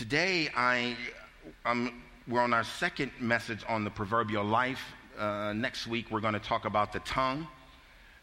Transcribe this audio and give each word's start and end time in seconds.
Today, 0.00 0.48
I, 0.56 0.96
um, 1.66 2.02
we're 2.26 2.40
on 2.40 2.54
our 2.54 2.64
second 2.64 3.10
message 3.20 3.62
on 3.68 3.84
the 3.84 3.90
proverbial 3.90 4.42
life. 4.42 4.80
Uh, 5.18 5.52
next 5.52 5.86
week, 5.86 6.10
we're 6.10 6.22
going 6.22 6.32
to 6.32 6.40
talk 6.40 6.64
about 6.64 6.94
the 6.94 7.00
tongue. 7.00 7.46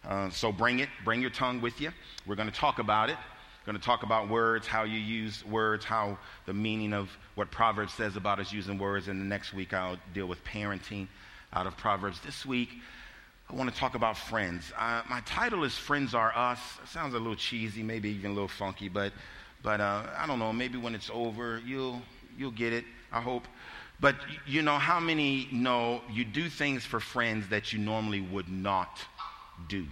Uh, 0.03 0.27
so 0.31 0.51
bring 0.51 0.79
it, 0.79 0.89
bring 1.05 1.21
your 1.21 1.29
tongue 1.29 1.61
with 1.61 1.79
you. 1.79 1.91
We're 2.25 2.33
going 2.33 2.49
to 2.49 2.55
talk 2.55 2.79
about 2.79 3.11
it. 3.11 3.17
We're 3.61 3.73
going 3.73 3.79
to 3.79 3.85
talk 3.85 4.01
about 4.01 4.27
words, 4.27 4.65
how 4.65 4.85
you 4.85 4.97
use 4.97 5.45
words, 5.45 5.85
how 5.85 6.17
the 6.47 6.53
meaning 6.53 6.93
of 6.93 7.15
what 7.35 7.51
Proverbs 7.51 7.93
says 7.93 8.15
about 8.15 8.39
us 8.39 8.51
using 8.51 8.79
words. 8.79 9.07
And 9.07 9.21
the 9.21 9.25
next 9.25 9.53
week, 9.53 9.71
I'll 9.71 9.97
deal 10.15 10.25
with 10.25 10.43
parenting 10.45 11.07
out 11.53 11.67
of 11.67 11.77
Proverbs. 11.77 12.19
This 12.21 12.43
week, 12.43 12.71
I 13.51 13.53
want 13.53 13.71
to 13.71 13.79
talk 13.79 13.93
about 13.93 14.17
friends. 14.17 14.73
Uh, 14.75 15.03
my 15.07 15.21
title 15.27 15.63
is 15.63 15.77
Friends 15.77 16.15
Are 16.15 16.35
Us. 16.35 16.59
It 16.81 16.89
sounds 16.89 17.13
a 17.13 17.19
little 17.19 17.35
cheesy, 17.35 17.83
maybe 17.83 18.09
even 18.09 18.31
a 18.31 18.33
little 18.33 18.47
funky, 18.47 18.89
but 18.89 19.13
but 19.63 19.81
uh, 19.81 20.03
I 20.17 20.27
don't 20.27 20.39
know, 20.39 20.53
maybe 20.53 20.77
when 20.77 20.95
it's 20.95 21.09
over, 21.13 21.61
you'll, 21.65 22.01
you'll 22.37 22.51
get 22.51 22.73
it, 22.73 22.85
I 23.11 23.21
hope. 23.21 23.47
But 23.99 24.15
you 24.45 24.61
know 24.61 24.77
how 24.77 24.99
many 24.99 25.47
know 25.51 26.01
you 26.11 26.23
do 26.23 26.49
things 26.49 26.85
for 26.85 26.99
friends 26.99 27.47
that 27.49 27.73
you 27.73 27.79
normally 27.79 28.21
would 28.21 28.49
not 28.49 28.99
do? 29.67 29.85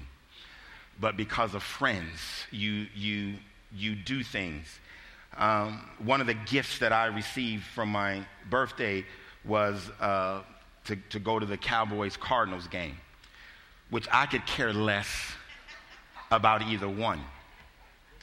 But 0.99 1.17
because 1.17 1.55
of 1.55 1.63
friends, 1.63 2.19
you, 2.51 2.87
you, 2.95 3.33
you 3.75 3.95
do 3.95 4.23
things. 4.23 4.67
Um, 5.37 5.81
one 5.99 6.21
of 6.21 6.27
the 6.27 6.35
gifts 6.35 6.79
that 6.79 6.93
I 6.93 7.07
received 7.07 7.63
from 7.63 7.89
my 7.89 8.25
birthday 8.49 9.03
was 9.43 9.89
uh, 9.99 10.41
to, 10.85 10.95
to 11.09 11.19
go 11.19 11.39
to 11.39 11.45
the 11.45 11.57
Cowboys 11.57 12.15
Cardinals 12.15 12.67
game, 12.67 12.97
which 13.89 14.07
I 14.11 14.27
could 14.27 14.45
care 14.45 14.71
less 14.71 15.07
about 16.31 16.61
either 16.63 16.87
one. 16.87 17.21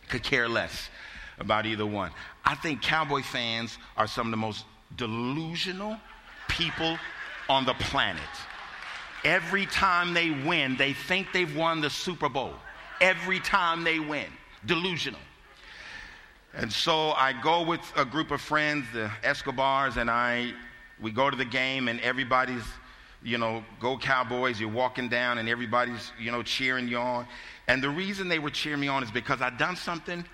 Could 0.09 0.23
care 0.23 0.49
less 0.49 0.89
about 1.39 1.67
either 1.67 1.87
one. 1.87 2.11
I 2.45 2.55
think 2.55 2.83
Cowboy 2.83 3.23
fans 3.23 3.79
are 3.97 4.07
some 4.07 4.27
of 4.27 4.31
the 4.31 4.37
most 4.37 4.65
delusional 4.97 5.97
people 6.49 6.99
on 7.49 7.65
the 7.65 7.75
planet. 7.75 8.23
Every 9.25 9.67
time 9.67 10.15
they 10.15 10.31
win, 10.31 10.77
they 10.77 10.93
think 10.93 11.29
they've 11.33 11.57
won 11.57 11.81
the 11.81 11.91
Super 11.91 12.29
Bowl. 12.29 12.55
Every 13.01 13.41
time 13.41 13.85
they 13.85 13.99
win. 13.99 14.27
Delusional. 14.67 15.21
And 16.55 16.73
so 16.73 17.13
I 17.13 17.33
go 17.33 17.63
with 17.65 17.81
a 17.97 18.05
group 18.05 18.31
of 18.31 18.41
friends, 18.41 18.87
the 18.93 19.11
Escobars, 19.23 19.97
and 19.97 20.11
I, 20.11 20.53
we 21.01 21.11
go 21.11 21.31
to 21.31 21.37
the 21.37 21.45
game, 21.45 21.89
and 21.89 22.01
everybody's, 22.01 22.65
you 23.23 23.39
know, 23.39 23.65
go 23.81 23.97
Cowboys. 23.97 24.61
You're 24.61 24.69
walking 24.69 25.09
down, 25.09 25.39
and 25.39 25.49
everybody's, 25.49 26.13
you 26.21 26.31
know, 26.31 26.43
cheering 26.43 26.89
you 26.89 26.99
on. 26.99 27.27
And 27.69 27.83
the 27.83 27.89
reason 27.89 28.29
they 28.29 28.39
were 28.39 28.51
cheering 28.51 28.81
me 28.81 28.89
on 28.89 29.03
is 29.03 29.11
because 29.11 29.41
I'd 29.41 29.57
done 29.57 29.77
something 29.77 30.25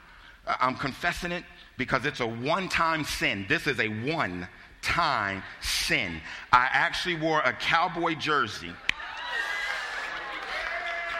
I'm 0.60 0.77
confessing 0.77 1.32
it 1.32 1.44
because 1.77 2.06
it's 2.06 2.20
a 2.20 2.27
one 2.27 2.68
time 2.68 3.04
sin. 3.04 3.46
This 3.48 3.66
is 3.66 3.78
a 3.80 3.88
one 3.88 4.48
time 4.82 5.42
sin. 5.60 6.20
I 6.52 6.68
actually 6.72 7.16
wore 7.16 7.41
a 7.41 7.52
cowboy 7.52 8.14
jersey. 8.14 8.72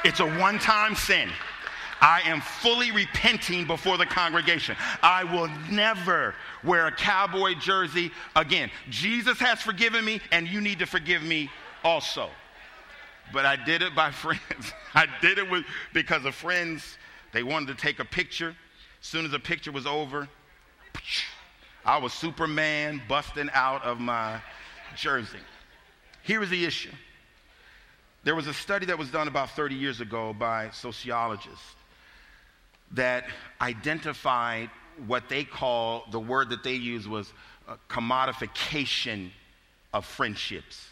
It's 0.05 0.21
a 0.21 0.39
one 0.39 0.59
time 0.59 0.95
sin. 0.95 1.29
I 2.01 2.21
am 2.27 2.41
fully 2.41 2.93
repenting 2.93 3.67
before 3.67 3.99
the 3.99 4.07
congregation. 4.07 4.77
I 5.03 5.25
will 5.25 5.49
never 5.71 6.35
wear 6.63 6.87
a 6.87 6.93
cowboy 6.93 7.55
jersey 7.55 8.13
again. 8.37 8.71
Jesus 8.89 9.39
has 9.41 9.61
forgiven 9.61 10.05
me, 10.05 10.21
and 10.31 10.47
you 10.47 10.61
need 10.61 10.79
to 10.79 10.87
forgive 10.87 11.23
me 11.23 11.51
also. 11.83 12.31
But 13.33 13.47
I 13.47 13.57
did 13.57 13.83
it 13.83 13.97
by 13.97 14.11
friends. 14.13 14.73
I 14.95 15.07
did 15.21 15.39
it 15.39 15.51
with, 15.51 15.65
because 15.93 16.25
of 16.25 16.35
friends. 16.35 16.99
They 17.33 17.43
wanted 17.43 17.77
to 17.77 17.83
take 17.83 17.99
a 17.99 18.05
picture. 18.05 18.55
Soon 19.01 19.25
as 19.25 19.31
the 19.31 19.39
picture 19.39 19.73
was 19.73 19.87
over, 19.87 20.29
I 21.85 21.99
was 21.99 22.13
Superman 22.13 23.01
busting 23.09 23.49
out 23.53 23.85
of 23.85 24.01
my 24.01 24.41
jersey. 24.97 25.39
Here 26.23 26.43
is 26.43 26.51
the 26.51 26.65
issue. 26.65 26.91
There 28.25 28.35
was 28.35 28.47
a 28.47 28.55
study 28.55 28.87
that 28.87 28.99
was 28.99 29.11
done 29.11 29.29
about 29.29 29.51
30 29.51 29.75
years 29.75 30.01
ago 30.01 30.35
by 30.35 30.71
sociologists 30.71 31.75
that 32.93 33.25
identified 33.61 34.71
what 35.07 35.29
they 35.29 35.45
call 35.45 36.05
the 36.11 36.19
word 36.19 36.51
that 36.51 36.65
they 36.65 36.75
used 36.75 37.07
was 37.07 37.33
uh, 37.69 37.77
commodification 37.89 39.31
of 39.95 40.05
friendships. 40.05 40.89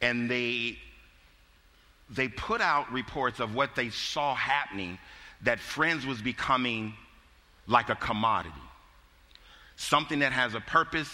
And 0.00 0.30
they, 0.30 0.78
they 2.10 2.28
put 2.28 2.60
out 2.60 2.90
reports 2.92 3.40
of 3.40 3.54
what 3.54 3.76
they 3.76 3.90
saw 3.90 4.34
happening 4.34 4.98
that 5.42 5.60
friends 5.60 6.04
was 6.04 6.20
becoming 6.20 6.94
like 7.72 7.88
a 7.88 7.96
commodity. 7.96 8.54
Something 9.76 10.20
that 10.20 10.32
has 10.32 10.54
a 10.54 10.60
purpose, 10.60 11.10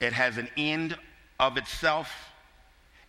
it 0.00 0.12
has 0.12 0.36
an 0.36 0.48
end 0.56 0.98
of 1.40 1.56
itself, 1.56 2.12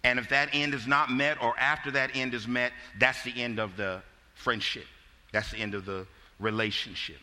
and 0.03 0.19
if 0.19 0.29
that 0.29 0.49
end 0.53 0.73
is 0.73 0.85
not 0.85 1.11
met 1.11 1.41
or 1.41 1.57
after 1.57 1.91
that 1.91 2.11
end 2.15 2.33
is 2.33 2.47
met, 2.47 2.71
that's 2.99 3.23
the 3.23 3.41
end 3.41 3.59
of 3.59 3.77
the 3.77 4.01
friendship. 4.35 4.85
That's 5.31 5.49
the 5.51 5.57
end 5.57 5.73
of 5.73 5.85
the 5.85 6.05
relationship. 6.39 7.17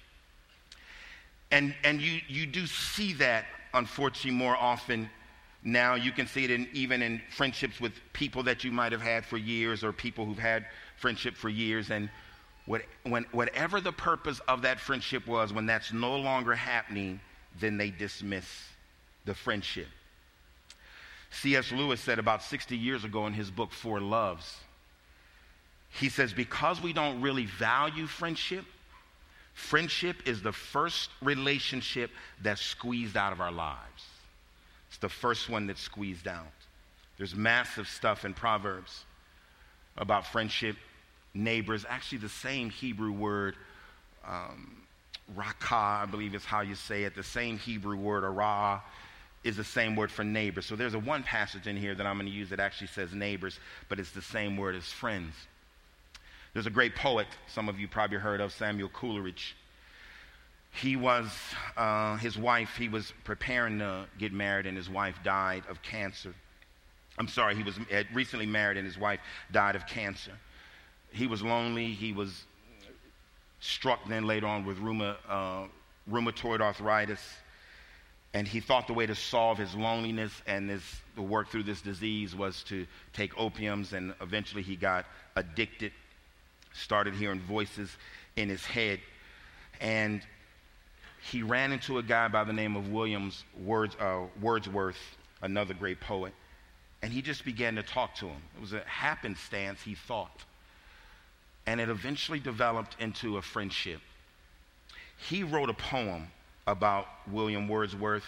And, 1.51 1.75
and 1.85 2.01
you, 2.01 2.21
you 2.29 2.47
do 2.47 2.67
see 2.67 3.13
that, 3.15 3.45
unfortunately, 3.75 4.33
more 4.33 4.57
often 4.57 5.11
now. 5.63 5.95
You 5.95 6.11
can 6.13 6.27
see 6.27 6.45
it 6.45 6.51
in, 6.51 6.69
even 6.73 7.03
in 7.03 7.21
friendships 7.31 7.81
with 7.81 7.93
people 8.13 8.45
that 8.45 8.65
you 8.65 8.73
might 8.73 8.93
have 8.93 9.03
had 9.03 9.27
for 9.27 9.37
years 9.37 9.85
or 9.85 9.93
people 9.93 10.25
who've 10.25 10.39
had 10.39 10.65
friendship 10.97 11.37
for 11.37 11.49
years. 11.49 11.91
And 11.91 12.09
what, 12.71 12.83
when, 13.03 13.27
whatever 13.33 13.81
the 13.81 13.91
purpose 13.91 14.41
of 14.47 14.63
that 14.63 14.79
friendship 14.79 15.27
was, 15.27 15.53
when 15.53 15.67
that's 15.67 15.93
no 15.93 16.17
longer 16.17 16.55
happening, 16.55 17.19
then 17.59 17.77
they 17.77 17.91
dismiss 17.91 18.47
the 19.25 19.35
friendship. 19.35 19.89
C.S. 21.31 21.73
Lewis 21.73 22.01
said 22.01 22.21
about 22.21 22.45
60 22.45 22.77
years 22.77 23.03
ago 23.03 23.27
in 23.27 23.33
his 23.33 23.51
book, 23.51 23.73
Four 23.73 23.99
Loves, 23.99 24.57
he 25.89 26.09
says, 26.09 26.33
because 26.33 26.81
we 26.81 26.93
don't 26.93 27.21
really 27.21 27.47
value 27.47 28.07
friendship, 28.07 28.65
friendship 29.53 30.19
is 30.25 30.41
the 30.41 30.53
first 30.53 31.11
relationship 31.23 32.13
that's 32.41 32.63
squeezed 32.63 33.17
out 33.17 33.33
of 33.33 33.41
our 33.41 33.51
lives. 33.51 34.05
It's 34.91 34.99
the 34.99 35.09
first 35.09 35.51
one 35.51 35.67
that's 35.67 35.83
squeezed 35.83 36.29
out. 36.29 36.47
There's 37.19 37.35
massive 37.35 37.89
stuff 37.89 38.25
in 38.25 38.33
Proverbs 38.33 39.07
about 39.97 40.25
friendship 40.25 40.77
neighbors, 41.35 41.85
actually 41.89 42.19
the 42.19 42.29
same 42.29 42.71
Hebrew 42.71 43.13
word, 43.13 43.57
um, 44.27 44.77
rakah, 45.37 46.03
I 46.03 46.07
believe 46.07 46.35
is 46.35 46.45
how 46.45 46.61
you 46.61 46.75
say 46.75 47.05
it, 47.05 47.15
the 47.15 47.23
same 47.23 47.59
Hebrew 47.59 47.97
word, 47.97 48.25
arah, 48.25 48.81
is 49.43 49.57
the 49.57 49.65
same 49.65 49.97
word 49.97 50.11
for 50.11 50.25
neighbor. 50.25 50.61
So 50.61 50.77
there's 50.77 50.95
a 50.95 50.99
one 50.99 51.23
passage 51.23 51.67
in 51.67 51.77
here 51.77 51.95
that 51.95 52.07
I'm 52.07 52.17
going 52.17 52.27
to 52.27 52.33
use 52.33 52.51
that 52.51 52.61
actually 52.61 52.89
says 52.89 53.15
neighbors, 53.15 53.59
but 53.89 53.99
it's 53.99 54.11
the 54.11 54.23
same 54.23 54.57
word 54.57 54.75
as 54.75 54.85
friends. 54.85 55.35
There's 56.53 56.67
a 56.67 56.71
great 56.71 56.97
poet, 56.97 57.29
some 57.47 57.69
of 57.69 57.79
you 57.79 57.89
probably 57.89 58.19
heard 58.19 58.41
of, 58.41 58.53
Samuel 58.53 58.89
Coleridge. 58.89 59.57
He 60.73 60.97
was, 60.97 61.31
uh, 61.77 62.17
his 62.19 62.37
wife, 62.37 62.77
he 62.77 62.89
was 62.89 63.13
preparing 63.25 63.79
to 63.79 64.07
get 64.19 64.33
married, 64.33 64.67
and 64.67 64.77
his 64.77 64.91
wife 64.91 65.17
died 65.25 65.63
of 65.69 65.83
cancer. 65.83 66.35
I'm 67.19 67.29
sorry, 67.29 67.55
he 67.55 67.63
was 67.63 67.79
recently 68.13 68.47
married, 68.47 68.77
and 68.77 68.87
his 68.87 68.99
wife 68.99 69.21
died 69.53 69.75
of 69.75 69.87
cancer 69.87 70.33
he 71.13 71.27
was 71.27 71.43
lonely. 71.43 71.93
He 71.93 72.13
was 72.13 72.45
struck 73.61 74.07
then 74.09 74.27
later 74.27 74.47
on 74.47 74.65
with 74.65 74.79
rheuma, 74.79 75.17
uh, 75.29 75.65
rheumatoid 76.11 76.61
arthritis. 76.61 77.21
And 78.33 78.47
he 78.47 78.61
thought 78.61 78.87
the 78.87 78.95
way 78.95 79.07
to 79.07 79.15
solve 79.15 79.59
his 79.59 79.75
loneliness 79.75 80.33
and 80.47 80.71
his, 80.71 80.83
to 81.17 81.23
work 81.23 81.49
through 81.49 81.65
this 81.65 81.81
disease 81.81 82.35
was 82.35 82.63
to 82.65 82.87
take 83.13 83.35
opiums. 83.35 83.93
And 83.93 84.15
eventually 84.21 84.63
he 84.63 84.77
got 84.77 85.05
addicted, 85.35 85.93
started 86.73 87.15
hearing 87.15 87.41
voices 87.41 87.91
in 88.37 88.49
his 88.49 88.65
head. 88.65 89.01
And 89.81 90.23
he 91.29 91.43
ran 91.43 91.73
into 91.73 91.99
a 91.99 92.03
guy 92.03 92.29
by 92.29 92.45
the 92.45 92.53
name 92.53 92.77
of 92.77 92.91
Williams 92.91 93.45
Words, 93.63 93.97
uh, 93.99 94.23
Wordsworth, 94.41 95.19
another 95.43 95.75
great 95.75 96.01
poet. 96.01 96.33
And 97.03 97.13
he 97.13 97.23
just 97.23 97.45
began 97.45 97.75
to 97.77 97.83
talk 97.83 98.15
to 98.17 98.27
him. 98.27 98.41
It 98.57 98.61
was 98.61 98.75
a 98.75 98.81
happenstance, 98.81 99.83
he 99.83 99.95
thought 99.95 100.45
and 101.67 101.81
it 101.81 101.89
eventually 101.89 102.41
developed 102.41 102.97
into 103.01 103.37
a 103.37 103.43
friendship. 103.43 104.01
He 105.17 105.43
wrote 105.43 105.71
a 105.71 105.75
poem 105.75 106.29
about 106.67 107.07
William 107.31 107.69
Wordsworth, 107.69 108.25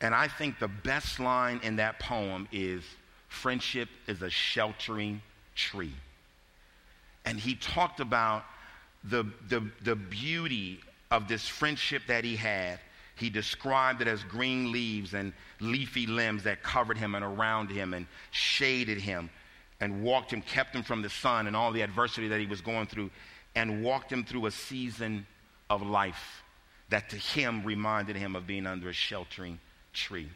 and 0.00 0.14
I 0.14 0.28
think 0.28 0.58
the 0.58 0.68
best 0.68 1.20
line 1.20 1.60
in 1.62 1.76
that 1.76 1.98
poem 1.98 2.48
is 2.52 2.82
Friendship 3.34 3.88
is 4.06 4.22
a 4.22 4.30
sheltering 4.30 5.20
tree. 5.56 5.92
And 7.24 7.38
he 7.38 7.56
talked 7.56 8.00
about 8.00 8.44
the, 9.02 9.24
the, 9.48 9.68
the 9.82 9.96
beauty 9.96 10.80
of 11.10 11.26
this 11.26 11.46
friendship 11.46 12.02
that 12.06 12.24
he 12.24 12.36
had. 12.36 12.78
He 13.16 13.30
described 13.30 14.00
it 14.00 14.08
as 14.08 14.22
green 14.24 14.72
leaves 14.72 15.14
and 15.14 15.32
leafy 15.60 16.06
limbs 16.06 16.44
that 16.44 16.62
covered 16.62 16.96
him 16.96 17.14
and 17.14 17.24
around 17.24 17.70
him 17.70 17.92
and 17.92 18.06
shaded 18.30 18.98
him 18.98 19.30
and 19.84 20.02
walked 20.02 20.32
him, 20.32 20.40
kept 20.40 20.74
him 20.74 20.82
from 20.82 21.02
the 21.02 21.10
sun 21.10 21.46
and 21.46 21.54
all 21.54 21.70
the 21.70 21.82
adversity 21.82 22.26
that 22.28 22.40
he 22.40 22.46
was 22.46 22.62
going 22.62 22.86
through, 22.86 23.10
and 23.54 23.84
walked 23.84 24.10
him 24.10 24.24
through 24.24 24.46
a 24.46 24.50
season 24.50 25.26
of 25.68 25.82
life 25.82 26.42
that 26.88 27.10
to 27.10 27.16
him 27.16 27.62
reminded 27.64 28.16
him 28.16 28.34
of 28.34 28.46
being 28.46 28.66
under 28.66 28.88
a 28.88 28.94
sheltering 28.94 29.60
tree. 29.92 30.28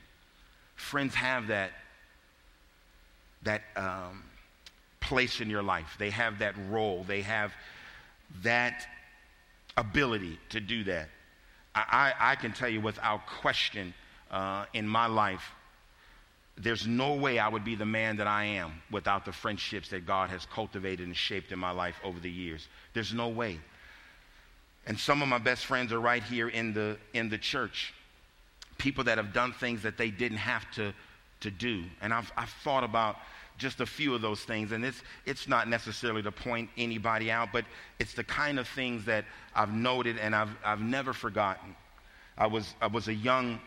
Friends 0.77 1.15
have 1.15 1.47
that, 1.47 1.73
that 3.43 3.62
um, 3.75 4.23
place 5.00 5.41
in 5.41 5.49
your 5.49 5.62
life. 5.62 5.97
They 5.99 6.11
have 6.11 6.41
that 6.41 6.55
role. 6.69 7.05
They 7.09 7.23
have 7.23 7.55
that 8.43 8.87
ability 9.79 10.39
to 10.51 10.61
do 10.61 10.85
that. 10.85 11.09
I, 11.75 12.12
I, 12.21 12.33
I 12.33 12.35
can 12.37 12.53
tell 12.53 12.69
you 12.69 12.83
without 12.83 13.27
question 13.27 13.94
uh, 14.31 14.67
in 14.75 14.87
my 14.87 15.06
life, 15.06 15.53
there's 16.60 16.87
no 16.87 17.14
way 17.14 17.38
I 17.38 17.49
would 17.49 17.64
be 17.64 17.75
the 17.75 17.87
man 17.87 18.16
that 18.16 18.26
I 18.26 18.44
am 18.44 18.72
without 18.90 19.25
the 19.25 19.32
friendships 19.32 19.90
that 19.90 20.06
God 20.06 20.31
has 20.31 20.46
cultivated 20.46 21.06
and 21.06 21.16
shaped 21.16 21.52
in 21.52 21.58
my 21.58 21.70
life 21.70 21.96
over 22.02 22.19
the 22.19 22.31
years. 22.31 22.66
There's 22.94 23.14
no 23.14 23.28
way. 23.28 23.58
And 24.87 24.99
some 24.99 25.22
of 25.22 25.28
my 25.28 25.38
best 25.38 25.66
friends 25.66 25.93
are 25.93 26.00
right 26.00 26.22
here 26.22 26.49
in 26.49 26.72
the, 26.72 26.96
in 27.14 27.28
the 27.28 27.38
church. 27.38 27.94
People 28.78 29.05
that 29.05 29.19
have 29.19 29.32
done 29.32 29.52
things 29.52 29.82
that 29.82 29.99
they 29.99 30.10
didn't 30.10 30.38
have 30.38 30.69
to, 30.72 30.93
to 31.40 31.50
do. 31.50 31.84
And 32.00 32.12
I've, 32.12 32.32
I've 32.37 32.50
thought 32.64 32.84
about 32.84 33.16
just 33.58 33.81
a 33.81 33.87
few 33.87 34.14
of 34.14 34.22
those 34.22 34.40
things. 34.40 34.72
And 34.72 34.84
it's, 34.84 35.02
it's 35.26 35.46
not 35.46 35.69
necessarily 35.69 36.22
to 36.22 36.32
point 36.32 36.70
anybody 36.76 37.31
out, 37.31 37.50
but 37.52 37.64
it's 37.99 38.14
the 38.14 38.25
kind 38.25 38.58
of 38.58 38.66
things 38.66 39.05
that 39.05 39.25
I've 39.55 39.72
noted 39.72 40.19
and 40.19 40.34
I've, 40.34 40.56
I've 40.64 40.81
never 40.81 41.12
forgotten. 41.12 41.76
I 42.37 42.46
was, 42.46 42.75
I 42.81 42.87
was 42.87 43.08
a 43.08 43.14
young 43.14 43.60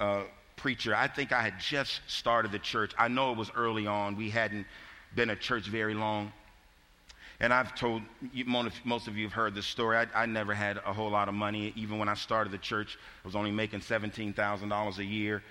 uh, 0.00 0.22
preacher. 0.56 0.94
I 0.94 1.08
think 1.08 1.32
I 1.32 1.42
had 1.42 1.58
just 1.58 2.00
started 2.06 2.52
the 2.52 2.58
church. 2.58 2.92
I 2.98 3.08
know 3.08 3.32
it 3.32 3.36
was 3.36 3.50
early 3.54 3.86
on. 3.86 4.16
We 4.16 4.30
hadn't 4.30 4.66
been 5.14 5.30
a 5.30 5.36
church 5.36 5.66
very 5.66 5.94
long. 5.94 6.32
And 7.40 7.52
I've 7.52 7.74
told 7.74 8.02
you, 8.32 8.44
most 8.46 9.08
of 9.08 9.16
you 9.16 9.24
have 9.24 9.32
heard 9.32 9.54
this 9.54 9.66
story. 9.66 9.96
I, 9.96 10.06
I, 10.14 10.26
never 10.26 10.54
had 10.54 10.78
a 10.78 10.92
whole 10.92 11.10
lot 11.10 11.28
of 11.28 11.34
money. 11.34 11.72
Even 11.76 11.98
when 11.98 12.08
I 12.08 12.14
started 12.14 12.52
the 12.52 12.58
church, 12.58 12.96
I 13.24 13.28
was 13.28 13.34
only 13.34 13.50
making 13.50 13.80
$17,000 13.80 14.98
a 14.98 15.04
year. 15.04 15.42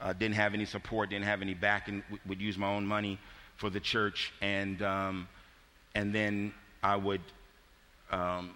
Uh, 0.00 0.12
didn't 0.12 0.34
have 0.34 0.54
any 0.54 0.64
support, 0.64 1.10
didn't 1.10 1.24
have 1.24 1.42
any 1.42 1.54
backing, 1.54 2.00
w- 2.02 2.20
would 2.26 2.40
use 2.40 2.56
my 2.56 2.68
own 2.68 2.86
money 2.86 3.18
for 3.56 3.68
the 3.68 3.80
church. 3.80 4.32
And, 4.40 4.80
um, 4.82 5.28
and 5.94 6.14
then 6.14 6.54
I 6.82 6.96
would 6.96 7.20
um, 8.10 8.54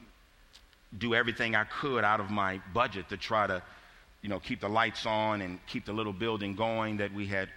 do 0.97 1.15
everything 1.15 1.55
I 1.55 1.65
could 1.65 2.05
out 2.05 2.21
of 2.21 2.31
my 2.31 2.61
budget 2.73 3.09
to 3.09 3.17
try 3.17 3.47
to 3.47 3.63
you 4.25 4.31
know, 4.31 4.41
keep 4.41 4.63
the 4.63 4.69
lights 4.71 5.05
on 5.05 5.43
and 5.43 5.59
keep 5.67 5.85
the 5.85 5.93
little 5.93 6.13
building 6.15 6.55
going 6.55 6.97
that 6.97 7.13
we 7.13 7.27
had 7.27 7.51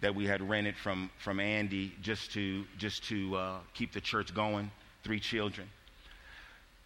that 0.00 0.14
we 0.14 0.26
had 0.26 0.40
rented 0.48 0.74
from 0.74 1.10
from 1.18 1.38
Andy 1.38 1.92
just 2.00 2.32
to 2.32 2.64
just 2.78 3.04
to 3.04 3.36
uh, 3.36 3.58
keep 3.74 3.92
the 3.92 4.00
church 4.00 4.34
going. 4.34 4.70
Three 5.04 5.20
children. 5.20 5.68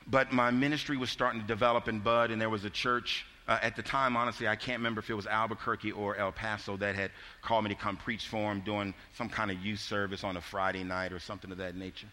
But 0.08 0.32
my 0.32 0.50
ministry 0.50 0.96
was 0.96 1.11
starting 1.11 1.40
to 1.40 1.46
develop 1.46 1.87
and 1.87 2.02
bud, 2.02 2.32
and 2.32 2.40
there 2.40 2.50
was 2.50 2.64
a 2.64 2.70
church 2.70 3.25
uh, 3.46 3.61
at 3.62 3.76
the 3.76 3.82
time. 3.82 4.17
Honestly, 4.17 4.49
I 4.49 4.56
can't 4.56 4.81
remember 4.81 4.99
if 4.99 5.08
it 5.08 5.14
was 5.14 5.29
Albuquerque 5.29 5.93
or 5.93 6.17
El 6.17 6.32
Paso 6.32 6.76
that 6.79 6.96
had 6.96 7.12
called 7.41 7.62
me 7.62 7.70
to 7.70 7.76
come 7.76 7.96
preach 7.96 8.26
for 8.26 8.52
them, 8.52 8.61
doing 8.62 8.93
some 9.14 9.29
kind 9.29 9.52
of 9.52 9.58
youth 9.64 9.79
service 9.79 10.25
on 10.25 10.37
a 10.37 10.41
Friday 10.41 10.82
night 10.82 11.12
or 11.12 11.20
something 11.20 11.52
of 11.52 11.58
that 11.58 11.76
nature. 11.76 12.08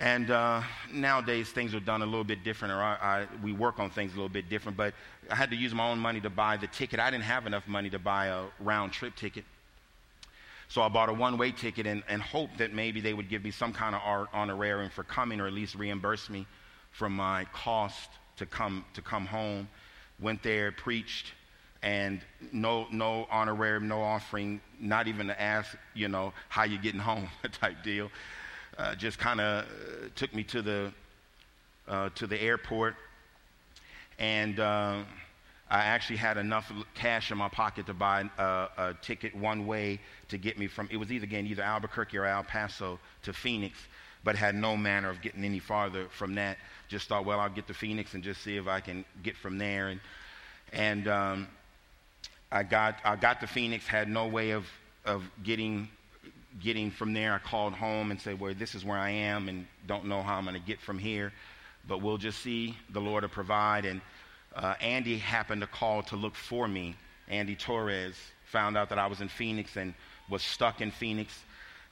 And 0.00 0.30
uh, 0.30 0.62
nowadays, 0.90 1.50
things 1.50 1.74
are 1.74 1.80
done 1.80 2.00
a 2.00 2.06
little 2.06 2.24
bit 2.24 2.42
different, 2.42 2.72
or 2.72 2.82
I, 2.82 2.94
I, 3.02 3.26
we 3.42 3.52
work 3.52 3.78
on 3.78 3.90
things 3.90 4.12
a 4.12 4.16
little 4.16 4.30
bit 4.30 4.48
different. 4.48 4.78
But 4.78 4.94
I 5.30 5.34
had 5.34 5.50
to 5.50 5.56
use 5.56 5.74
my 5.74 5.90
own 5.90 5.98
money 5.98 6.22
to 6.22 6.30
buy 6.30 6.56
the 6.56 6.68
ticket. 6.68 6.98
I 6.98 7.10
didn't 7.10 7.24
have 7.24 7.46
enough 7.46 7.68
money 7.68 7.90
to 7.90 7.98
buy 7.98 8.28
a 8.28 8.44
round 8.60 8.92
trip 8.92 9.14
ticket. 9.14 9.44
So 10.68 10.80
I 10.80 10.88
bought 10.88 11.10
a 11.10 11.12
one 11.12 11.36
way 11.36 11.52
ticket 11.52 11.86
and, 11.86 12.02
and 12.08 12.22
hoped 12.22 12.58
that 12.58 12.72
maybe 12.72 13.02
they 13.02 13.12
would 13.12 13.28
give 13.28 13.44
me 13.44 13.50
some 13.50 13.74
kind 13.74 13.94
of 13.94 14.28
honorarium 14.32 14.90
for 14.90 15.04
coming, 15.04 15.38
or 15.38 15.46
at 15.46 15.52
least 15.52 15.74
reimburse 15.74 16.30
me 16.30 16.46
from 16.92 17.14
my 17.14 17.44
cost 17.52 18.08
to 18.38 18.46
come, 18.46 18.86
to 18.94 19.02
come 19.02 19.26
home. 19.26 19.68
Went 20.18 20.42
there, 20.42 20.72
preached, 20.72 21.34
and 21.82 22.22
no, 22.52 22.86
no 22.90 23.26
honorarium, 23.30 23.86
no 23.86 24.00
offering, 24.00 24.62
not 24.78 25.08
even 25.08 25.26
to 25.26 25.40
ask, 25.40 25.76
you 25.92 26.08
know, 26.08 26.32
how 26.48 26.64
you 26.64 26.78
getting 26.78 27.00
home 27.00 27.28
type 27.52 27.82
deal 27.82 28.10
uh, 28.78 28.94
just 28.94 29.18
kind 29.18 29.40
of 29.40 29.64
uh, 29.64 29.66
took 30.14 30.34
me 30.34 30.42
to 30.44 30.62
the, 30.62 30.92
uh, 31.88 32.08
to 32.14 32.26
the 32.26 32.40
airport. 32.40 32.94
And 34.18 34.60
I 35.70 35.84
actually 35.84 36.16
had 36.16 36.36
enough 36.36 36.72
cash 36.94 37.30
in 37.30 37.38
my 37.38 37.48
pocket 37.48 37.86
to 37.86 37.94
buy 37.94 38.28
a, 38.38 38.42
a, 38.76 38.94
ticket 39.02 39.34
one 39.36 39.68
way 39.68 40.00
to 40.28 40.36
get 40.36 40.58
me 40.58 40.66
from, 40.66 40.88
it 40.90 40.96
was 40.96 41.12
either 41.12 41.22
again, 41.22 41.46
either 41.46 41.62
Albuquerque 41.62 42.18
or 42.18 42.26
El 42.26 42.42
Paso 42.42 42.98
to 43.22 43.32
Phoenix, 43.32 43.78
but 44.24 44.34
had 44.34 44.56
no 44.56 44.76
manner 44.76 45.08
of 45.08 45.22
getting 45.22 45.44
any 45.44 45.60
farther 45.60 46.08
from 46.10 46.34
that. 46.34 46.58
Just 46.88 47.08
thought, 47.08 47.24
well, 47.24 47.38
I'll 47.38 47.48
get 47.48 47.68
to 47.68 47.74
Phoenix 47.74 48.14
and 48.14 48.24
just 48.24 48.42
see 48.42 48.56
if 48.56 48.66
I 48.66 48.80
can 48.80 49.04
get 49.22 49.36
from 49.36 49.58
there. 49.58 49.88
And, 49.88 50.00
and 50.72 51.06
um, 51.06 51.48
I, 52.50 52.64
got, 52.64 52.98
I 53.04 53.14
got 53.14 53.40
to 53.40 53.46
Phoenix, 53.46 53.86
had 53.86 54.08
no 54.08 54.26
way 54.26 54.50
of, 54.50 54.66
of 55.04 55.22
getting 55.44 55.88
getting 56.62 56.90
from 56.90 57.12
there, 57.12 57.34
I 57.34 57.38
called 57.38 57.74
home 57.74 58.10
and 58.10 58.20
said, 58.20 58.40
Well, 58.40 58.54
this 58.54 58.74
is 58.74 58.84
where 58.84 58.98
I 58.98 59.10
am 59.10 59.48
and 59.48 59.66
don't 59.86 60.06
know 60.06 60.22
how 60.22 60.36
I'm 60.36 60.44
going 60.44 60.54
to 60.54 60.66
get 60.66 60.80
from 60.80 60.98
here, 60.98 61.32
but 61.86 62.02
we'll 62.02 62.18
just 62.18 62.40
see 62.40 62.76
the 62.90 63.00
Lord 63.00 63.22
to 63.22 63.28
provide. 63.28 63.84
And 63.84 64.00
uh, 64.54 64.74
Andy 64.80 65.18
happened 65.18 65.60
to 65.60 65.66
call 65.66 66.02
to 66.04 66.16
look 66.16 66.34
for 66.34 66.66
me. 66.66 66.96
Andy 67.28 67.54
Torres 67.54 68.16
found 68.46 68.76
out 68.76 68.88
that 68.88 68.98
I 68.98 69.06
was 69.06 69.20
in 69.20 69.28
Phoenix 69.28 69.76
and 69.76 69.94
was 70.28 70.42
stuck 70.42 70.80
in 70.80 70.90
Phoenix. 70.90 71.32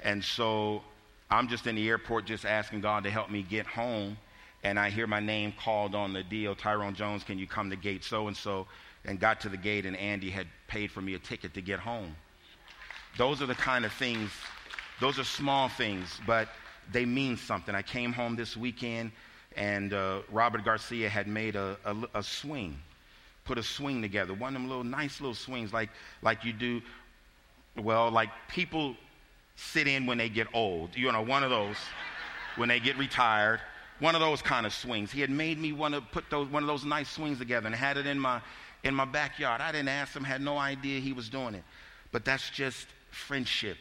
And 0.01 0.23
so 0.23 0.83
I'm 1.31 1.49
just 1.49 1.67
in 1.67 1.77
the 1.77 1.89
airport 1.89 2.27
just 2.27 2.45
asking 2.45 2.81
God 2.81 3.05
to 3.05 3.11
help 3.11 3.31
me 3.31 3.43
get 3.43 3.67
home. 3.67 4.17
And 4.65 4.79
I 4.79 4.91
hear 4.91 5.07
my 5.07 5.21
name 5.21 5.53
called 5.63 5.95
on 5.95 6.13
the 6.13 6.25
deal 6.25 6.55
Tyrone 6.55 6.95
Jones, 6.95 7.23
can 7.23 7.39
you 7.39 7.47
come 7.47 7.71
to 7.71 7.77
gate 7.77 8.03
so 8.03 8.27
and 8.27 8.37
so? 8.37 8.67
And 9.05 9.21
got 9.21 9.41
to 9.43 9.49
the 9.49 9.57
gate, 9.57 9.87
and 9.87 9.97
Andy 9.97 10.29
had 10.29 10.49
paid 10.67 10.91
for 10.91 11.01
me 11.01 11.15
a 11.15 11.19
ticket 11.21 11.55
to 11.55 11.63
get 11.63 11.79
home. 11.79 12.17
Those 13.19 13.43
are 13.43 13.47
the 13.47 13.55
kind 13.57 13.85
of 13.85 13.93
things, 13.93 14.31
those 15.01 15.19
are 15.19 15.25
small 15.25 15.69
things, 15.69 16.21
but 16.25 16.49
they 16.93 17.05
mean 17.05 17.37
something. 17.37 17.75
I 17.75 17.83
came 17.83 18.13
home 18.13 18.37
this 18.37 18.57
weekend 18.57 19.11
and 19.57 19.93
uh, 19.93 20.21
Robert 20.31 20.65
Garcia 20.65 21.09
had 21.09 21.27
made 21.27 21.57
a, 21.57 21.77
a, 21.85 21.97
a, 22.15 22.23
swing, 22.23 22.79
put 23.45 23.59
a 23.59 23.63
swing 23.65 24.01
together, 24.03 24.35
one 24.35 24.55
of 24.55 24.63
them 24.63 24.69
little 24.69 24.85
nice 24.85 25.21
little 25.21 25.35
swings 25.35 25.73
like, 25.73 25.91
like 26.23 26.45
you 26.45 26.53
do, 26.53 26.81
well, 27.77 28.09
like 28.09 28.29
people 28.49 28.95
sit 29.57 29.89
in 29.89 30.07
when 30.07 30.17
they 30.17 30.29
get 30.29 30.47
old. 30.55 30.91
You 30.95 31.11
know, 31.11 31.23
one 31.23 31.43
of 31.43 31.51
those 31.51 31.77
when 32.55 32.69
they 32.69 32.79
get 32.79 32.97
retired, 32.99 33.61
one 33.99 34.15
of 34.15 34.21
those 34.21 34.43
kind 34.43 34.65
of 34.65 34.73
swings. 34.73 35.11
He 35.11 35.21
had 35.21 35.31
made 35.31 35.59
me 35.59 35.73
want 35.73 35.93
to 35.95 36.01
put 36.01 36.31
those, 36.31 36.47
one 36.47 36.63
of 36.63 36.69
those 36.69 36.85
nice 36.85 37.11
swings 37.11 37.39
together 37.39 37.67
and 37.67 37.75
had 37.75 37.97
it 37.97 38.07
in 38.07 38.21
my, 38.21 38.41
in 38.85 38.95
my 38.95 39.05
backyard. 39.07 39.61
I 39.61 39.73
didn't 39.73 39.89
ask 39.89 40.15
him, 40.15 40.23
had 40.23 40.41
no 40.41 40.57
idea 40.57 41.01
he 41.01 41.13
was 41.13 41.29
doing 41.29 41.57
it. 41.57 41.65
But 42.13 42.25
that's 42.25 42.49
just 42.51 42.87
friendship. 43.11 43.77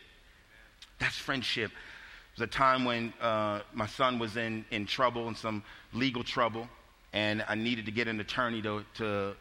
That's 1.00 1.16
friendship. 1.16 1.72
It 1.72 2.42
was 2.42 2.48
a 2.48 2.52
time 2.52 2.86
when 2.86 3.14
uh, 3.22 3.62
my 3.74 3.88
son 3.88 4.20
was 4.20 4.38
in, 4.38 4.66
in 4.72 4.86
trouble, 4.86 5.28
in 5.28 5.36
some 5.36 5.64
legal 5.94 6.24
trouble, 6.24 6.68
and 7.14 7.44
I 7.48 7.56
needed 7.56 7.86
to 7.86 7.92
get 7.92 8.08
an 8.08 8.20
attorney 8.20 8.62
to, 8.62 8.84
to, 8.96 9.36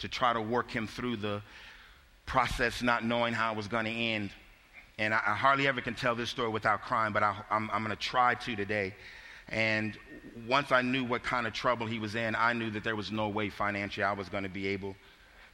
to 0.00 0.08
try 0.08 0.32
to 0.32 0.40
work 0.40 0.70
him 0.70 0.86
through 0.86 1.16
the 1.16 1.42
process, 2.26 2.82
not 2.82 3.04
knowing 3.04 3.32
how 3.32 3.52
it 3.52 3.56
was 3.56 3.68
going 3.68 3.84
to 3.84 3.90
end. 3.90 4.30
And 4.98 5.14
I, 5.14 5.18
I, 5.18 5.34
hardly 5.34 5.66
ever 5.66 5.80
can 5.80 5.94
tell 5.94 6.14
this 6.14 6.30
story 6.30 6.50
without 6.50 6.82
crying, 6.82 7.12
but 7.12 7.22
I, 7.22 7.36
I'm, 7.50 7.70
I'm 7.70 7.82
going 7.84 7.96
to 7.96 8.02
try 8.02 8.34
to 8.34 8.56
today. 8.56 8.94
And 9.48 9.96
once 10.46 10.72
I 10.72 10.82
knew 10.82 11.04
what 11.04 11.22
kind 11.22 11.46
of 11.46 11.52
trouble 11.52 11.86
he 11.86 11.98
was 11.98 12.14
in, 12.14 12.34
I 12.34 12.52
knew 12.52 12.70
that 12.70 12.84
there 12.84 12.96
was 12.96 13.10
no 13.10 13.28
way 13.28 13.50
financially 13.50 14.04
I 14.04 14.12
was 14.12 14.28
going 14.28 14.44
to 14.44 14.48
be 14.48 14.68
able 14.68 14.96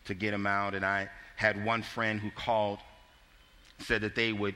to 0.04 0.14
get 0.14 0.34
him 0.34 0.46
out. 0.46 0.74
And 0.74 0.84
I 0.84 1.08
had 1.36 1.64
one 1.64 1.82
friend 1.82 2.20
who 2.20 2.30
called 2.30 2.78
said 3.80 4.02
that 4.02 4.14
they 4.14 4.32
would 4.32 4.54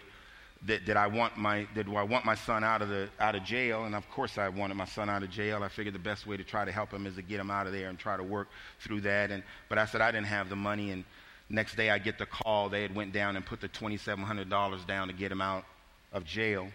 that, 0.67 0.87
that 0.87 0.97
I 0.97 1.09
want 1.09 1.37
my 1.37 1.67
that 1.75 1.89
I 1.89 2.03
want 2.05 2.25
my 2.25 2.35
son 2.35 2.63
out 2.63 2.83
of 2.83 2.89
the 2.89 3.09
out 3.19 3.35
of 3.35 3.45
jail, 3.45 3.85
and 3.85 3.95
of 3.95 4.09
course 4.11 4.39
I 4.39 4.49
wanted 4.49 4.75
my 4.75 4.85
son 4.85 5.11
out 5.11 5.23
of 5.23 5.31
jail. 5.31 5.63
I 5.63 5.69
figured 5.69 5.95
the 5.95 5.99
best 5.99 6.27
way 6.27 6.37
to 6.37 6.45
try 6.45 6.65
to 6.65 6.73
help 6.73 6.93
him 6.93 7.07
is 7.07 7.17
to 7.17 7.23
get 7.23 7.41
him 7.41 7.51
out 7.51 7.67
of 7.67 7.73
there 7.73 7.89
and 7.89 7.99
try 7.99 8.17
to 8.17 8.23
work 8.23 8.49
through 8.81 9.01
that. 9.03 9.31
And 9.31 9.43
but 9.69 9.79
I 9.79 9.87
said 9.87 10.01
I 10.01 10.13
didn't 10.13 10.27
have 10.27 10.49
the 10.49 10.57
money, 10.57 10.91
and 10.91 11.05
next 11.49 11.77
day 11.77 11.91
I 11.91 11.99
get 11.99 12.19
the 12.19 12.27
call. 12.27 12.69
They 12.69 12.83
had 12.83 12.95
went 12.95 13.13
down 13.13 13.37
and 13.37 13.45
put 13.45 13.61
the 13.61 13.69
twenty 13.69 13.97
seven 13.97 14.25
hundred 14.25 14.49
dollars 14.49 14.85
down 14.85 15.09
to 15.09 15.15
get 15.15 15.33
him 15.33 15.41
out 15.41 15.65
of 16.13 16.25
jail. 16.25 16.69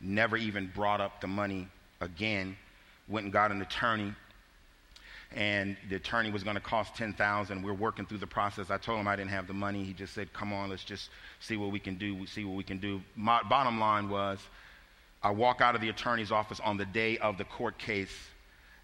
Never 0.00 0.36
even 0.36 0.70
brought 0.74 1.00
up 1.00 1.20
the 1.20 1.26
money 1.26 1.68
again. 2.00 2.56
Went 3.08 3.24
and 3.24 3.32
got 3.32 3.50
an 3.50 3.60
attorney 3.60 4.14
and 5.34 5.76
the 5.88 5.96
attorney 5.96 6.30
was 6.30 6.44
going 6.44 6.54
to 6.54 6.62
cost 6.62 6.94
10000 6.94 7.62
we're 7.62 7.72
working 7.72 8.06
through 8.06 8.18
the 8.18 8.26
process. 8.26 8.70
I 8.70 8.78
told 8.78 9.00
him 9.00 9.08
i 9.08 9.16
didn't 9.16 9.30
have 9.30 9.46
the 9.46 9.52
money. 9.52 9.82
He 9.84 9.92
just 9.92 10.14
said 10.14 10.32
come 10.32 10.52
on 10.52 10.70
let's 10.70 10.84
just 10.84 11.10
see 11.40 11.56
what 11.56 11.72
we 11.72 11.80
can 11.80 11.96
do 11.96 12.14
we 12.14 12.26
see 12.26 12.44
what 12.44 12.56
we 12.56 12.64
can 12.64 12.78
do. 12.78 13.02
My 13.16 13.42
bottom 13.42 13.80
line 13.80 14.08
was 14.08 14.38
i 15.22 15.30
walk 15.30 15.60
out 15.60 15.74
of 15.74 15.80
the 15.80 15.88
attorney's 15.88 16.30
office 16.30 16.60
on 16.60 16.76
the 16.76 16.86
day 16.86 17.18
of 17.18 17.36
the 17.36 17.44
court 17.44 17.78
case 17.78 18.16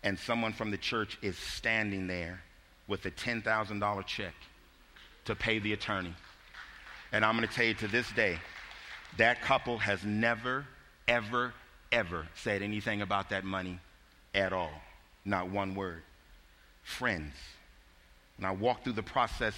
and 0.03 0.19
someone 0.19 0.53
from 0.53 0.71
the 0.71 0.77
church 0.77 1.19
is 1.23 1.39
standing 1.39 2.07
there 2.07 2.43
with 2.89 3.05
a 3.05 3.11
$10000 3.11 4.07
check 4.07 4.35
to 5.27 5.35
pay 5.35 5.59
the 5.61 5.73
attorney. 5.73 6.15
And 7.13 7.25
i'm 7.25 7.37
going 7.37 7.49
to 7.49 7.55
tell 7.55 7.67
you 7.67 7.75
to 7.75 7.89
this 7.89 8.11
day 8.13 8.39
that 9.19 9.41
couple 9.41 9.79
has 9.79 10.05
never 10.05 10.67
ever 11.07 11.55
ever 11.93 12.27
said 12.35 12.63
anything 12.63 13.03
about 13.03 13.31
that 13.31 13.45
money 13.45 13.79
at 14.35 14.53
all. 14.53 14.71
Not 15.25 15.51
one 15.51 15.75
word 15.75 16.03
friends. 16.91 17.33
And 18.37 18.47
I 18.47 18.53
walked 18.53 18.85
through 18.85 18.95
the 18.95 19.03
process 19.03 19.55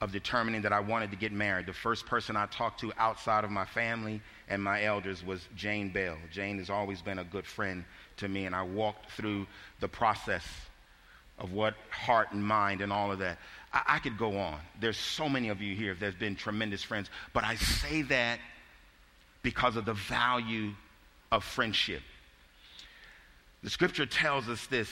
of 0.00 0.12
determining 0.12 0.62
that 0.62 0.72
I 0.72 0.80
wanted 0.80 1.10
to 1.10 1.16
get 1.16 1.32
married. 1.32 1.66
The 1.66 1.72
first 1.72 2.06
person 2.06 2.36
I 2.36 2.46
talked 2.46 2.80
to 2.80 2.92
outside 2.98 3.44
of 3.44 3.50
my 3.50 3.64
family 3.64 4.20
and 4.48 4.62
my 4.62 4.84
elders 4.84 5.24
was 5.24 5.40
Jane 5.56 5.90
Bell. 5.90 6.16
Jane 6.30 6.58
has 6.58 6.70
always 6.70 7.02
been 7.02 7.18
a 7.18 7.24
good 7.24 7.46
friend 7.46 7.84
to 8.18 8.28
me, 8.28 8.46
and 8.46 8.54
I 8.54 8.62
walked 8.62 9.10
through 9.12 9.46
the 9.80 9.88
process 9.88 10.44
of 11.38 11.52
what 11.52 11.74
heart 11.90 12.32
and 12.32 12.44
mind 12.44 12.80
and 12.80 12.92
all 12.92 13.10
of 13.12 13.18
that. 13.18 13.38
I, 13.72 13.82
I 13.86 13.98
could 13.98 14.16
go 14.18 14.38
on. 14.38 14.58
There's 14.80 14.96
so 14.96 15.28
many 15.28 15.48
of 15.48 15.60
you 15.60 15.74
here 15.74 15.94
that 15.94 16.04
have 16.04 16.18
been 16.18 16.36
tremendous 16.36 16.82
friends, 16.82 17.10
but 17.32 17.44
I 17.44 17.56
say 17.56 18.02
that 18.02 18.38
because 19.42 19.76
of 19.76 19.84
the 19.84 19.94
value 19.94 20.72
of 21.32 21.44
friendship. 21.44 22.02
The 23.62 23.70
scripture 23.70 24.06
tells 24.06 24.48
us 24.48 24.66
this 24.66 24.88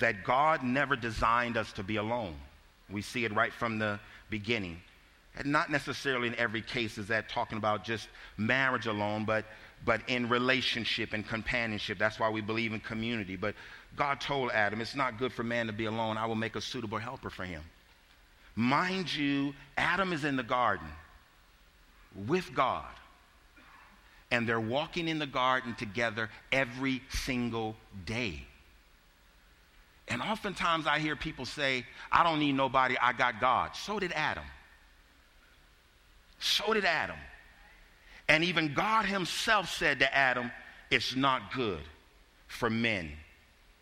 that 0.00 0.24
God 0.24 0.62
never 0.62 0.96
designed 0.96 1.56
us 1.56 1.72
to 1.72 1.82
be 1.82 1.96
alone. 1.96 2.34
We 2.90 3.02
see 3.02 3.24
it 3.24 3.34
right 3.34 3.52
from 3.52 3.78
the 3.78 3.98
beginning. 4.30 4.80
And 5.36 5.52
not 5.52 5.70
necessarily 5.70 6.28
in 6.28 6.34
every 6.34 6.62
case 6.62 6.98
is 6.98 7.08
that 7.08 7.28
talking 7.28 7.58
about 7.58 7.84
just 7.84 8.08
marriage 8.36 8.86
alone, 8.86 9.24
but, 9.24 9.44
but 9.84 10.00
in 10.08 10.28
relationship 10.28 11.12
and 11.12 11.26
companionship. 11.26 11.98
That's 11.98 12.18
why 12.18 12.28
we 12.28 12.40
believe 12.40 12.72
in 12.72 12.80
community. 12.80 13.36
But 13.36 13.54
God 13.96 14.20
told 14.20 14.50
Adam, 14.50 14.80
it's 14.80 14.96
not 14.96 15.18
good 15.18 15.32
for 15.32 15.42
man 15.42 15.66
to 15.68 15.72
be 15.72 15.86
alone. 15.86 16.18
I 16.18 16.26
will 16.26 16.34
make 16.34 16.56
a 16.56 16.60
suitable 16.60 16.98
helper 16.98 17.30
for 17.30 17.44
him. 17.44 17.62
Mind 18.56 19.14
you, 19.14 19.54
Adam 19.76 20.12
is 20.12 20.24
in 20.24 20.36
the 20.36 20.42
garden 20.42 20.88
with 22.26 22.52
God. 22.54 22.84
And 24.30 24.46
they're 24.46 24.60
walking 24.60 25.08
in 25.08 25.18
the 25.18 25.26
garden 25.26 25.74
together 25.76 26.28
every 26.52 27.00
single 27.10 27.76
day. 28.04 28.44
And 30.10 30.22
oftentimes 30.22 30.86
I 30.86 30.98
hear 30.98 31.16
people 31.16 31.44
say, 31.44 31.84
I 32.10 32.22
don't 32.22 32.38
need 32.38 32.52
nobody, 32.52 32.96
I 33.00 33.12
got 33.12 33.40
God. 33.40 33.76
So 33.76 33.98
did 33.98 34.12
Adam. 34.12 34.44
So 36.38 36.72
did 36.72 36.84
Adam. 36.84 37.16
And 38.28 38.44
even 38.44 38.74
God 38.74 39.04
Himself 39.04 39.70
said 39.70 39.98
to 40.00 40.14
Adam, 40.14 40.50
It's 40.90 41.16
not 41.16 41.52
good 41.52 41.80
for 42.46 42.70
men 42.70 43.10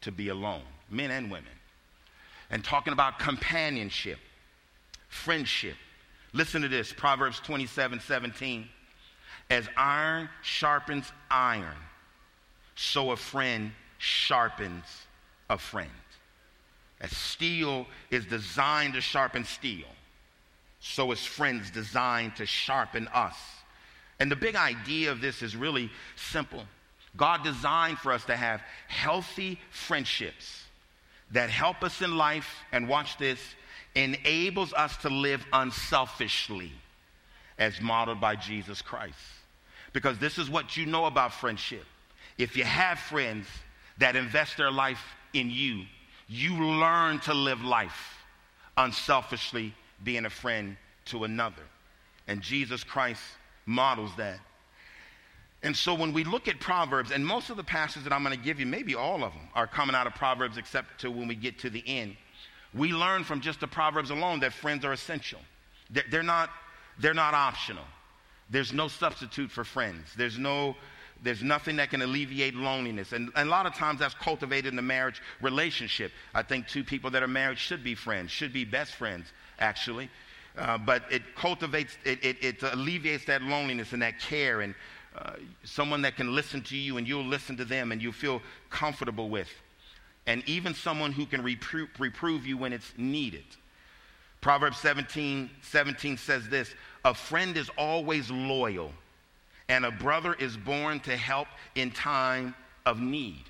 to 0.02 0.12
be 0.12 0.28
alone, 0.28 0.62
men 0.90 1.11
and 1.11 1.30
women. 1.30 1.50
And 2.50 2.64
talking 2.64 2.92
about 2.92 3.18
companionship, 3.18 4.18
friendship. 5.09 5.75
Listen 6.33 6.62
to 6.62 6.68
this 6.68 6.92
Proverbs 6.92 7.40
27 7.40 8.00
17. 8.00 8.68
As 9.49 9.68
iron 9.76 10.28
sharpens 10.42 11.12
iron, 11.30 11.76
so 12.75 13.12
a 13.12 13.16
friend 13.16 13.73
sharpens 13.99 14.85
a 15.49 15.59
friend. 15.59 15.90
As 17.00 17.14
steel 17.14 17.86
is 18.10 18.24
designed 18.26 18.94
to 18.94 19.00
sharpen 19.00 19.44
steel, 19.44 19.86
so 20.80 21.12
is 21.12 21.24
friends 21.24 21.70
designed 21.70 22.36
to 22.36 22.46
sharpen 22.46 23.08
us. 23.08 23.36
And 24.18 24.30
the 24.30 24.36
big 24.36 24.56
idea 24.56 25.10
of 25.10 25.20
this 25.20 25.42
is 25.42 25.54
really 25.54 25.90
simple. 26.16 26.64
God 27.16 27.42
designed 27.44 27.98
for 27.98 28.12
us 28.12 28.24
to 28.26 28.36
have 28.36 28.62
healthy 28.88 29.58
friendships 29.70 30.64
that 31.32 31.50
help 31.50 31.82
us 31.82 32.02
in 32.02 32.16
life, 32.16 32.48
and 32.72 32.88
watch 32.88 33.18
this, 33.18 33.40
enables 33.94 34.72
us 34.72 34.96
to 34.98 35.08
live 35.08 35.44
unselfishly 35.52 36.70
as 37.58 37.80
modeled 37.80 38.20
by 38.20 38.36
Jesus 38.36 38.80
Christ. 38.80 39.18
Because 39.92 40.18
this 40.18 40.38
is 40.38 40.48
what 40.48 40.76
you 40.76 40.86
know 40.86 41.06
about 41.06 41.32
friendship. 41.32 41.84
If 42.38 42.56
you 42.56 42.64
have 42.64 42.98
friends 42.98 43.46
that 43.98 44.14
invest 44.14 44.56
their 44.56 44.70
life 44.70 45.02
in 45.32 45.50
you, 45.50 45.84
you 46.28 46.56
learn 46.56 47.21
to 47.21 47.35
live 47.35 47.62
life 47.62 48.25
unselfishly, 48.76 49.75
being 50.04 50.26
a 50.26 50.30
friend 50.30 50.76
to 51.06 51.25
another. 51.25 51.62
And 52.26 52.42
Jesus 52.42 52.85
Christ 52.85 53.23
models 53.64 54.11
that. 54.16 54.38
And 55.62 55.75
so 55.75 55.95
when 55.95 56.12
we 56.12 56.25
look 56.25 56.49
at 56.49 56.61
Proverbs, 56.61 57.11
and 57.11 57.26
most 57.26 57.50
of 57.50 57.56
the 57.56 57.64
passages 57.64 58.04
that 58.04 58.12
I'm 58.12 58.23
going 58.23 58.37
to 58.37 58.42
give 58.42 58.61
you, 58.61 58.66
maybe 58.66 58.95
all 58.95 59.25
of 59.25 59.33
them, 59.33 59.49
are 59.54 59.66
coming 59.66 59.97
out 59.97 60.06
of 60.06 60.14
Proverbs 60.14 60.59
except 60.59 61.00
to 61.00 61.11
when 61.11 61.26
we 61.26 61.35
get 61.35 61.59
to 61.61 61.71
the 61.71 61.83
end. 61.87 62.16
We 62.75 62.92
learn 62.92 63.25
from 63.25 63.40
just 63.40 63.61
the 63.61 63.66
Proverbs 63.66 64.11
alone 64.11 64.40
that 64.40 64.52
friends 64.52 64.85
are 64.85 64.92
essential. 64.92 65.40
They're 66.11 66.23
not, 66.23 66.50
they're 66.99 67.14
not 67.14 67.33
optional. 67.33 67.85
There's 68.50 68.73
no 68.73 68.88
substitute 68.88 69.50
for 69.50 69.64
friends. 69.64 70.09
There's 70.16 70.38
no 70.38 70.76
there's 71.23 71.42
nothing 71.42 71.76
that 71.76 71.90
can 71.90 72.02
alleviate 72.02 72.54
loneliness. 72.54 73.12
And, 73.12 73.30
and, 73.35 73.49
a 73.49 73.50
lot 73.50 73.66
of 73.66 73.75
times 73.75 74.00
that's 74.00 74.14
cultivated 74.14 74.68
in 74.68 74.76
the 74.76 74.82
marriage 74.82 75.23
relationship. 75.40 76.12
I 76.35 76.42
think 76.42 76.68
two 76.68 76.85
people 76.85 77.11
that 77.11 77.23
are 77.23 77.28
married 77.28 77.58
should 77.58 77.82
be 77.82 77.94
friends, 77.94 78.30
should 78.30 78.52
be 78.52 78.64
best 78.64 78.94
friends, 78.94 79.32
actually. 79.58 80.11
Uh, 80.56 80.78
but 80.78 81.02
it 81.11 81.23
cultivates, 81.35 81.96
it, 82.04 82.25
it, 82.25 82.37
it, 82.42 82.62
alleviates 82.62 83.25
that 83.26 83.42
loneliness 83.42 83.92
and 83.92 84.02
that 84.02 84.18
care 84.18 84.62
and 84.62 84.75
uh, 85.16 85.32
someone 85.64 86.02
that 86.02 86.16
can 86.16 86.35
listen 86.35 86.62
to 86.62 86.76
you 86.76 86.96
and 86.96 87.06
you'll 87.06 87.25
listen 87.25 87.56
to 87.56 87.64
them 87.64 87.92
and 87.92 88.02
you 88.02 88.12
feel 88.12 88.40
comfortable 88.70 89.28
with. 89.28 89.50
And 90.26 90.42
even 90.46 90.75
someone 90.75 91.12
who 91.12 91.26
can 91.26 91.42
repro- 91.42 91.88
reprove 91.99 92.46
you 92.46 92.56
when 92.56 92.73
it's 92.73 92.92
needed. 92.96 93.44
Proverbs 94.40 94.78
17, 94.78 95.50
17 95.62 96.16
says 96.16 96.49
this 96.49 96.75
A 97.04 97.14
friend 97.14 97.56
is 97.56 97.70
always 97.76 98.30
loyal 98.30 98.92
and 99.68 99.85
a 99.85 99.90
brother 99.90 100.35
is 100.35 100.56
born 100.56 101.00
to 101.00 101.16
help 101.16 101.49
in 101.75 101.90
time 101.90 102.54
of 102.85 103.00
need. 103.00 103.44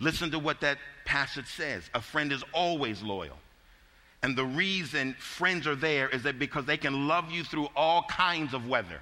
Listen 0.00 0.30
to 0.30 0.38
what 0.38 0.60
that 0.60 0.78
passage 1.04 1.46
says. 1.46 1.88
A 1.94 2.00
friend 2.00 2.32
is 2.32 2.44
always 2.52 3.02
loyal. 3.02 3.36
And 4.22 4.36
the 4.36 4.44
reason 4.44 5.14
friends 5.18 5.66
are 5.66 5.74
there 5.74 6.08
is 6.08 6.22
that 6.22 6.38
because 6.38 6.64
they 6.64 6.76
can 6.76 7.08
love 7.08 7.30
you 7.30 7.44
through 7.44 7.68
all 7.76 8.02
kinds 8.04 8.54
of 8.54 8.66
weather, 8.68 9.00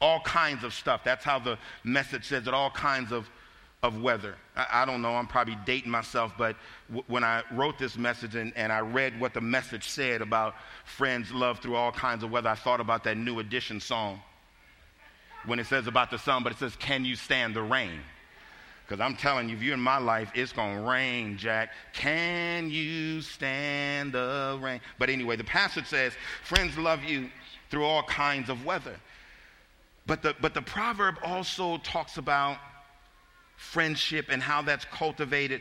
all 0.00 0.20
kinds 0.20 0.64
of 0.64 0.72
stuff. 0.72 1.02
That's 1.04 1.24
how 1.24 1.38
the 1.38 1.58
message 1.84 2.26
says 2.26 2.46
it, 2.46 2.54
all 2.54 2.70
kinds 2.70 3.12
of, 3.12 3.28
of 3.82 4.00
weather. 4.00 4.34
I, 4.56 4.66
I 4.82 4.84
don't 4.84 5.02
know, 5.02 5.14
I'm 5.14 5.26
probably 5.26 5.56
dating 5.64 5.90
myself, 5.90 6.32
but 6.36 6.56
w- 6.88 7.04
when 7.06 7.24
I 7.24 7.42
wrote 7.52 7.78
this 7.78 7.96
message 7.96 8.34
and, 8.34 8.52
and 8.56 8.72
I 8.72 8.80
read 8.80 9.18
what 9.18 9.32
the 9.32 9.40
message 9.40 9.88
said 9.88 10.22
about 10.22 10.54
friends 10.84 11.32
love 11.32 11.60
through 11.60 11.76
all 11.76 11.92
kinds 11.92 12.22
of 12.22 12.30
weather, 12.30 12.48
I 12.48 12.54
thought 12.54 12.80
about 12.80 13.04
that 13.04 13.16
New 13.16 13.38
Edition 13.38 13.80
song 13.80 14.20
when 15.46 15.58
it 15.58 15.66
says 15.66 15.86
about 15.86 16.10
the 16.10 16.18
sun, 16.18 16.42
but 16.42 16.52
it 16.52 16.58
says, 16.58 16.76
Can 16.76 17.04
you 17.04 17.16
stand 17.16 17.54
the 17.54 17.62
rain? 17.62 18.00
Because 18.86 19.00
I'm 19.00 19.16
telling 19.16 19.48
you, 19.48 19.56
if 19.56 19.62
you're 19.62 19.74
in 19.74 19.80
my 19.80 19.98
life, 19.98 20.30
it's 20.34 20.52
going 20.52 20.76
to 20.76 20.82
rain, 20.82 21.38
Jack. 21.38 21.70
Can 21.92 22.68
you 22.70 23.22
stand 23.22 24.12
the 24.12 24.58
rain? 24.60 24.80
But 24.98 25.08
anyway, 25.08 25.36
the 25.36 25.44
passage 25.44 25.86
says, 25.86 26.12
Friends 26.44 26.76
love 26.76 27.02
you 27.02 27.30
through 27.70 27.84
all 27.84 28.02
kinds 28.02 28.50
of 28.50 28.64
weather. 28.64 28.96
But 30.06 30.22
the, 30.22 30.34
but 30.40 30.52
the 30.52 30.62
proverb 30.62 31.16
also 31.24 31.78
talks 31.78 32.18
about 32.18 32.58
friendship 33.56 34.26
and 34.28 34.42
how 34.42 34.62
that's 34.62 34.84
cultivated 34.84 35.60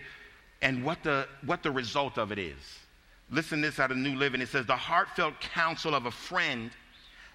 and 0.61 0.83
what 0.83 1.03
the, 1.03 1.27
what 1.45 1.63
the 1.63 1.71
result 1.71 2.17
of 2.17 2.31
it 2.31 2.39
is. 2.39 2.59
Listen 3.29 3.61
this 3.61 3.79
out 3.79 3.91
of 3.91 3.97
New 3.97 4.15
Living. 4.15 4.41
It 4.41 4.50
says, 4.50 4.65
The 4.65 4.75
heartfelt 4.75 5.39
counsel 5.39 5.95
of 5.95 6.05
a 6.05 6.11
friend 6.11 6.71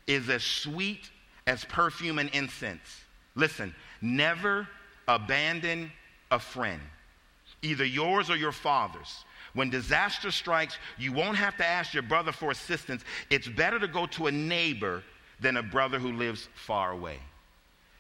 is 0.07 0.29
as 0.29 0.43
sweet 0.43 1.11
as 1.47 1.65
perfume 1.65 2.19
and 2.19 2.29
incense. 2.31 3.05
Listen, 3.35 3.75
never 4.01 4.69
abandon 5.07 5.93
a 6.31 6.39
friend, 6.39 6.81
either 7.63 7.85
yours 7.85 8.31
or 8.31 8.37
your 8.37 8.53
father's. 8.53 9.25
When 9.55 9.71
disaster 9.71 10.31
strikes, 10.31 10.79
you 10.99 11.13
won't 11.13 11.37
have 11.37 11.57
to 11.57 11.67
ask 11.67 11.95
your 11.95 12.03
brother 12.03 12.33
for 12.33 12.51
assistance. 12.51 13.05
It's 13.31 13.49
better 13.49 13.79
to 13.79 13.89
go 13.89 14.07
to 14.09 14.27
a 14.27 14.33
neighbor 14.33 15.03
than 15.41 15.57
a 15.57 15.63
brother 15.63 15.99
who 15.99 16.13
lives 16.13 16.49
far 16.55 16.93
away. 16.93 17.19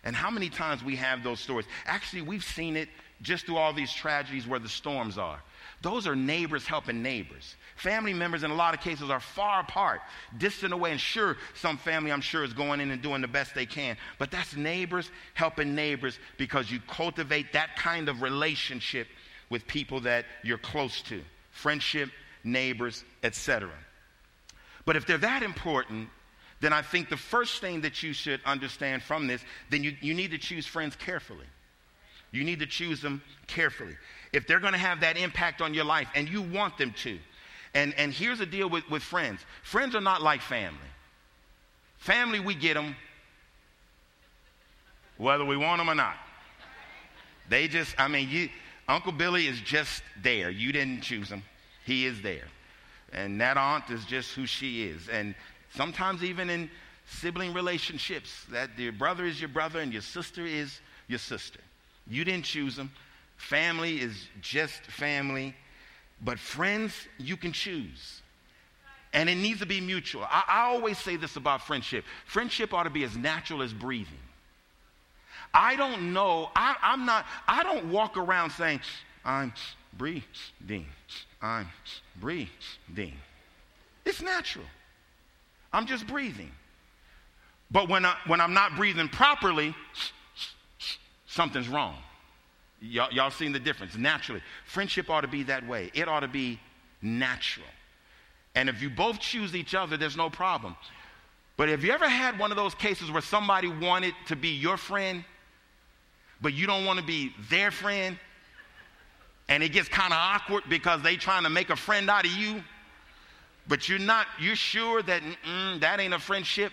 And 0.04 0.14
how 0.14 0.30
many 0.30 0.48
times 0.48 0.84
we 0.84 0.96
have 0.96 1.22
those 1.22 1.40
stories? 1.40 1.66
Actually, 1.86 2.22
we've 2.22 2.44
seen 2.44 2.76
it 2.76 2.88
just 3.22 3.46
through 3.46 3.56
all 3.56 3.72
these 3.72 3.92
tragedies 3.92 4.46
where 4.46 4.60
the 4.60 4.68
storms 4.68 5.18
are. 5.18 5.40
Those 5.82 6.06
are 6.06 6.16
neighbors 6.16 6.66
helping 6.66 7.02
neighbors. 7.02 7.54
Family 7.76 8.14
members, 8.14 8.42
in 8.42 8.50
a 8.50 8.54
lot 8.54 8.74
of 8.74 8.80
cases, 8.80 9.10
are 9.10 9.20
far 9.20 9.60
apart, 9.60 10.00
distant 10.38 10.72
away. 10.72 10.90
And 10.90 11.00
sure, 11.00 11.36
some 11.54 11.76
family, 11.76 12.10
I'm 12.10 12.22
sure, 12.22 12.42
is 12.42 12.54
going 12.54 12.80
in 12.80 12.90
and 12.90 13.02
doing 13.02 13.20
the 13.20 13.28
best 13.28 13.54
they 13.54 13.66
can. 13.66 13.96
But 14.18 14.30
that's 14.30 14.56
neighbors 14.56 15.10
helping 15.34 15.74
neighbors 15.74 16.18
because 16.38 16.70
you 16.70 16.80
cultivate 16.88 17.52
that 17.52 17.76
kind 17.76 18.08
of 18.08 18.22
relationship 18.22 19.06
with 19.50 19.66
people 19.66 20.00
that 20.00 20.24
you're 20.42 20.58
close 20.58 21.02
to 21.02 21.22
friendship, 21.50 22.10
neighbors, 22.44 23.04
etc. 23.22 23.70
But 24.84 24.96
if 24.96 25.06
they're 25.06 25.18
that 25.18 25.42
important, 25.42 26.08
then 26.60 26.72
I 26.72 26.82
think 26.82 27.08
the 27.08 27.16
first 27.16 27.60
thing 27.60 27.82
that 27.82 28.02
you 28.02 28.12
should 28.12 28.40
understand 28.44 29.02
from 29.02 29.26
this, 29.26 29.42
then 29.70 29.82
you, 29.82 29.94
you 30.00 30.14
need 30.14 30.30
to 30.30 30.38
choose 30.38 30.66
friends 30.66 30.96
carefully. 30.96 31.46
You 32.30 32.44
need 32.44 32.60
to 32.60 32.66
choose 32.66 33.00
them 33.00 33.22
carefully. 33.46 33.96
If 34.32 34.46
they're 34.46 34.60
going 34.60 34.72
to 34.72 34.78
have 34.78 35.00
that 35.00 35.16
impact 35.16 35.62
on 35.62 35.74
your 35.74 35.84
life, 35.84 36.08
and 36.14 36.28
you 36.28 36.42
want 36.42 36.78
them 36.78 36.92
to, 37.02 37.18
and, 37.74 37.94
and 37.94 38.12
here's 38.12 38.38
the 38.38 38.46
deal 38.46 38.68
with, 38.68 38.88
with 38.90 39.02
friends 39.02 39.40
friends 39.62 39.94
are 39.94 40.00
not 40.00 40.22
like 40.22 40.40
family. 40.40 40.78
Family, 41.98 42.40
we 42.40 42.54
get 42.54 42.74
them 42.74 42.94
whether 45.16 45.44
we 45.44 45.56
want 45.56 45.80
them 45.80 45.88
or 45.88 45.94
not. 45.94 46.16
They 47.48 47.68
just, 47.68 47.94
I 47.98 48.08
mean, 48.08 48.28
you, 48.28 48.48
Uncle 48.88 49.12
Billy 49.12 49.46
is 49.46 49.60
just 49.60 50.02
there. 50.22 50.50
You 50.50 50.72
didn't 50.72 51.02
choose 51.02 51.28
him, 51.28 51.42
he 51.84 52.06
is 52.06 52.20
there. 52.22 52.44
and 53.12 53.40
that 53.40 53.56
aunt 53.56 53.88
is 53.90 54.04
just 54.04 54.34
who 54.34 54.46
she 54.46 54.84
is. 54.84 55.08
And 55.08 55.34
sometimes, 55.74 56.22
even 56.22 56.50
in 56.50 56.70
sibling 57.06 57.54
relationships, 57.54 58.44
that 58.50 58.70
your 58.78 58.92
brother 58.92 59.24
is 59.24 59.40
your 59.40 59.48
brother 59.48 59.80
and 59.80 59.92
your 59.92 60.02
sister 60.02 60.44
is 60.44 60.80
your 61.08 61.18
sister. 61.18 61.60
You 62.08 62.24
didn't 62.24 62.44
choose 62.44 62.76
them. 62.76 62.90
Family 63.36 64.00
is 64.00 64.28
just 64.40 64.80
family. 64.82 65.54
But 66.24 66.38
friends, 66.38 66.92
you 67.18 67.36
can 67.36 67.52
choose. 67.52 68.22
And 69.12 69.28
it 69.28 69.36
needs 69.36 69.60
to 69.60 69.66
be 69.66 69.80
mutual. 69.80 70.24
I, 70.24 70.44
I 70.48 70.60
always 70.66 70.98
say 70.98 71.16
this 71.16 71.36
about 71.36 71.62
friendship 71.62 72.04
friendship 72.26 72.74
ought 72.74 72.84
to 72.84 72.90
be 72.90 73.04
as 73.04 73.16
natural 73.16 73.62
as 73.62 73.72
breathing. 73.72 74.18
I 75.54 75.76
don't 75.76 76.12
know, 76.12 76.50
I, 76.54 76.76
I'm 76.82 77.06
not, 77.06 77.24
I 77.48 77.62
don't 77.62 77.90
walk 77.90 78.16
around 78.16 78.50
saying, 78.50 78.80
I'm 79.24 79.54
breathing. 79.96 80.86
I'm 81.40 81.68
breathing. 82.20 83.14
It's 84.04 84.20
natural. 84.20 84.66
I'm 85.72 85.86
just 85.86 86.06
breathing. 86.06 86.50
But 87.70 87.88
when, 87.88 88.04
I, 88.04 88.16
when 88.26 88.40
I'm 88.40 88.54
not 88.54 88.76
breathing 88.76 89.08
properly, 89.08 89.74
something's 91.26 91.68
wrong. 91.68 91.96
Y'all, 92.80 93.12
y'all 93.12 93.30
seen 93.30 93.52
the 93.52 93.58
difference 93.58 93.96
naturally. 93.96 94.42
Friendship 94.66 95.08
ought 95.08 95.22
to 95.22 95.28
be 95.28 95.44
that 95.44 95.66
way, 95.66 95.90
it 95.94 96.08
ought 96.08 96.20
to 96.20 96.28
be 96.28 96.60
natural. 97.02 97.66
And 98.54 98.68
if 98.68 98.80
you 98.80 98.88
both 98.88 99.20
choose 99.20 99.54
each 99.54 99.74
other, 99.74 99.96
there's 99.96 100.16
no 100.16 100.30
problem. 100.30 100.76
But 101.56 101.68
have 101.68 101.84
you 101.84 101.92
ever 101.92 102.08
had 102.08 102.38
one 102.38 102.50
of 102.50 102.56
those 102.56 102.74
cases 102.74 103.10
where 103.10 103.22
somebody 103.22 103.68
wanted 103.68 104.14
to 104.28 104.36
be 104.36 104.48
your 104.48 104.76
friend, 104.76 105.24
but 106.40 106.52
you 106.52 106.66
don't 106.66 106.84
want 106.84 106.98
to 106.98 107.04
be 107.04 107.32
their 107.48 107.70
friend? 107.70 108.18
And 109.48 109.62
it 109.62 109.70
gets 109.70 109.88
kind 109.88 110.12
of 110.12 110.18
awkward 110.18 110.64
because 110.68 111.02
they 111.02 111.16
trying 111.16 111.44
to 111.44 111.50
make 111.50 111.70
a 111.70 111.76
friend 111.76 112.10
out 112.10 112.26
of 112.26 112.32
you, 112.32 112.62
but 113.68 113.88
you're 113.88 113.98
not, 113.98 114.26
you're 114.40 114.56
sure 114.56 115.02
that 115.02 115.22
that 115.80 116.00
ain't 116.00 116.14
a 116.14 116.18
friendship. 116.18 116.72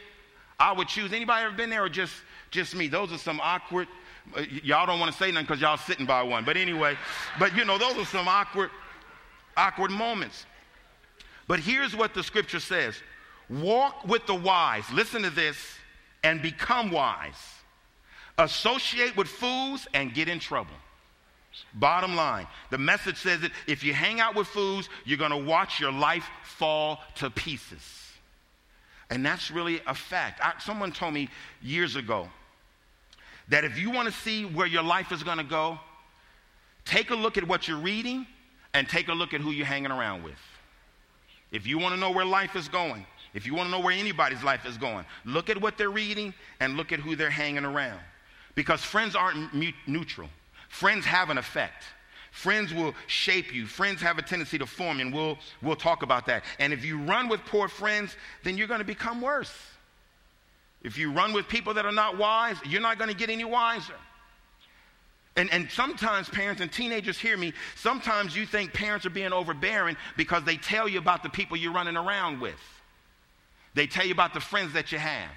I 0.60 0.72
would 0.72 0.88
choose. 0.88 1.12
Anybody 1.12 1.46
ever 1.46 1.56
been 1.56 1.70
there 1.70 1.84
or 1.84 1.90
just, 1.90 2.14
just 2.52 2.76
me? 2.76 2.88
Those 2.88 3.12
are 3.12 3.18
some 3.18 3.40
awkward, 3.42 3.88
Uh, 4.36 4.42
y'all 4.64 4.86
don't 4.86 5.00
want 5.00 5.12
to 5.12 5.18
say 5.18 5.32
nothing 5.32 5.46
because 5.46 5.62
y'all 5.62 5.78
sitting 5.78 6.06
by 6.06 6.24
one. 6.24 6.46
But 6.46 6.58
anyway, 6.58 6.98
but 7.40 7.56
you 7.56 7.66
know, 7.66 7.78
those 7.78 7.98
are 7.98 8.06
some 8.06 8.28
awkward, 8.28 8.70
awkward 9.58 9.92
moments. 9.92 10.46
But 11.48 11.60
here's 11.60 11.96
what 11.96 12.14
the 12.14 12.24
scripture 12.24 12.60
says 12.60 12.96
walk 13.50 14.08
with 14.08 14.26
the 14.26 14.36
wise. 14.36 14.90
Listen 14.92 15.22
to 15.24 15.30
this 15.30 15.58
and 16.24 16.42
become 16.42 16.92
wise. 16.92 17.36
Associate 18.38 19.16
with 19.16 19.28
fools 19.28 19.88
and 19.94 20.14
get 20.14 20.28
in 20.28 20.40
trouble. 20.40 20.74
Bottom 21.76 22.16
line, 22.16 22.48
the 22.72 22.80
message 22.80 23.18
says 23.18 23.42
that 23.42 23.52
if 23.68 23.84
you 23.84 23.94
hang 23.94 24.20
out 24.20 24.34
with 24.36 24.48
fools, 24.48 24.90
you're 25.06 25.20
going 25.20 25.32
to 25.32 25.38
watch 25.38 25.80
your 25.80 25.92
life 25.92 26.28
fall 26.44 27.00
to 27.16 27.30
pieces. 27.30 28.04
And 29.12 29.24
that's 29.24 29.52
really 29.52 29.80
a 29.86 29.94
fact. 29.94 30.40
I, 30.44 30.54
someone 30.60 30.92
told 30.92 31.14
me 31.14 31.30
years 31.62 31.96
ago 31.96 32.28
that 33.50 33.64
if 33.64 33.78
you 33.78 33.92
want 33.92 34.08
to 34.08 34.14
see 34.14 34.46
where 34.46 34.68
your 34.68 34.84
life 34.84 35.12
is 35.12 35.24
going 35.24 35.38
to 35.38 35.44
go, 35.44 35.80
take 36.86 37.10
a 37.10 37.16
look 37.16 37.38
at 37.38 37.48
what 37.48 37.68
you're 37.68 37.78
reading 37.78 38.26
and 38.74 38.88
take 38.88 39.08
a 39.08 39.14
look 39.14 39.34
at 39.34 39.42
who 39.42 39.52
you're 39.52 39.66
hanging 39.66 39.92
around 39.92 40.24
with. 40.24 40.40
If 41.52 41.68
you 41.68 41.78
want 41.78 41.94
to 41.94 42.00
know 42.00 42.12
where 42.12 42.26
life 42.26 42.56
is 42.56 42.68
going, 42.68 43.06
if 43.34 43.46
you 43.46 43.54
want 43.54 43.68
to 43.68 43.72
know 43.72 43.80
where 43.80 43.94
anybody's 43.94 44.44
life 44.44 44.66
is 44.66 44.78
going, 44.78 45.06
look 45.26 45.50
at 45.50 45.60
what 45.60 45.78
they're 45.78 45.90
reading 45.90 46.34
and 46.60 46.78
look 46.78 46.92
at 46.92 47.00
who 47.00 47.16
they're 47.16 47.30
hanging 47.30 47.66
around. 47.66 48.00
Because 48.56 48.82
friends 48.82 49.16
aren't 49.16 49.54
mu- 49.54 49.72
neutral, 49.88 50.30
friends 50.70 51.06
have 51.06 51.30
an 51.30 51.38
effect. 51.38 51.84
Friends 52.32 52.74
will 52.74 52.96
shape 53.06 53.54
you. 53.54 53.68
Friends 53.68 54.02
have 54.02 54.18
a 54.18 54.24
tendency 54.24 54.58
to 54.58 54.66
form, 54.66 55.00
and 55.00 55.14
we'll, 55.14 55.38
we'll 55.62 55.76
talk 55.76 56.02
about 56.02 56.26
that. 56.26 56.44
And 56.58 56.74
if 56.74 56.84
you 56.84 56.98
run 56.98 57.30
with 57.30 57.40
poor 57.46 57.68
friends, 57.68 58.16
then 58.44 58.58
you're 58.58 58.66
going 58.68 58.80
to 58.80 58.86
become 58.86 59.22
worse. 59.22 59.54
If 60.84 60.98
you 60.98 61.12
run 61.12 61.34
with 61.34 61.48
people 61.48 61.74
that 61.76 61.86
are 61.86 61.92
not 61.92 62.18
wise, 62.18 62.58
you're 62.66 62.82
not 62.82 62.98
going 62.98 63.10
to 63.10 63.16
get 63.16 63.30
any 63.30 63.46
wiser. 63.46 63.96
And, 65.36 65.52
and 65.52 65.70
sometimes 65.72 66.30
parents 66.30 66.62
and 66.62 66.72
teenagers 66.72 67.18
hear 67.18 67.38
me, 67.38 67.54
sometimes 67.76 68.36
you 68.36 68.46
think 68.46 68.74
parents 68.74 69.06
are 69.06 69.10
being 69.10 69.34
overbearing 69.34 69.98
because 70.16 70.44
they 70.44 70.58
tell 70.58 70.88
you 70.88 71.00
about 71.00 71.24
the 71.24 71.30
people 71.30 71.58
you're 71.58 71.74
running 71.74 71.98
around 71.98 72.40
with. 72.40 72.60
They 73.74 73.88
tell 73.88 74.06
you 74.06 74.14
about 74.14 74.34
the 74.34 74.40
friends 74.40 74.74
that 74.74 74.92
you 74.92 75.00
have 75.00 75.32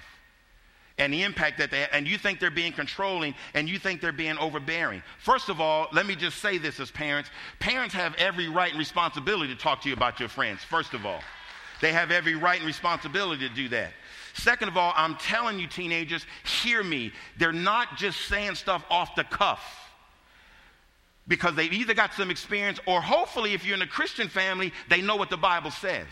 and 0.99 1.13
the 1.13 1.23
impact 1.23 1.59
that 1.59 1.71
they 1.71 1.81
have, 1.81 1.89
and 1.93 2.07
you 2.07 2.17
think 2.17 2.39
they're 2.39 2.51
being 2.51 2.73
controlling 2.73 3.33
and 3.53 3.69
you 3.69 3.79
think 3.79 4.01
they're 4.01 4.11
being 4.11 4.37
overbearing. 4.37 5.01
First 5.19 5.49
of 5.49 5.61
all, 5.61 5.87
let 5.91 6.05
me 6.05 6.15
just 6.15 6.39
say 6.39 6.57
this 6.57 6.79
as 6.79 6.91
parents 6.91 7.29
parents 7.59 7.93
have 7.95 8.13
every 8.15 8.49
right 8.49 8.69
and 8.69 8.79
responsibility 8.79 9.53
to 9.53 9.59
talk 9.59 9.81
to 9.81 9.89
you 9.89 9.95
about 9.95 10.19
your 10.19 10.29
friends, 10.29 10.63
first 10.63 10.93
of 10.93 11.05
all. 11.05 11.21
They 11.81 11.93
have 11.93 12.11
every 12.11 12.35
right 12.35 12.57
and 12.57 12.65
responsibility 12.65 13.47
to 13.47 13.53
do 13.53 13.69
that. 13.69 13.93
Second 14.37 14.69
of 14.69 14.77
all, 14.77 14.93
I'm 14.95 15.15
telling 15.15 15.59
you, 15.59 15.67
teenagers, 15.67 16.25
hear 16.61 16.83
me. 16.83 17.11
They're 17.37 17.51
not 17.51 17.97
just 17.97 18.21
saying 18.21 18.55
stuff 18.55 18.85
off 18.89 19.15
the 19.15 19.23
cuff 19.23 19.87
because 21.27 21.55
they've 21.55 21.73
either 21.73 21.93
got 21.93 22.13
some 22.13 22.29
experience 22.29 22.79
or 22.85 23.01
hopefully, 23.01 23.53
if 23.53 23.65
you're 23.65 23.75
in 23.75 23.81
a 23.81 23.87
Christian 23.87 24.29
family, 24.29 24.71
they 24.89 25.01
know 25.01 25.15
what 25.15 25.29
the 25.29 25.37
Bible 25.37 25.71
says. 25.71 26.05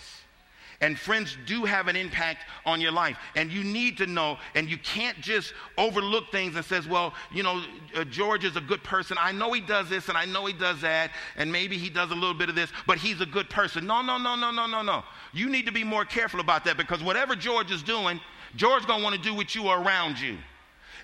And 0.86 1.00
friends 1.00 1.36
do 1.48 1.66
have 1.66 1.88
an 1.88 1.96
impact 1.96 2.46
on 2.64 2.80
your 2.80 2.92
life. 2.92 3.18
And 3.36 3.52
you 3.52 3.64
need 3.64 3.98
to 3.98 4.06
know, 4.06 4.38
and 4.54 4.70
you 4.70 4.78
can't 4.78 5.20
just 5.20 5.52
overlook 5.80 6.32
things 6.32 6.56
and 6.56 6.64
says, 6.64 6.88
well, 6.88 7.16
you 7.34 7.42
know, 7.42 7.64
uh, 7.96 8.04
George 8.04 8.46
is 8.46 8.56
a 8.56 8.62
good 8.62 8.84
person. 8.84 9.18
I 9.20 9.32
know 9.32 9.52
he 9.52 9.62
does 9.62 9.90
this 9.90 10.10
and 10.10 10.18
I 10.18 10.26
know 10.26 10.46
he 10.46 10.54
does 10.54 10.82
that, 10.82 11.10
and 11.38 11.52
maybe 11.52 11.80
he 11.80 11.90
does 11.90 12.12
a 12.12 12.14
little 12.14 12.36
bit 12.36 12.50
of 12.50 12.56
this, 12.56 12.70
but 12.86 13.00
he's 13.00 13.20
a 13.20 13.26
good 13.26 13.50
person. 13.50 13.88
No, 13.88 14.04
no, 14.04 14.20
no, 14.20 14.36
no, 14.36 14.52
no, 14.52 14.68
no, 14.68 14.84
no. 14.84 15.04
You 15.34 15.50
need 15.50 15.66
to 15.66 15.72
be 15.72 15.84
more 15.84 16.06
careful 16.06 16.40
about 16.40 16.64
that 16.66 16.78
because 16.78 17.02
whatever 17.02 17.36
George 17.36 17.72
is 17.72 17.82
doing, 17.82 18.22
George's 18.56 18.86
gonna 18.86 19.04
want 19.04 19.16
to 19.16 19.22
do 19.24 19.34
with 19.34 19.56
you 19.56 19.68
are 19.70 19.82
around 19.82 20.20
you. 20.20 20.38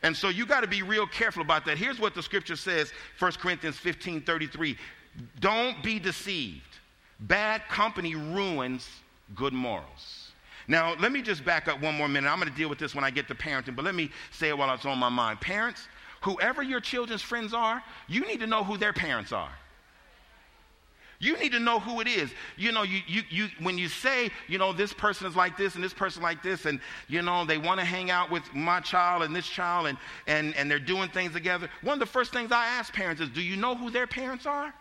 And 0.04 0.16
so 0.16 0.30
you 0.30 0.46
got 0.46 0.62
to 0.62 0.68
be 0.68 0.84
real 0.84 1.08
careful 1.08 1.42
about 1.42 1.66
that. 1.66 1.80
Here's 1.80 2.00
what 2.00 2.14
the 2.14 2.22
scripture 2.22 2.56
says 2.56 2.94
1 3.18 3.32
Corinthians 3.32 3.78
15 3.78 4.22
33. 4.22 4.78
Don't 5.40 5.82
be 5.82 5.98
deceived. 5.98 6.62
Bad 7.20 7.68
company 7.68 8.14
ruins 8.14 8.88
good 9.36 9.54
morals. 9.54 10.32
Now, 10.68 10.96
let 11.00 11.12
me 11.12 11.22
just 11.22 11.44
back 11.44 11.68
up 11.68 11.82
one 11.82 11.96
more 11.96 12.08
minute. 12.08 12.30
I'm 12.30 12.40
going 12.40 12.52
to 12.52 12.58
deal 12.58 12.70
with 12.70 12.80
this 12.80 12.94
when 12.96 13.04
I 13.04 13.10
get 13.10 13.28
to 13.28 13.36
parenting, 13.36 13.76
but 13.76 13.84
let 13.84 13.96
me 13.96 14.10
say 14.32 14.50
it 14.50 14.58
while 14.58 14.74
it's 14.74 14.86
on 14.86 14.98
my 14.98 15.10
mind. 15.10 15.42
Parents, 15.42 15.88
whoever 16.22 16.62
your 16.62 16.80
children's 16.80 17.22
friends 17.22 17.54
are, 17.54 17.84
you 18.08 18.26
need 18.28 18.40
to 18.40 18.48
know 18.48 18.64
who 18.64 18.78
their 18.78 18.94
parents 18.94 19.32
are. 19.32 19.52
You 21.20 21.38
need 21.38 21.52
to 21.52 21.60
know 21.60 21.80
who 21.80 22.02
it 22.02 22.08
is. 22.08 22.32
You 22.58 22.72
know, 22.72 22.82
you, 22.82 23.02
you, 23.06 23.22
you, 23.30 23.48
when 23.60 23.78
you 23.78 23.90
say, 23.90 24.32
you 24.48 24.58
know, 24.58 24.74
this 24.74 24.92
person 24.92 25.28
is 25.28 25.36
like 25.36 25.56
this 25.56 25.76
and 25.76 25.84
this 25.84 25.94
person 25.94 26.24
like 26.24 26.42
this, 26.42 26.66
and, 26.66 26.80
you 27.08 27.22
know, 27.22 27.46
they 27.46 27.60
want 27.60 27.80
to 27.80 27.86
hang 27.86 28.10
out 28.10 28.32
with 28.32 28.44
my 28.56 28.80
child 28.80 29.22
and 29.22 29.36
this 29.36 29.48
child, 29.48 29.86
and, 29.86 29.98
and, 30.26 30.56
and 30.56 30.70
they're 30.70 30.80
doing 30.80 31.10
things 31.10 31.34
together, 31.34 31.70
one 31.84 31.94
of 31.94 32.00
the 32.00 32.08
first 32.08 32.34
things 32.34 32.52
I 32.52 32.66
ask 32.66 32.92
parents 32.92 33.22
is, 33.22 33.30
do 33.30 33.42
you 33.42 33.56
know 33.56 33.76
who 33.76 33.92
their 33.92 34.08
parents 34.08 34.48
are? 34.48 34.74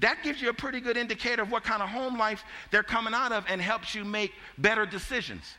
That 0.00 0.22
gives 0.22 0.40
you 0.42 0.48
a 0.48 0.54
pretty 0.54 0.80
good 0.80 0.96
indicator 0.96 1.42
of 1.42 1.50
what 1.50 1.62
kind 1.62 1.82
of 1.82 1.88
home 1.88 2.18
life 2.18 2.42
they're 2.70 2.82
coming 2.82 3.14
out 3.14 3.32
of 3.32 3.44
and 3.48 3.60
helps 3.60 3.94
you 3.94 4.04
make 4.04 4.32
better 4.58 4.86
decisions. 4.86 5.54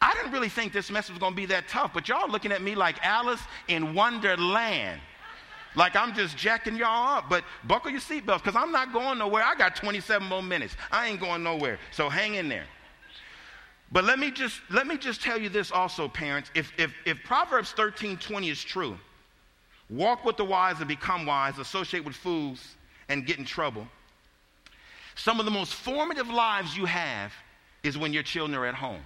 I 0.00 0.14
didn't 0.14 0.32
really 0.32 0.50
think 0.50 0.72
this 0.72 0.90
message 0.90 1.12
was 1.12 1.18
going 1.18 1.32
to 1.32 1.36
be 1.36 1.46
that 1.46 1.68
tough, 1.68 1.92
but 1.94 2.08
y'all 2.08 2.30
looking 2.30 2.52
at 2.52 2.62
me 2.62 2.74
like 2.74 2.96
Alice 3.04 3.40
in 3.68 3.94
Wonderland 3.94 5.00
like 5.76 5.94
I'm 5.94 6.14
just 6.14 6.36
jacking 6.36 6.74
y'all 6.74 7.18
up. 7.18 7.28
But 7.28 7.44
buckle 7.64 7.90
your 7.90 8.00
seatbelts 8.00 8.42
because 8.42 8.56
I'm 8.56 8.72
not 8.72 8.92
going 8.92 9.18
nowhere. 9.18 9.44
I 9.44 9.54
got 9.54 9.76
27 9.76 10.26
more 10.26 10.42
minutes. 10.42 10.74
I 10.90 11.08
ain't 11.08 11.20
going 11.20 11.42
nowhere. 11.42 11.78
So 11.92 12.08
hang 12.08 12.34
in 12.34 12.48
there. 12.48 12.64
But 13.92 14.04
let 14.04 14.18
me 14.18 14.32
just 14.32 14.60
let 14.70 14.86
me 14.86 14.96
just 14.96 15.22
tell 15.22 15.38
you 15.38 15.48
this 15.48 15.70
also, 15.70 16.08
parents. 16.08 16.50
If 16.54 16.72
if, 16.76 16.92
if 17.04 17.22
Proverbs 17.22 17.72
13:20 17.76 18.50
is 18.50 18.64
true, 18.64 18.98
walk 19.88 20.24
with 20.24 20.36
the 20.36 20.44
wise 20.44 20.78
and 20.78 20.88
become 20.88 21.24
wise, 21.24 21.58
associate 21.58 22.04
with 22.04 22.16
fools 22.16 22.76
and 23.08 23.26
get 23.26 23.38
in 23.38 23.44
trouble. 23.44 23.86
Some 25.14 25.40
of 25.40 25.46
the 25.46 25.52
most 25.52 25.74
formative 25.74 26.28
lives 26.28 26.76
you 26.76 26.84
have 26.84 27.32
is 27.82 27.96
when 27.96 28.12
your 28.12 28.22
children 28.22 28.56
are 28.58 28.66
at 28.66 28.74
home. 28.74 29.02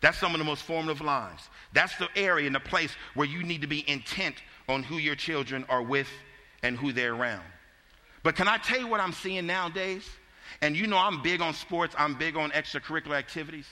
That's 0.00 0.18
some 0.18 0.34
of 0.34 0.38
the 0.38 0.44
most 0.44 0.62
formative 0.62 1.00
lives. 1.00 1.48
That's 1.72 1.96
the 1.96 2.08
area 2.14 2.46
and 2.46 2.54
the 2.54 2.60
place 2.60 2.94
where 3.14 3.26
you 3.26 3.42
need 3.42 3.62
to 3.62 3.66
be 3.66 3.88
intent 3.88 4.36
on 4.68 4.82
who 4.82 4.98
your 4.98 5.14
children 5.14 5.64
are 5.68 5.82
with 5.82 6.08
and 6.62 6.76
who 6.76 6.92
they're 6.92 7.14
around. 7.14 7.44
But 8.22 8.36
can 8.36 8.46
I 8.46 8.58
tell 8.58 8.78
you 8.78 8.88
what 8.88 9.00
I'm 9.00 9.12
seeing 9.12 9.46
nowadays? 9.46 10.06
And 10.60 10.76
you 10.76 10.86
know, 10.86 10.98
I'm 10.98 11.22
big 11.22 11.40
on 11.40 11.54
sports, 11.54 11.94
I'm 11.98 12.14
big 12.14 12.36
on 12.36 12.50
extracurricular 12.50 13.16
activities. 13.16 13.66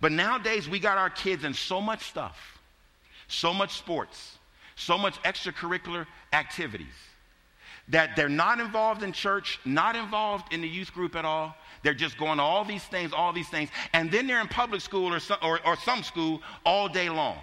But 0.00 0.12
nowadays, 0.12 0.68
we 0.68 0.78
got 0.78 0.98
our 0.98 1.10
kids 1.10 1.44
in 1.44 1.54
so 1.54 1.80
much 1.80 2.08
stuff, 2.08 2.58
so 3.28 3.52
much 3.52 3.76
sports, 3.78 4.36
so 4.76 4.98
much 4.98 5.20
extracurricular 5.22 6.06
activities 6.32 6.94
that 7.88 8.16
they're 8.16 8.28
not 8.28 8.60
involved 8.60 9.02
in 9.02 9.12
church, 9.12 9.60
not 9.64 9.96
involved 9.96 10.52
in 10.52 10.60
the 10.60 10.68
youth 10.68 10.92
group 10.92 11.14
at 11.14 11.24
all. 11.24 11.54
They're 11.82 11.94
just 11.94 12.18
going 12.18 12.38
to 12.38 12.42
all 12.42 12.64
these 12.64 12.82
things, 12.84 13.12
all 13.12 13.32
these 13.32 13.48
things, 13.48 13.70
and 13.92 14.10
then 14.10 14.26
they're 14.26 14.40
in 14.40 14.48
public 14.48 14.80
school 14.80 15.12
or 15.12 15.20
some, 15.20 15.38
or, 15.42 15.64
or 15.64 15.76
some 15.76 16.02
school 16.02 16.42
all 16.64 16.88
day 16.88 17.08
long. 17.08 17.38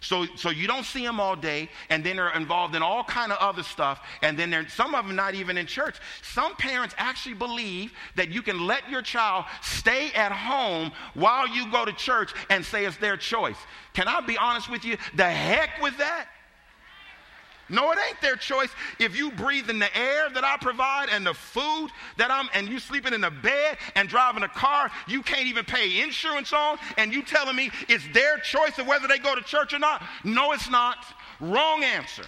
So, 0.00 0.26
so 0.36 0.50
you 0.50 0.66
don't 0.68 0.84
see 0.84 1.04
them 1.04 1.18
all 1.18 1.34
day, 1.34 1.68
and 1.90 2.04
then 2.04 2.16
they're 2.16 2.34
involved 2.34 2.74
in 2.76 2.82
all 2.82 3.02
kind 3.02 3.32
of 3.32 3.38
other 3.38 3.62
stuff, 3.62 4.00
and 4.22 4.38
then 4.38 4.48
they're, 4.48 4.68
some 4.68 4.94
of 4.94 5.06
them 5.06 5.16
not 5.16 5.34
even 5.34 5.58
in 5.58 5.66
church. 5.66 5.96
Some 6.22 6.54
parents 6.56 6.94
actually 6.98 7.34
believe 7.34 7.92
that 8.14 8.28
you 8.28 8.42
can 8.42 8.66
let 8.66 8.88
your 8.88 9.02
child 9.02 9.44
stay 9.60 10.12
at 10.12 10.30
home 10.30 10.92
while 11.14 11.48
you 11.48 11.70
go 11.70 11.84
to 11.84 11.92
church 11.92 12.32
and 12.48 12.64
say 12.64 12.84
it's 12.84 12.96
their 12.98 13.16
choice. 13.16 13.56
Can 13.92 14.06
I 14.06 14.20
be 14.20 14.38
honest 14.38 14.70
with 14.70 14.84
you? 14.84 14.96
The 15.16 15.28
heck 15.28 15.82
with 15.82 15.98
that. 15.98 16.28
No, 17.68 17.92
it 17.92 17.98
ain't 18.08 18.20
their 18.20 18.36
choice. 18.36 18.70
If 18.98 19.16
you 19.16 19.30
breathe 19.32 19.68
in 19.68 19.78
the 19.78 19.96
air 19.96 20.30
that 20.30 20.44
I 20.44 20.56
provide 20.58 21.08
and 21.10 21.26
the 21.26 21.34
food 21.34 21.90
that 22.16 22.30
I'm, 22.30 22.48
and 22.54 22.68
you 22.68 22.78
sleeping 22.78 23.12
in 23.12 23.20
the 23.20 23.30
bed 23.30 23.78
and 23.94 24.08
driving 24.08 24.42
a 24.42 24.48
car 24.48 24.90
you 25.06 25.22
can't 25.22 25.46
even 25.46 25.64
pay 25.64 26.00
insurance 26.00 26.52
on, 26.52 26.78
and 26.96 27.12
you 27.12 27.22
telling 27.22 27.56
me 27.56 27.70
it's 27.88 28.04
their 28.14 28.38
choice 28.38 28.78
of 28.78 28.86
whether 28.86 29.06
they 29.06 29.18
go 29.18 29.34
to 29.34 29.42
church 29.42 29.72
or 29.74 29.78
not? 29.78 30.02
No, 30.24 30.52
it's 30.52 30.70
not. 30.70 30.98
Wrong 31.40 31.84
answer. 31.84 32.24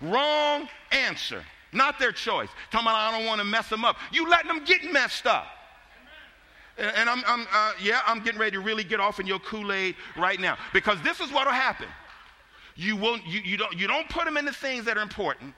Wrong 0.00 0.68
answer. 0.90 1.42
Not 1.72 1.98
their 1.98 2.12
choice. 2.12 2.48
Talking 2.70 2.88
about 2.88 2.96
I 2.96 3.16
don't 3.16 3.26
want 3.26 3.40
to 3.40 3.44
mess 3.44 3.68
them 3.68 3.84
up. 3.84 3.96
You 4.12 4.28
letting 4.28 4.48
them 4.48 4.64
get 4.64 4.90
messed 4.92 5.26
up. 5.26 5.46
And 6.78 7.10
I'm, 7.10 7.22
I'm 7.26 7.46
uh, 7.52 7.72
yeah, 7.82 8.00
I'm 8.06 8.20
getting 8.20 8.40
ready 8.40 8.52
to 8.52 8.60
really 8.60 8.84
get 8.84 9.00
off 9.00 9.20
in 9.20 9.26
your 9.26 9.38
Kool 9.38 9.70
Aid 9.70 9.96
right 10.16 10.40
now 10.40 10.56
because 10.72 10.98
this 11.02 11.20
is 11.20 11.30
what 11.30 11.46
will 11.46 11.52
happen. 11.52 11.86
You, 12.80 12.96
will, 12.96 13.18
you, 13.26 13.40
you, 13.40 13.58
don't, 13.58 13.78
you 13.78 13.86
don't 13.86 14.08
put 14.08 14.24
them 14.24 14.38
in 14.38 14.46
the 14.46 14.54
things 14.54 14.86
that 14.86 14.96
are 14.96 15.02
important, 15.02 15.52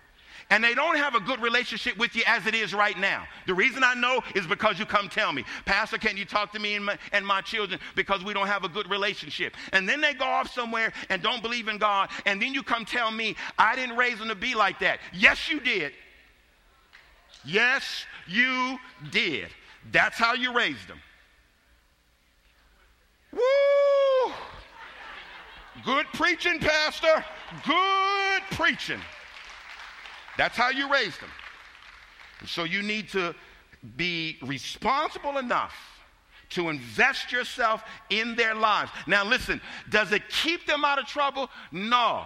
and 0.50 0.64
they 0.64 0.74
don't 0.74 0.96
have 0.96 1.14
a 1.14 1.20
good 1.20 1.40
relationship 1.40 1.96
with 1.96 2.16
you 2.16 2.24
as 2.26 2.48
it 2.48 2.54
is 2.56 2.74
right 2.74 2.98
now. 2.98 3.22
The 3.46 3.54
reason 3.54 3.84
I 3.84 3.94
know 3.94 4.22
is 4.34 4.44
because 4.44 4.76
you 4.76 4.86
come 4.86 5.08
tell 5.08 5.32
me, 5.32 5.44
Pastor, 5.64 5.98
can 5.98 6.16
you 6.16 6.24
talk 6.24 6.50
to 6.52 6.58
me 6.58 6.74
and 6.74 6.84
my, 6.84 6.98
and 7.12 7.24
my 7.24 7.40
children 7.40 7.78
because 7.94 8.24
we 8.24 8.34
don't 8.34 8.48
have 8.48 8.64
a 8.64 8.68
good 8.68 8.90
relationship? 8.90 9.54
And 9.72 9.88
then 9.88 10.00
they 10.00 10.14
go 10.14 10.24
off 10.24 10.52
somewhere 10.52 10.92
and 11.10 11.22
don't 11.22 11.42
believe 11.42 11.68
in 11.68 11.78
God, 11.78 12.10
and 12.26 12.42
then 12.42 12.54
you 12.54 12.64
come 12.64 12.84
tell 12.84 13.12
me, 13.12 13.36
I 13.56 13.76
didn't 13.76 13.96
raise 13.96 14.18
them 14.18 14.26
to 14.26 14.34
be 14.34 14.56
like 14.56 14.80
that. 14.80 14.98
Yes, 15.12 15.48
you 15.48 15.60
did. 15.60 15.92
Yes, 17.44 18.04
you 18.26 18.80
did. 19.12 19.46
That's 19.92 20.18
how 20.18 20.34
you 20.34 20.52
raised 20.52 20.88
them. 20.88 20.98
Woo! 23.32 23.71
Good 25.84 26.06
preaching, 26.12 26.58
Pastor. 26.60 27.24
Good 27.66 28.42
preaching. 28.52 29.00
That's 30.36 30.56
how 30.56 30.70
you 30.70 30.90
raised 30.90 31.20
them. 31.20 31.30
so 32.46 32.64
you 32.64 32.82
need 32.82 33.08
to 33.10 33.34
be 33.96 34.38
responsible 34.42 35.38
enough 35.38 35.74
to 36.50 36.68
invest 36.68 37.32
yourself 37.32 37.82
in 38.10 38.34
their 38.34 38.54
lives. 38.54 38.90
Now, 39.06 39.24
listen, 39.24 39.60
does 39.88 40.12
it 40.12 40.22
keep 40.28 40.66
them 40.66 40.84
out 40.84 40.98
of 40.98 41.06
trouble? 41.06 41.48
No. 41.70 42.24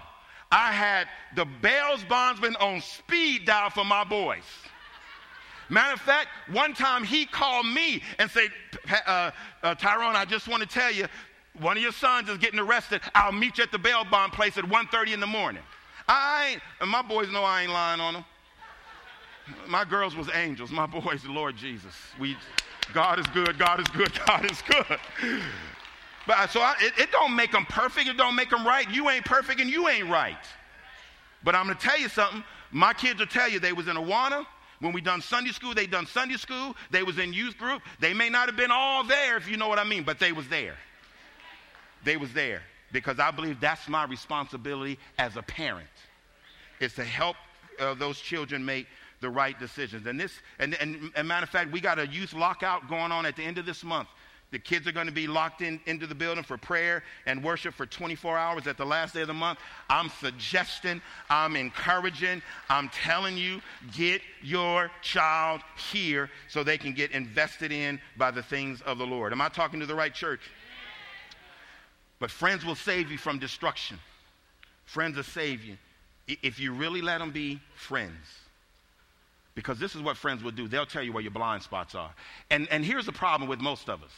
I 0.50 0.72
had 0.72 1.08
the 1.34 1.44
Bell's 1.44 2.04
bondsman 2.04 2.56
on 2.56 2.80
speed 2.80 3.46
dial 3.46 3.70
for 3.70 3.84
my 3.84 4.04
boys. 4.04 4.44
Matter 5.68 5.94
of 5.94 6.00
fact, 6.00 6.28
one 6.52 6.74
time 6.74 7.02
he 7.02 7.26
called 7.26 7.66
me 7.66 8.02
and 8.18 8.30
said, 8.30 8.50
uh, 9.06 9.30
uh, 9.62 9.74
Tyrone, 9.74 10.14
I 10.14 10.24
just 10.24 10.46
want 10.46 10.62
to 10.62 10.68
tell 10.68 10.92
you, 10.92 11.06
one 11.60 11.76
of 11.76 11.82
your 11.82 11.92
sons 11.92 12.28
is 12.28 12.38
getting 12.38 12.60
arrested. 12.60 13.00
I'll 13.14 13.32
meet 13.32 13.58
you 13.58 13.64
at 13.64 13.72
the 13.72 13.78
bail 13.78 14.04
bond 14.04 14.32
place 14.32 14.58
at 14.58 14.64
1.30 14.64 15.14
in 15.14 15.20
the 15.20 15.26
morning. 15.26 15.62
I 16.08 16.50
ain't, 16.52 16.62
and 16.80 16.90
my 16.90 17.02
boys 17.02 17.30
know 17.30 17.42
I 17.42 17.62
ain't 17.62 17.72
lying 17.72 18.00
on 18.00 18.14
them. 18.14 18.24
My 19.68 19.84
girls 19.84 20.16
was 20.16 20.28
angels. 20.34 20.70
My 20.70 20.86
boys, 20.86 21.24
Lord 21.24 21.56
Jesus. 21.56 21.94
We, 22.18 22.36
God 22.92 23.18
is 23.18 23.26
good. 23.28 23.58
God 23.58 23.80
is 23.80 23.88
good. 23.88 24.12
God 24.26 24.50
is 24.50 24.62
good. 24.62 24.98
But 26.26 26.50
so 26.50 26.60
I, 26.60 26.74
it, 26.80 26.92
it 26.98 27.12
don't 27.12 27.34
make 27.34 27.52
them 27.52 27.64
perfect. 27.66 28.08
It 28.08 28.16
don't 28.16 28.34
make 28.34 28.50
them 28.50 28.66
right. 28.66 28.90
You 28.90 29.08
ain't 29.10 29.24
perfect 29.24 29.60
and 29.60 29.70
you 29.70 29.88
ain't 29.88 30.08
right. 30.08 30.36
But 31.44 31.54
I'm 31.54 31.68
to 31.68 31.74
tell 31.74 31.98
you 31.98 32.08
something. 32.08 32.42
My 32.72 32.92
kids 32.92 33.20
will 33.20 33.28
tell 33.28 33.48
you 33.48 33.60
they 33.60 33.72
was 33.72 33.86
in 33.86 33.96
Awana. 33.96 34.44
When 34.80 34.92
we 34.92 35.00
done 35.00 35.22
Sunday 35.22 35.52
school, 35.52 35.72
they 35.72 35.86
done 35.86 36.06
Sunday 36.06 36.36
school. 36.36 36.76
They 36.90 37.02
was 37.02 37.18
in 37.18 37.32
youth 37.32 37.56
group. 37.56 37.82
They 38.00 38.12
may 38.12 38.28
not 38.28 38.48
have 38.48 38.56
been 38.56 38.72
all 38.72 39.04
there, 39.04 39.36
if 39.36 39.48
you 39.48 39.56
know 39.56 39.68
what 39.68 39.78
I 39.78 39.84
mean, 39.84 40.02
but 40.02 40.18
they 40.18 40.32
was 40.32 40.48
there 40.48 40.76
they 42.06 42.16
was 42.16 42.32
there 42.32 42.62
because 42.92 43.18
I 43.18 43.30
believe 43.30 43.60
that's 43.60 43.86
my 43.88 44.04
responsibility 44.04 44.98
as 45.18 45.36
a 45.36 45.42
parent 45.42 45.88
is 46.80 46.94
to 46.94 47.04
help 47.04 47.36
uh, 47.78 47.92
those 47.94 48.18
children 48.18 48.64
make 48.64 48.86
the 49.20 49.28
right 49.28 49.58
decisions. 49.58 50.06
And 50.06 50.18
this, 50.18 50.32
and, 50.58 50.74
and, 50.80 51.10
and 51.14 51.28
matter 51.28 51.44
of 51.44 51.50
fact, 51.50 51.72
we 51.72 51.80
got 51.80 51.98
a 51.98 52.06
youth 52.06 52.32
lockout 52.32 52.88
going 52.88 53.12
on 53.12 53.26
at 53.26 53.36
the 53.36 53.42
end 53.42 53.58
of 53.58 53.66
this 53.66 53.82
month. 53.84 54.08
The 54.52 54.58
kids 54.60 54.86
are 54.86 54.92
going 54.92 55.08
to 55.08 55.12
be 55.12 55.26
locked 55.26 55.60
in 55.60 55.80
into 55.86 56.06
the 56.06 56.14
building 56.14 56.44
for 56.44 56.56
prayer 56.56 57.02
and 57.26 57.42
worship 57.42 57.74
for 57.74 57.84
24 57.84 58.38
hours 58.38 58.68
at 58.68 58.76
the 58.76 58.86
last 58.86 59.12
day 59.12 59.22
of 59.22 59.26
the 59.26 59.34
month. 59.34 59.58
I'm 59.90 60.08
suggesting, 60.20 61.02
I'm 61.28 61.56
encouraging, 61.56 62.40
I'm 62.68 62.88
telling 62.90 63.36
you, 63.36 63.60
get 63.92 64.22
your 64.42 64.92
child 65.02 65.62
here 65.90 66.30
so 66.48 66.62
they 66.62 66.78
can 66.78 66.92
get 66.92 67.10
invested 67.10 67.72
in 67.72 68.00
by 68.16 68.30
the 68.30 68.42
things 68.42 68.82
of 68.82 68.98
the 68.98 69.06
Lord. 69.06 69.32
Am 69.32 69.40
I 69.40 69.48
talking 69.48 69.80
to 69.80 69.86
the 69.86 69.96
right 69.96 70.14
church? 70.14 70.42
But 72.18 72.30
friends 72.30 72.64
will 72.64 72.74
save 72.74 73.10
you 73.10 73.18
from 73.18 73.38
destruction. 73.38 73.98
Friends 74.84 75.16
will 75.16 75.24
save 75.24 75.64
you 75.64 75.76
if 76.26 76.58
you 76.58 76.72
really 76.72 77.02
let 77.02 77.18
them 77.18 77.30
be 77.30 77.60
friends. 77.74 78.26
Because 79.54 79.78
this 79.78 79.94
is 79.94 80.02
what 80.02 80.16
friends 80.16 80.42
will 80.42 80.50
do. 80.50 80.68
They'll 80.68 80.86
tell 80.86 81.02
you 81.02 81.12
where 81.12 81.22
your 81.22 81.32
blind 81.32 81.62
spots 81.62 81.94
are. 81.94 82.12
And, 82.50 82.68
and 82.70 82.84
here's 82.84 83.06
the 83.06 83.12
problem 83.12 83.48
with 83.48 83.60
most 83.60 83.88
of 83.88 84.02
us 84.02 84.12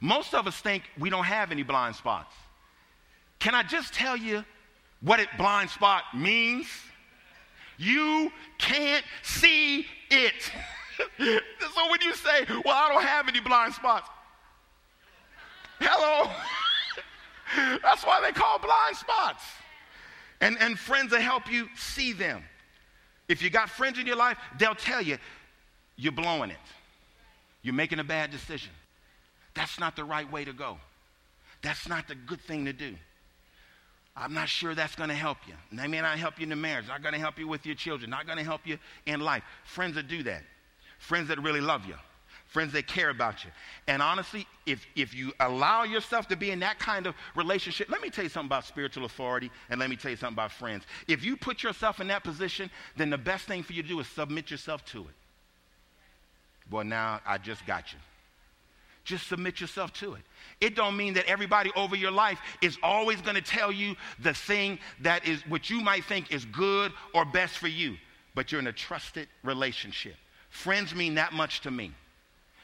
most 0.00 0.32
of 0.32 0.46
us 0.46 0.56
think 0.56 0.84
we 0.96 1.10
don't 1.10 1.24
have 1.24 1.50
any 1.50 1.64
blind 1.64 1.96
spots. 1.96 2.32
Can 3.40 3.54
I 3.54 3.62
just 3.62 3.92
tell 3.92 4.16
you 4.16 4.44
what 5.00 5.20
a 5.20 5.26
blind 5.36 5.70
spot 5.70 6.04
means? 6.14 6.66
You 7.78 8.30
can't 8.58 9.04
see 9.22 9.86
it. 10.10 10.52
so 11.18 11.90
when 11.90 12.00
you 12.00 12.14
say, 12.14 12.44
Well, 12.64 12.74
I 12.74 12.92
don't 12.92 13.02
have 13.02 13.28
any 13.28 13.40
blind 13.40 13.74
spots, 13.74 14.08
hello. 15.80 16.30
That's 17.82 18.04
why 18.04 18.20
they 18.20 18.32
call 18.32 18.58
blind 18.58 18.96
spots. 18.96 19.44
And, 20.40 20.56
and 20.60 20.78
friends 20.78 21.12
will 21.12 21.20
help 21.20 21.50
you 21.50 21.68
see 21.76 22.12
them. 22.12 22.42
If 23.28 23.42
you 23.42 23.50
got 23.50 23.68
friends 23.68 23.98
in 23.98 24.06
your 24.06 24.16
life, 24.16 24.38
they'll 24.58 24.74
tell 24.74 25.02
you, 25.02 25.18
you're 25.96 26.12
blowing 26.12 26.50
it. 26.50 26.56
You're 27.62 27.74
making 27.74 27.98
a 27.98 28.04
bad 28.04 28.30
decision. 28.30 28.70
That's 29.54 29.80
not 29.80 29.96
the 29.96 30.04
right 30.04 30.30
way 30.30 30.44
to 30.44 30.52
go. 30.52 30.78
That's 31.62 31.88
not 31.88 32.06
the 32.06 32.14
good 32.14 32.40
thing 32.40 32.66
to 32.66 32.72
do. 32.72 32.94
I'm 34.16 34.34
not 34.34 34.48
sure 34.48 34.74
that's 34.74 34.94
going 34.94 35.10
to 35.10 35.14
help 35.14 35.38
you. 35.46 35.54
They 35.72 35.86
may 35.86 36.00
not 36.00 36.18
help 36.18 36.38
you 36.38 36.44
in 36.44 36.48
the 36.48 36.56
marriage, 36.56 36.88
not 36.88 37.02
going 37.02 37.14
to 37.14 37.20
help 37.20 37.38
you 37.38 37.46
with 37.46 37.66
your 37.66 37.74
children, 37.74 38.10
not 38.10 38.26
going 38.26 38.38
to 38.38 38.44
help 38.44 38.62
you 38.64 38.78
in 39.06 39.20
life. 39.20 39.42
Friends 39.64 39.94
that 39.94 40.08
do 40.08 40.22
that, 40.24 40.42
friends 40.98 41.28
that 41.28 41.40
really 41.42 41.60
love 41.60 41.86
you 41.86 41.94
friends 42.48 42.72
that 42.72 42.86
care 42.86 43.10
about 43.10 43.44
you. 43.44 43.50
And 43.86 44.02
honestly, 44.02 44.46
if, 44.66 44.84
if 44.96 45.14
you 45.14 45.32
allow 45.38 45.84
yourself 45.84 46.28
to 46.28 46.36
be 46.36 46.50
in 46.50 46.60
that 46.60 46.78
kind 46.78 47.06
of 47.06 47.14
relationship, 47.36 47.90
let 47.90 48.02
me 48.02 48.10
tell 48.10 48.24
you 48.24 48.30
something 48.30 48.48
about 48.48 48.64
spiritual 48.64 49.04
authority 49.04 49.50
and 49.70 49.78
let 49.78 49.90
me 49.90 49.96
tell 49.96 50.10
you 50.10 50.16
something 50.16 50.34
about 50.34 50.52
friends. 50.52 50.84
If 51.06 51.24
you 51.24 51.36
put 51.36 51.62
yourself 51.62 52.00
in 52.00 52.08
that 52.08 52.24
position, 52.24 52.70
then 52.96 53.10
the 53.10 53.18
best 53.18 53.44
thing 53.44 53.62
for 53.62 53.74
you 53.74 53.82
to 53.82 53.88
do 53.88 54.00
is 54.00 54.08
submit 54.08 54.50
yourself 54.50 54.84
to 54.86 55.02
it. 55.02 55.14
Well, 56.70 56.84
now 56.84 57.20
I 57.26 57.38
just 57.38 57.64
got 57.66 57.92
you. 57.92 57.98
Just 59.04 59.28
submit 59.28 59.60
yourself 59.60 59.92
to 59.94 60.14
it. 60.14 60.22
It 60.60 60.74
don't 60.74 60.96
mean 60.96 61.14
that 61.14 61.26
everybody 61.26 61.70
over 61.76 61.96
your 61.96 62.10
life 62.10 62.38
is 62.60 62.76
always 62.82 63.20
going 63.22 63.36
to 63.36 63.42
tell 63.42 63.72
you 63.72 63.94
the 64.20 64.34
thing 64.34 64.78
that 65.00 65.26
is 65.26 65.40
what 65.48 65.70
you 65.70 65.80
might 65.80 66.04
think 66.04 66.32
is 66.32 66.44
good 66.46 66.92
or 67.14 67.24
best 67.24 67.56
for 67.58 67.68
you, 67.68 67.96
but 68.34 68.52
you're 68.52 68.60
in 68.60 68.66
a 68.66 68.72
trusted 68.72 69.28
relationship. 69.42 70.16
Friends 70.50 70.94
mean 70.94 71.14
that 71.14 71.32
much 71.32 71.60
to 71.62 71.70
me. 71.70 71.92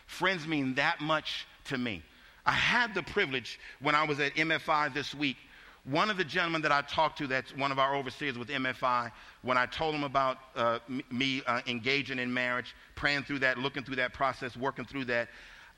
Friends 0.06 0.46
mean 0.46 0.74
that 0.74 1.00
much 1.00 1.46
to 1.64 1.78
me. 1.78 2.02
I 2.46 2.52
had 2.52 2.94
the 2.94 3.02
privilege 3.02 3.58
when 3.80 3.94
I 3.94 4.04
was 4.04 4.20
at 4.20 4.34
MFI 4.34 4.92
this 4.92 5.14
week. 5.14 5.36
One 5.84 6.08
of 6.08 6.16
the 6.16 6.24
gentlemen 6.24 6.62
that 6.62 6.72
I 6.72 6.82
talked 6.82 7.18
to, 7.18 7.26
that's 7.26 7.54
one 7.56 7.70
of 7.70 7.78
our 7.78 7.94
overseers 7.94 8.38
with 8.38 8.48
MFI, 8.48 9.12
when 9.42 9.58
I 9.58 9.66
told 9.66 9.94
him 9.94 10.04
about 10.04 10.38
uh, 10.56 10.78
me 11.10 11.42
uh, 11.46 11.60
engaging 11.66 12.18
in 12.18 12.32
marriage, 12.32 12.74
praying 12.94 13.24
through 13.24 13.40
that, 13.40 13.58
looking 13.58 13.84
through 13.84 13.96
that 13.96 14.14
process, 14.14 14.56
working 14.56 14.86
through 14.86 15.06
that, 15.06 15.28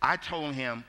I 0.01 0.17
told 0.17 0.55
him 0.55 0.85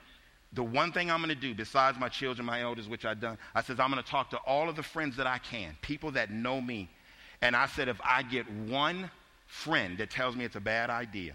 the 0.52 0.62
one 0.62 0.92
thing 0.92 1.10
I'm 1.10 1.18
going 1.18 1.34
to 1.34 1.34
do, 1.34 1.54
besides 1.54 1.98
my 1.98 2.08
children, 2.08 2.46
my 2.46 2.62
elders, 2.62 2.88
which 2.88 3.04
I've 3.04 3.20
done, 3.20 3.38
I 3.54 3.62
said, 3.62 3.80
I'm 3.80 3.90
going 3.90 4.02
to 4.02 4.08
talk 4.08 4.30
to 4.30 4.38
all 4.38 4.68
of 4.68 4.76
the 4.76 4.82
friends 4.82 5.16
that 5.16 5.26
I 5.26 5.38
can, 5.38 5.76
people 5.82 6.12
that 6.12 6.30
know 6.30 6.60
me. 6.60 6.88
And 7.42 7.54
I 7.54 7.66
said, 7.66 7.88
if 7.88 8.00
I 8.02 8.22
get 8.22 8.50
one 8.50 9.10
friend 9.46 9.98
that 9.98 10.10
tells 10.10 10.36
me 10.36 10.44
it's 10.44 10.56
a 10.56 10.60
bad 10.60 10.90
idea, 10.90 11.34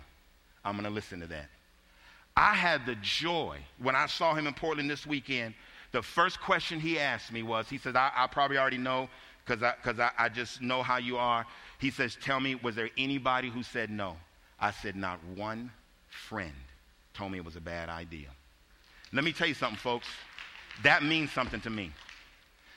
I'm 0.65 0.73
going 0.73 0.85
to 0.85 0.89
listen 0.89 1.19
to 1.19 1.27
that. 1.27 1.49
I 2.35 2.53
had 2.55 2.85
the 2.85 2.95
joy 2.95 3.59
when 3.79 3.95
I 3.95 4.07
saw 4.07 4.33
him 4.33 4.47
in 4.47 4.53
Portland 4.53 4.89
this 4.89 5.05
weekend. 5.05 5.53
The 5.91 6.01
first 6.01 6.41
question 6.41 6.79
he 6.79 6.99
asked 6.99 7.31
me 7.31 7.43
was, 7.43 7.69
he 7.69 7.77
says, 7.77 7.95
I, 7.95 8.11
I 8.15 8.27
probably 8.27 8.57
already 8.57 8.79
know 8.79 9.09
because 9.45 9.63
I, 9.63 9.75
I, 9.85 10.25
I 10.25 10.29
just 10.29 10.61
know 10.61 10.81
how 10.81 10.97
you 10.97 11.17
are. 11.17 11.45
He 11.79 11.91
says, 11.91 12.17
Tell 12.19 12.39
me, 12.39 12.55
was 12.55 12.75
there 12.75 12.89
anybody 12.97 13.49
who 13.49 13.61
said 13.61 13.89
no? 13.89 14.17
I 14.59 14.71
said, 14.71 14.95
Not 14.95 15.23
one 15.35 15.71
friend 16.09 16.53
told 17.13 17.31
me 17.31 17.37
it 17.37 17.45
was 17.45 17.55
a 17.55 17.61
bad 17.61 17.89
idea. 17.89 18.29
Let 19.11 19.23
me 19.23 19.31
tell 19.31 19.47
you 19.47 19.53
something, 19.53 19.77
folks. 19.77 20.07
That 20.81 21.03
means 21.03 21.31
something 21.31 21.61
to 21.61 21.69
me. 21.69 21.91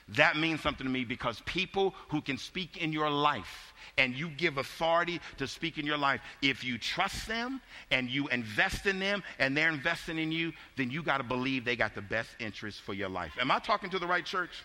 That 0.09 0.37
means 0.37 0.61
something 0.61 0.85
to 0.85 0.91
me 0.91 1.03
because 1.03 1.41
people 1.45 1.93
who 2.09 2.21
can 2.21 2.37
speak 2.37 2.77
in 2.77 2.93
your 2.93 3.09
life 3.09 3.73
and 3.97 4.13
you 4.13 4.29
give 4.29 4.57
authority 4.57 5.19
to 5.37 5.47
speak 5.47 5.77
in 5.77 5.85
your 5.85 5.97
life, 5.97 6.21
if 6.41 6.63
you 6.63 6.77
trust 6.77 7.27
them 7.27 7.61
and 7.91 8.09
you 8.09 8.27
invest 8.29 8.85
in 8.85 8.99
them 8.99 9.21
and 9.39 9.55
they're 9.55 9.69
investing 9.69 10.17
in 10.17 10.31
you, 10.31 10.53
then 10.77 10.89
you 10.89 11.03
got 11.03 11.17
to 11.17 11.23
believe 11.23 11.65
they 11.65 11.75
got 11.75 11.93
the 11.93 12.01
best 12.01 12.29
interest 12.39 12.81
for 12.81 12.93
your 12.93 13.09
life. 13.09 13.33
Am 13.39 13.51
I 13.51 13.59
talking 13.59 13.89
to 13.89 13.99
the 13.99 14.07
right 14.07 14.23
church? 14.23 14.63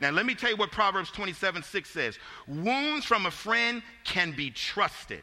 Now, 0.00 0.10
let 0.10 0.24
me 0.24 0.34
tell 0.34 0.50
you 0.50 0.56
what 0.56 0.70
Proverbs 0.70 1.10
27 1.10 1.62
6 1.62 1.90
says 1.90 2.18
Wounds 2.46 3.04
from 3.04 3.26
a 3.26 3.30
friend 3.30 3.82
can 4.04 4.32
be 4.32 4.50
trusted, 4.50 5.22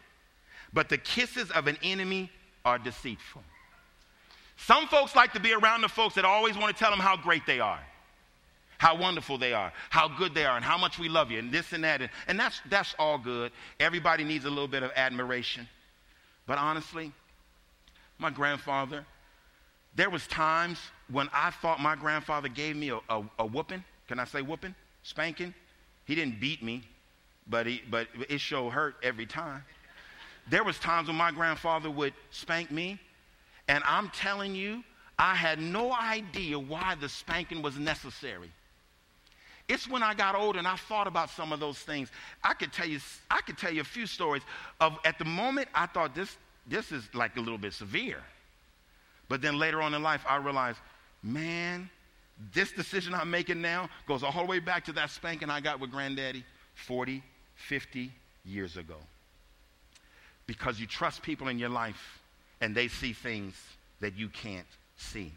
but 0.74 0.90
the 0.90 0.98
kisses 0.98 1.50
of 1.52 1.68
an 1.68 1.78
enemy 1.82 2.30
are 2.66 2.78
deceitful. 2.78 3.42
Some 4.58 4.88
folks 4.88 5.16
like 5.16 5.34
to 5.34 5.40
be 5.40 5.54
around 5.54 5.82
the 5.82 5.90
folks 5.90 6.16
that 6.16 6.26
always 6.26 6.58
want 6.58 6.76
to 6.76 6.80
tell 6.80 6.92
them 6.92 7.00
how 7.00 7.18
great 7.18 7.46
they 7.46 7.60
are 7.60 7.80
how 8.78 8.98
wonderful 8.98 9.38
they 9.38 9.54
are, 9.54 9.72
how 9.90 10.08
good 10.08 10.34
they 10.34 10.46
are, 10.46 10.56
and 10.56 10.66
how 10.66 10.78
much 10.78 11.00
we 11.00 11.10
love 11.10 11.32
you, 11.32 11.40
and 11.40 11.52
this 11.52 11.74
and 11.74 11.84
that. 11.84 12.02
And, 12.02 12.10
and 12.28 12.40
that's, 12.40 12.62
that's 12.70 12.96
all 13.00 13.18
good. 13.18 13.52
Everybody 13.80 14.24
needs 14.24 14.46
a 14.46 14.50
little 14.50 14.68
bit 14.68 14.84
of 14.84 14.92
admiration. 14.96 15.68
But 16.46 16.58
honestly, 16.58 17.12
my 18.18 18.30
grandfather, 18.30 19.06
there 19.96 20.10
was 20.10 20.28
times 20.28 20.80
when 21.10 21.30
I 21.34 21.52
thought 21.52 21.80
my 21.80 21.96
grandfather 21.96 22.50
gave 22.50 22.76
me 22.76 22.90
a, 22.90 23.00
a, 23.10 23.24
a 23.40 23.46
whooping. 23.46 23.84
Can 24.08 24.20
I 24.20 24.26
say 24.26 24.42
whooping? 24.42 24.76
Spanking? 25.04 25.54
He 26.06 26.16
didn't 26.16 26.40
beat 26.40 26.62
me, 26.62 26.84
but, 27.48 27.66
he, 27.66 27.82
but 27.90 28.08
it 28.30 28.40
sure 28.40 28.70
hurt 28.70 28.96
every 29.02 29.26
time. 29.26 29.64
There 30.48 30.64
was 30.64 30.78
times 30.78 31.08
when 31.08 31.18
my 31.18 31.32
grandfather 31.32 31.90
would 31.90 32.14
spank 32.30 32.70
me, 32.72 33.00
and 33.68 33.84
I'm 33.86 34.10
telling 34.10 34.54
you, 34.54 34.84
I 35.18 35.34
had 35.34 35.60
no 35.60 35.94
idea 35.94 36.60
why 36.60 36.96
the 37.00 37.10
spanking 37.10 37.62
was 37.62 37.78
necessary. 37.78 38.52
It's 39.68 39.90
when 39.90 40.04
I 40.04 40.14
got 40.14 40.36
older 40.36 40.60
and 40.60 40.68
I 40.68 40.76
thought 40.76 41.08
about 41.08 41.30
some 41.32 41.52
of 41.52 41.60
those 41.60 41.80
things. 41.80 42.10
I 42.44 42.54
could 42.54 42.72
tell 42.72 42.88
you, 42.88 43.00
I 43.32 43.42
could 43.42 43.58
tell 43.58 43.74
you 43.74 43.82
a 43.82 43.86
few 43.86 44.06
stories 44.06 44.44
of 44.80 44.98
at 45.04 45.18
the 45.18 45.26
moment 45.26 45.68
I 45.74 45.88
thought 45.88 46.14
this, 46.14 46.38
this 46.68 46.92
is 46.92 47.04
like 47.14 47.36
a 47.38 47.40
little 47.40 47.58
bit 47.58 47.74
severe. 47.74 48.22
But 49.28 49.42
then 49.42 49.58
later 49.58 49.82
on 49.82 49.96
in 49.96 50.04
life, 50.04 50.24
I 50.30 50.38
realized, 50.38 50.78
man, 51.24 51.90
this 52.54 52.72
decision 52.72 53.16
I'm 53.16 53.32
making 53.32 53.62
now 53.62 53.90
goes 54.08 54.22
all 54.22 54.32
the 54.32 54.46
way 54.46 54.60
back 54.60 54.86
to 54.86 54.92
that 54.94 55.10
spanking 55.10 55.50
I 55.50 55.62
got 55.62 55.80
with 55.80 55.90
granddaddy 55.90 56.44
40, 56.76 57.24
50 57.56 58.12
years 58.46 58.78
ago. 58.78 58.98
Because 60.46 60.80
you 60.80 60.86
trust 60.86 61.24
people 61.24 61.48
in 61.48 61.58
your 61.58 61.70
life 61.70 62.20
and 62.62 62.76
they 62.76 62.88
see 62.88 63.14
things 63.14 63.60
that 64.00 64.16
you 64.16 64.30
can't 64.30 64.68
see. 64.96 65.32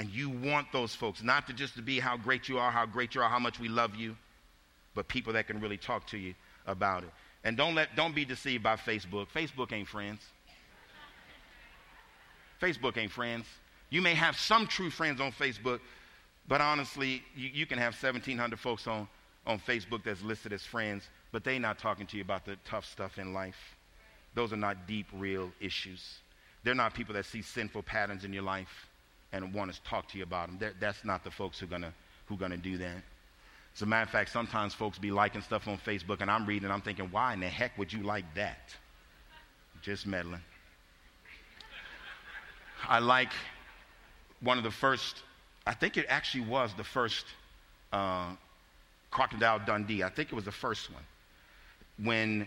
And 0.00 0.08
you 0.08 0.30
want 0.30 0.72
those 0.72 0.94
folks 0.94 1.22
not 1.22 1.46
to 1.48 1.52
just 1.52 1.74
to 1.74 1.82
be 1.82 2.00
how 2.00 2.16
great 2.16 2.48
you 2.48 2.58
are, 2.58 2.70
how 2.70 2.86
great 2.86 3.14
you 3.14 3.20
are, 3.20 3.28
how 3.28 3.38
much 3.38 3.60
we 3.60 3.68
love 3.68 3.94
you, 3.94 4.16
but 4.94 5.08
people 5.08 5.34
that 5.34 5.46
can 5.46 5.60
really 5.60 5.76
talk 5.76 6.06
to 6.06 6.16
you 6.16 6.32
about 6.66 7.02
it. 7.02 7.10
And 7.44 7.54
don't 7.54 7.74
let 7.74 7.94
don't 7.96 8.14
be 8.14 8.24
deceived 8.24 8.62
by 8.62 8.76
Facebook. 8.76 9.26
Facebook 9.28 9.74
ain't 9.74 9.86
friends. 9.86 10.22
Facebook 12.62 12.96
ain't 12.96 13.12
friends. 13.12 13.44
You 13.90 14.00
may 14.00 14.14
have 14.14 14.38
some 14.38 14.66
true 14.66 14.88
friends 14.88 15.20
on 15.20 15.32
Facebook, 15.32 15.80
but 16.48 16.62
honestly, 16.62 17.22
you, 17.36 17.50
you 17.52 17.66
can 17.66 17.76
have 17.76 17.92
1,700 17.92 18.58
folks 18.58 18.86
on, 18.86 19.06
on 19.46 19.58
Facebook 19.58 20.02
that's 20.02 20.22
listed 20.22 20.54
as 20.54 20.62
friends, 20.62 21.10
but 21.30 21.44
they're 21.44 21.60
not 21.60 21.78
talking 21.78 22.06
to 22.06 22.16
you 22.16 22.22
about 22.22 22.46
the 22.46 22.56
tough 22.64 22.86
stuff 22.86 23.18
in 23.18 23.34
life. 23.34 23.76
Those 24.34 24.50
are 24.54 24.56
not 24.56 24.86
deep, 24.86 25.08
real 25.12 25.52
issues. 25.60 26.20
They're 26.64 26.74
not 26.74 26.94
people 26.94 27.12
that 27.16 27.26
see 27.26 27.42
sinful 27.42 27.82
patterns 27.82 28.24
in 28.24 28.32
your 28.32 28.44
life 28.44 28.89
and 29.32 29.54
want 29.54 29.72
to 29.72 29.82
talk 29.82 30.08
to 30.08 30.18
you 30.18 30.24
about 30.24 30.48
them. 30.48 30.56
They're, 30.58 30.72
that's 30.80 31.04
not 31.04 31.24
the 31.24 31.30
folks 31.30 31.58
who 31.58 31.66
are 31.66 31.78
to 31.78 31.92
who 32.26 32.36
gonna 32.36 32.56
do 32.56 32.78
that. 32.78 33.02
As 33.74 33.82
a 33.82 33.86
matter 33.86 34.04
of 34.04 34.10
fact, 34.10 34.30
sometimes 34.30 34.74
folks 34.74 34.98
be 34.98 35.10
liking 35.10 35.42
stuff 35.42 35.68
on 35.68 35.78
Facebook, 35.78 36.20
and 36.20 36.30
I'm 36.30 36.46
reading, 36.46 36.64
and 36.64 36.72
I'm 36.72 36.80
thinking, 36.80 37.08
why 37.10 37.34
in 37.34 37.40
the 37.40 37.48
heck 37.48 37.76
would 37.78 37.92
you 37.92 38.02
like 38.02 38.24
that? 38.34 38.74
Just 39.82 40.06
meddling. 40.06 40.40
I 42.88 42.98
like 42.98 43.32
one 44.40 44.58
of 44.58 44.64
the 44.64 44.70
first, 44.70 45.22
I 45.66 45.74
think 45.74 45.96
it 45.96 46.06
actually 46.08 46.44
was 46.44 46.72
the 46.74 46.84
first 46.84 47.26
uh, 47.92 48.30
Crocodile 49.10 49.60
Dundee. 49.64 50.02
I 50.02 50.08
think 50.08 50.32
it 50.32 50.34
was 50.34 50.44
the 50.44 50.52
first 50.52 50.90
one. 50.92 51.02
When 52.02 52.46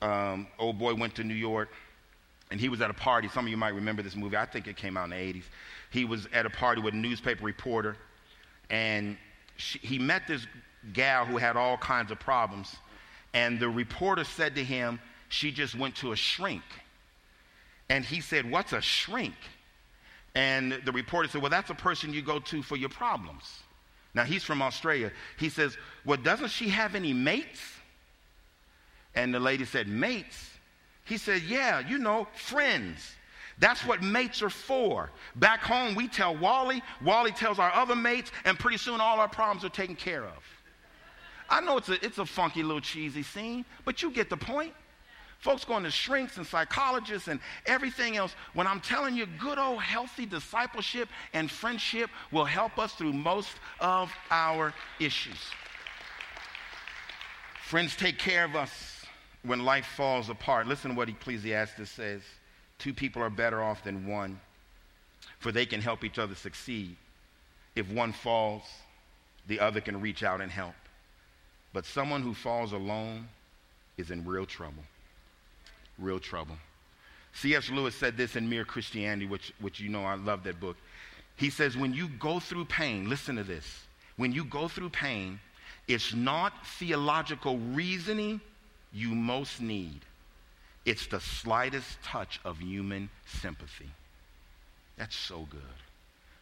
um, 0.00 0.46
old 0.58 0.78
boy 0.78 0.94
went 0.94 1.16
to 1.16 1.24
New 1.24 1.34
York 1.34 1.70
and 2.52 2.60
he 2.60 2.68
was 2.68 2.80
at 2.80 2.90
a 2.90 2.94
party. 2.94 3.28
Some 3.28 3.46
of 3.46 3.50
you 3.50 3.56
might 3.56 3.74
remember 3.74 4.02
this 4.02 4.14
movie. 4.14 4.36
I 4.36 4.46
think 4.46 4.68
it 4.68 4.76
came 4.76 4.96
out 4.96 5.04
in 5.04 5.10
the 5.10 5.16
80s 5.16 5.44
he 5.92 6.06
was 6.06 6.26
at 6.32 6.46
a 6.46 6.50
party 6.50 6.80
with 6.80 6.94
a 6.94 6.96
newspaper 6.96 7.44
reporter, 7.44 7.96
and 8.70 9.18
she, 9.56 9.78
he 9.80 9.98
met 9.98 10.26
this 10.26 10.46
gal 10.94 11.26
who 11.26 11.36
had 11.36 11.54
all 11.54 11.76
kinds 11.76 12.10
of 12.10 12.18
problems. 12.18 12.74
And 13.34 13.60
the 13.60 13.68
reporter 13.68 14.24
said 14.24 14.54
to 14.54 14.64
him, 14.64 15.00
She 15.28 15.52
just 15.52 15.74
went 15.74 15.96
to 15.96 16.12
a 16.12 16.16
shrink. 16.16 16.62
And 17.90 18.04
he 18.04 18.22
said, 18.22 18.50
What's 18.50 18.72
a 18.72 18.80
shrink? 18.80 19.34
And 20.34 20.80
the 20.86 20.92
reporter 20.92 21.28
said, 21.28 21.42
Well, 21.42 21.50
that's 21.50 21.68
a 21.68 21.74
person 21.74 22.14
you 22.14 22.22
go 22.22 22.38
to 22.38 22.62
for 22.62 22.76
your 22.76 22.88
problems. 22.88 23.60
Now, 24.14 24.24
he's 24.24 24.44
from 24.44 24.62
Australia. 24.62 25.12
He 25.38 25.50
says, 25.50 25.76
Well, 26.06 26.18
doesn't 26.18 26.48
she 26.48 26.70
have 26.70 26.94
any 26.94 27.12
mates? 27.12 27.60
And 29.14 29.34
the 29.34 29.40
lady 29.40 29.66
said, 29.66 29.88
Mates? 29.88 30.51
He 31.04 31.16
said, 31.16 31.42
Yeah, 31.42 31.80
you 31.80 31.98
know, 31.98 32.26
friends. 32.34 33.14
That's 33.58 33.84
what 33.84 34.02
mates 34.02 34.42
are 34.42 34.50
for. 34.50 35.10
Back 35.36 35.60
home, 35.60 35.94
we 35.94 36.08
tell 36.08 36.36
Wally, 36.36 36.82
Wally 37.04 37.30
tells 37.30 37.58
our 37.58 37.72
other 37.72 37.94
mates, 37.94 38.32
and 38.44 38.58
pretty 38.58 38.78
soon 38.78 39.00
all 39.00 39.20
our 39.20 39.28
problems 39.28 39.64
are 39.64 39.68
taken 39.68 39.94
care 39.94 40.24
of. 40.24 40.42
I 41.48 41.60
know 41.60 41.76
it's 41.76 41.88
a, 41.88 42.04
it's 42.04 42.18
a 42.18 42.26
funky 42.26 42.62
little 42.62 42.80
cheesy 42.80 43.22
scene, 43.22 43.64
but 43.84 44.02
you 44.02 44.10
get 44.10 44.30
the 44.30 44.36
point. 44.36 44.72
Folks 45.38 45.64
going 45.64 45.82
to 45.82 45.90
shrinks 45.90 46.38
and 46.38 46.46
psychologists 46.46 47.28
and 47.28 47.40
everything 47.66 48.16
else. 48.16 48.34
When 48.54 48.66
I'm 48.66 48.80
telling 48.80 49.16
you, 49.16 49.26
good 49.38 49.58
old 49.58 49.82
healthy 49.82 50.24
discipleship 50.24 51.08
and 51.32 51.50
friendship 51.50 52.10
will 52.30 52.44
help 52.44 52.78
us 52.78 52.94
through 52.94 53.12
most 53.12 53.56
of 53.80 54.12
our 54.30 54.72
issues. 54.98 55.38
Friends 57.64 57.96
take 57.96 58.18
care 58.18 58.44
of 58.44 58.54
us 58.54 58.91
when 59.44 59.64
life 59.64 59.86
falls 59.86 60.28
apart. 60.28 60.66
Listen 60.66 60.92
to 60.92 60.96
what 60.96 61.08
Ecclesiastes 61.08 61.90
says. 61.90 62.22
Two 62.78 62.92
people 62.92 63.22
are 63.22 63.30
better 63.30 63.62
off 63.62 63.84
than 63.84 64.06
one, 64.06 64.40
for 65.38 65.52
they 65.52 65.66
can 65.66 65.80
help 65.80 66.04
each 66.04 66.18
other 66.18 66.34
succeed. 66.34 66.96
If 67.74 67.88
one 67.90 68.12
falls, 68.12 68.62
the 69.46 69.60
other 69.60 69.80
can 69.80 70.00
reach 70.00 70.22
out 70.22 70.40
and 70.40 70.50
help. 70.50 70.74
But 71.72 71.86
someone 71.86 72.22
who 72.22 72.34
falls 72.34 72.72
alone 72.72 73.28
is 73.96 74.10
in 74.10 74.24
real 74.26 74.46
trouble. 74.46 74.82
Real 75.98 76.18
trouble. 76.18 76.56
C.S. 77.34 77.70
Lewis 77.70 77.94
said 77.94 78.16
this 78.16 78.36
in 78.36 78.48
Mere 78.48 78.64
Christianity, 78.64 79.26
which, 79.26 79.52
which 79.60 79.80
you 79.80 79.88
know 79.88 80.04
I 80.04 80.16
love 80.16 80.44
that 80.44 80.60
book. 80.60 80.76
He 81.36 81.48
says, 81.48 81.76
when 81.76 81.94
you 81.94 82.08
go 82.08 82.40
through 82.40 82.66
pain, 82.66 83.08
listen 83.08 83.36
to 83.36 83.44
this. 83.44 83.84
When 84.16 84.32
you 84.32 84.44
go 84.44 84.68
through 84.68 84.90
pain, 84.90 85.40
it's 85.88 86.12
not 86.12 86.52
theological 86.78 87.58
reasoning 87.58 88.40
you 88.92 89.14
most 89.14 89.60
need. 89.60 90.00
It's 90.84 91.06
the 91.06 91.20
slightest 91.20 92.02
touch 92.02 92.40
of 92.44 92.60
human 92.60 93.08
sympathy. 93.26 93.90
That's 94.96 95.16
so 95.16 95.46
good. 95.50 95.60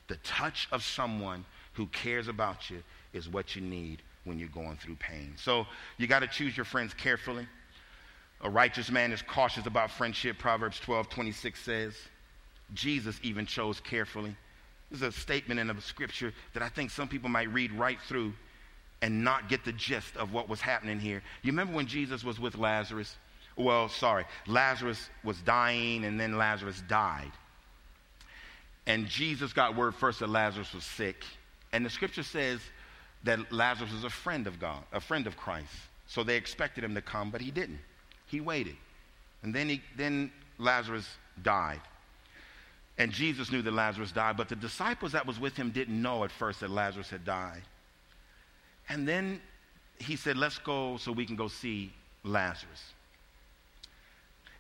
The 0.09 0.17
touch 0.17 0.67
of 0.73 0.83
someone 0.83 1.45
who 1.75 1.87
cares 1.87 2.29
about 2.29 2.71
you 2.71 2.83
is 3.13 3.29
what 3.29 3.55
you 3.55 3.63
need 3.63 4.03
when 4.25 4.39
you're 4.39 4.49
going 4.49 4.77
through 4.77 4.97
pain. 4.97 5.35
So 5.37 5.67
you 5.99 6.07
got 6.07 6.21
to 6.21 6.27
choose 6.27 6.57
your 6.57 6.65
friends 6.65 6.95
carefully. 6.95 7.47
A 8.43 8.51
righteous 8.51 8.91
man 8.91 9.13
is 9.13 9.23
cautious 9.23 9.67
about 9.67 9.91
friendship, 9.91 10.39
Proverbs 10.39 10.81
12 10.81 11.09
26 11.09 11.61
says. 11.63 11.95
Jesus 12.75 13.19
even 13.23 13.47
chose 13.47 13.81
carefully. 13.81 14.35
This 14.91 15.03
is 15.03 15.09
a 15.09 15.13
statement 15.13 15.61
in 15.61 15.69
the 15.69 15.81
scripture 15.81 16.33
that 16.55 16.63
I 16.63 16.69
think 16.69 16.91
some 16.91 17.09
people 17.09 17.29
might 17.29 17.53
read 17.53 17.73
right 17.73 17.99
through 18.09 18.33
and 19.03 19.25
not 19.25 19.49
get 19.49 19.65
the 19.65 19.73
gist 19.73 20.17
of 20.17 20.33
what 20.33 20.49
was 20.49 20.61
happening 20.61 21.01
here. 21.01 21.23
You 21.43 21.53
remember 21.53 21.75
when 21.75 21.87
Jesus 21.87 22.23
was 22.23 22.39
with 22.39 22.57
Lazarus? 22.57 23.17
well, 23.57 23.89
sorry, 23.89 24.25
Lazarus 24.47 25.11
was 25.25 25.39
dying 25.43 26.05
and 26.05 26.19
then 26.19 26.37
Lazarus 26.37 26.83
died. 26.89 27.33
And 28.87 29.07
Jesus 29.07 29.53
got 29.53 29.77
word 29.77 29.95
first 29.95 30.21
that 30.21 30.29
Lazarus 30.29 30.73
was 30.75 30.85
sick. 30.85 31.25
And 31.73 31.85
the 31.85 31.91
scripture 31.91 32.23
says 32.23 32.61
that 33.25 33.53
Lazarus 33.53 33.93
was 33.93 34.05
a 34.05 34.11
friend 34.11 34.47
of 34.47 34.59
God, 34.59 34.83
a 34.93 35.01
friend 35.01 35.27
of 35.27 35.37
Christ. 35.37 35.73
So 36.07 36.25
they 36.25 36.37
expected 36.37 36.83
him 36.83 36.95
to 36.95 37.03
come, 37.03 37.31
but 37.31 37.41
he 37.41 37.51
didn't. 37.51 37.79
He 38.27 38.41
waited. 38.41 38.77
And 39.43 39.55
then, 39.55 39.69
he, 39.69 39.83
then 39.97 40.33
Lazarus 40.59 41.09
died. 41.43 41.81
And 42.99 43.13
Jesus 43.13 43.53
knew 43.53 43.63
that 43.63 43.73
Lazarus 43.73 44.13
died, 44.13 44.37
but 44.37 44.49
the 44.49 44.57
disciples 44.57 45.13
that 45.13 45.27
was 45.27 45.39
with 45.39 45.57
him 45.57 45.71
didn't 45.71 46.01
know 46.01 46.25
at 46.25 46.33
first 46.33 46.61
that 46.61 46.71
Lazarus 46.71 47.11
had 47.11 47.25
died. 47.25 47.63
And 48.91 49.09
then 49.09 49.41
he 49.99 50.17
said, 50.17 50.37
Let's 50.37 50.59
go 50.59 50.99
so 50.99 51.13
we 51.13 51.25
can 51.25 51.37
go 51.37 51.49
see 51.49 51.93
Lazarus. 52.25 52.93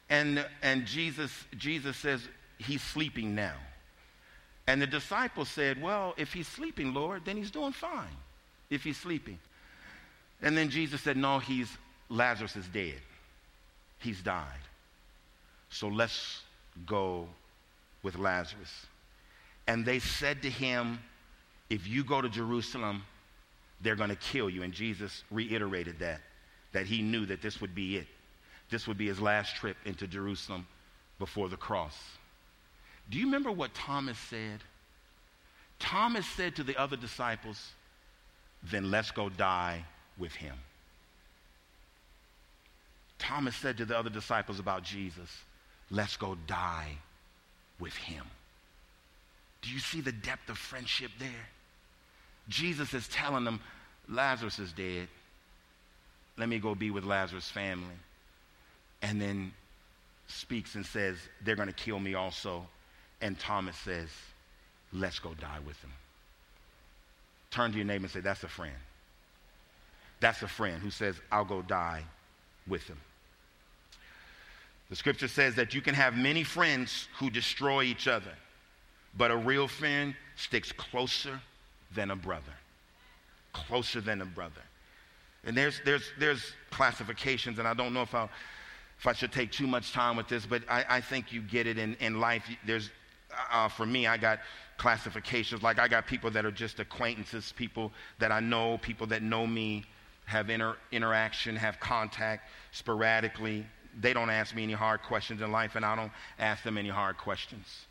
And, 0.08 0.46
and 0.62 0.86
Jesus, 0.86 1.32
Jesus 1.58 1.96
says, 1.96 2.26
He's 2.56 2.82
sleeping 2.82 3.34
now. 3.34 3.56
And 4.66 4.80
the 4.80 4.86
disciples 4.86 5.48
said, 5.48 5.82
Well, 5.82 6.14
if 6.16 6.32
he's 6.32 6.46
sleeping, 6.46 6.94
Lord, 6.94 7.24
then 7.24 7.36
he's 7.36 7.50
doing 7.50 7.72
fine. 7.72 8.16
if 8.70 8.84
he's 8.84 8.96
sleeping. 8.96 9.38
And 10.40 10.56
then 10.56 10.70
Jesus 10.70 11.02
said, 11.02 11.16
No, 11.16 11.40
he's 11.40 11.68
Lazarus 12.08 12.56
is 12.56 12.66
dead. 12.68 13.00
He's 13.98 14.22
died. 14.22 14.46
So 15.70 15.88
let's 15.88 16.42
go 16.86 17.26
with 18.02 18.16
Lazarus. 18.16 18.86
And 19.66 19.84
they 19.84 19.98
said 19.98 20.42
to 20.42 20.50
him, 20.50 21.00
If 21.68 21.86
you 21.88 22.04
go 22.04 22.20
to 22.20 22.28
Jerusalem, 22.28 23.02
they're 23.80 23.96
going 23.96 24.10
to 24.10 24.16
kill 24.16 24.50
you. 24.50 24.62
And 24.62 24.72
Jesus 24.72 25.24
reiterated 25.30 25.98
that, 26.00 26.20
that 26.72 26.86
he 26.86 27.02
knew 27.02 27.26
that 27.26 27.42
this 27.42 27.60
would 27.60 27.74
be 27.74 27.96
it. 27.96 28.06
This 28.70 28.86
would 28.86 28.98
be 28.98 29.08
his 29.08 29.20
last 29.20 29.56
trip 29.56 29.76
into 29.84 30.06
Jerusalem 30.06 30.66
before 31.18 31.48
the 31.48 31.56
cross. 31.56 31.96
Do 33.08 33.18
you 33.18 33.26
remember 33.26 33.50
what 33.50 33.74
Thomas 33.74 34.18
said? 34.18 34.60
Thomas 35.78 36.26
said 36.26 36.56
to 36.56 36.62
the 36.62 36.76
other 36.76 36.96
disciples, 36.96 37.72
Then 38.62 38.90
let's 38.90 39.10
go 39.10 39.28
die 39.28 39.84
with 40.18 40.32
him. 40.32 40.54
Thomas 43.18 43.56
said 43.56 43.78
to 43.78 43.84
the 43.84 43.98
other 43.98 44.10
disciples 44.10 44.60
about 44.60 44.84
Jesus, 44.84 45.30
Let's 45.90 46.16
go 46.16 46.36
die 46.46 46.96
with 47.80 47.94
him. 47.96 48.24
Do 49.62 49.70
you 49.70 49.80
see 49.80 50.00
the 50.00 50.12
depth 50.12 50.48
of 50.48 50.56
friendship 50.56 51.10
there? 51.18 51.48
Jesus 52.50 52.92
is 52.92 53.08
telling 53.08 53.44
them, 53.44 53.60
Lazarus 54.08 54.58
is 54.58 54.72
dead. 54.72 55.08
Let 56.36 56.48
me 56.48 56.58
go 56.58 56.74
be 56.74 56.90
with 56.90 57.04
Lazarus' 57.04 57.48
family. 57.48 57.94
And 59.02 59.20
then 59.20 59.52
speaks 60.26 60.74
and 60.74 60.84
says, 60.84 61.16
They're 61.42 61.56
going 61.56 61.68
to 61.68 61.74
kill 61.74 61.98
me 61.98 62.14
also. 62.14 62.66
And 63.22 63.38
Thomas 63.38 63.76
says, 63.76 64.08
Let's 64.92 65.20
go 65.20 65.32
die 65.34 65.58
with 65.64 65.80
him. 65.80 65.92
Turn 67.50 67.70
to 67.70 67.76
your 67.76 67.86
neighbor 67.86 68.04
and 68.04 68.10
say, 68.10 68.20
That's 68.20 68.42
a 68.42 68.48
friend. 68.48 68.74
That's 70.18 70.42
a 70.42 70.48
friend 70.48 70.82
who 70.82 70.90
says, 70.90 71.16
I'll 71.30 71.44
go 71.44 71.62
die 71.62 72.02
with 72.66 72.82
him. 72.82 72.98
The 74.90 74.96
scripture 74.96 75.28
says 75.28 75.54
that 75.54 75.72
you 75.72 75.80
can 75.80 75.94
have 75.94 76.16
many 76.16 76.42
friends 76.42 77.08
who 77.18 77.30
destroy 77.30 77.84
each 77.84 78.08
other, 78.08 78.32
but 79.16 79.30
a 79.30 79.36
real 79.36 79.68
friend 79.68 80.14
sticks 80.36 80.72
closer 80.72 81.40
than 81.94 82.10
a 82.10 82.16
brother. 82.16 82.52
Closer 83.52 84.00
than 84.00 84.20
a 84.22 84.26
brother. 84.26 84.62
And 85.44 85.56
there's, 85.56 85.80
there's, 85.84 86.04
there's 86.18 86.52
classifications, 86.70 87.58
and 87.58 87.66
I 87.66 87.74
don't 87.74 87.94
know 87.94 88.02
if, 88.02 88.14
i 88.14 88.28
if 88.98 89.06
I 89.06 89.12
should 89.14 89.32
take 89.32 89.50
too 89.50 89.66
much 89.66 89.92
time 89.92 90.16
with 90.16 90.28
this, 90.28 90.44
but 90.44 90.62
I, 90.68 90.84
I 90.88 91.00
think 91.00 91.32
you 91.32 91.40
get 91.40 91.66
it 91.66 91.78
in, 91.78 91.94
in 92.00 92.20
life. 92.20 92.44
There's, 92.66 92.90
uh, 93.50 93.68
for 93.68 93.86
me, 93.86 94.06
I 94.06 94.18
got 94.18 94.40
classifications. 94.76 95.62
Like 95.62 95.78
I 95.78 95.88
got 95.88 96.06
people 96.06 96.30
that 96.32 96.44
are 96.44 96.50
just 96.50 96.80
acquaintances, 96.80 97.52
people 97.56 97.92
that 98.18 98.30
I 98.30 98.40
know, 98.40 98.78
people 98.78 99.06
that 99.08 99.22
know 99.22 99.46
me, 99.46 99.84
have 100.26 100.50
inter- 100.50 100.76
interaction, 100.92 101.56
have 101.56 101.80
contact 101.80 102.48
sporadically. 102.72 103.66
They 103.98 104.12
don't 104.12 104.30
ask 104.30 104.54
me 104.54 104.62
any 104.62 104.74
hard 104.74 105.02
questions 105.02 105.40
in 105.40 105.50
life, 105.50 105.76
and 105.76 105.84
I 105.84 105.96
don't 105.96 106.12
ask 106.38 106.62
them 106.62 106.78
any 106.78 106.90
hard 106.90 107.16
questions. 107.16 107.86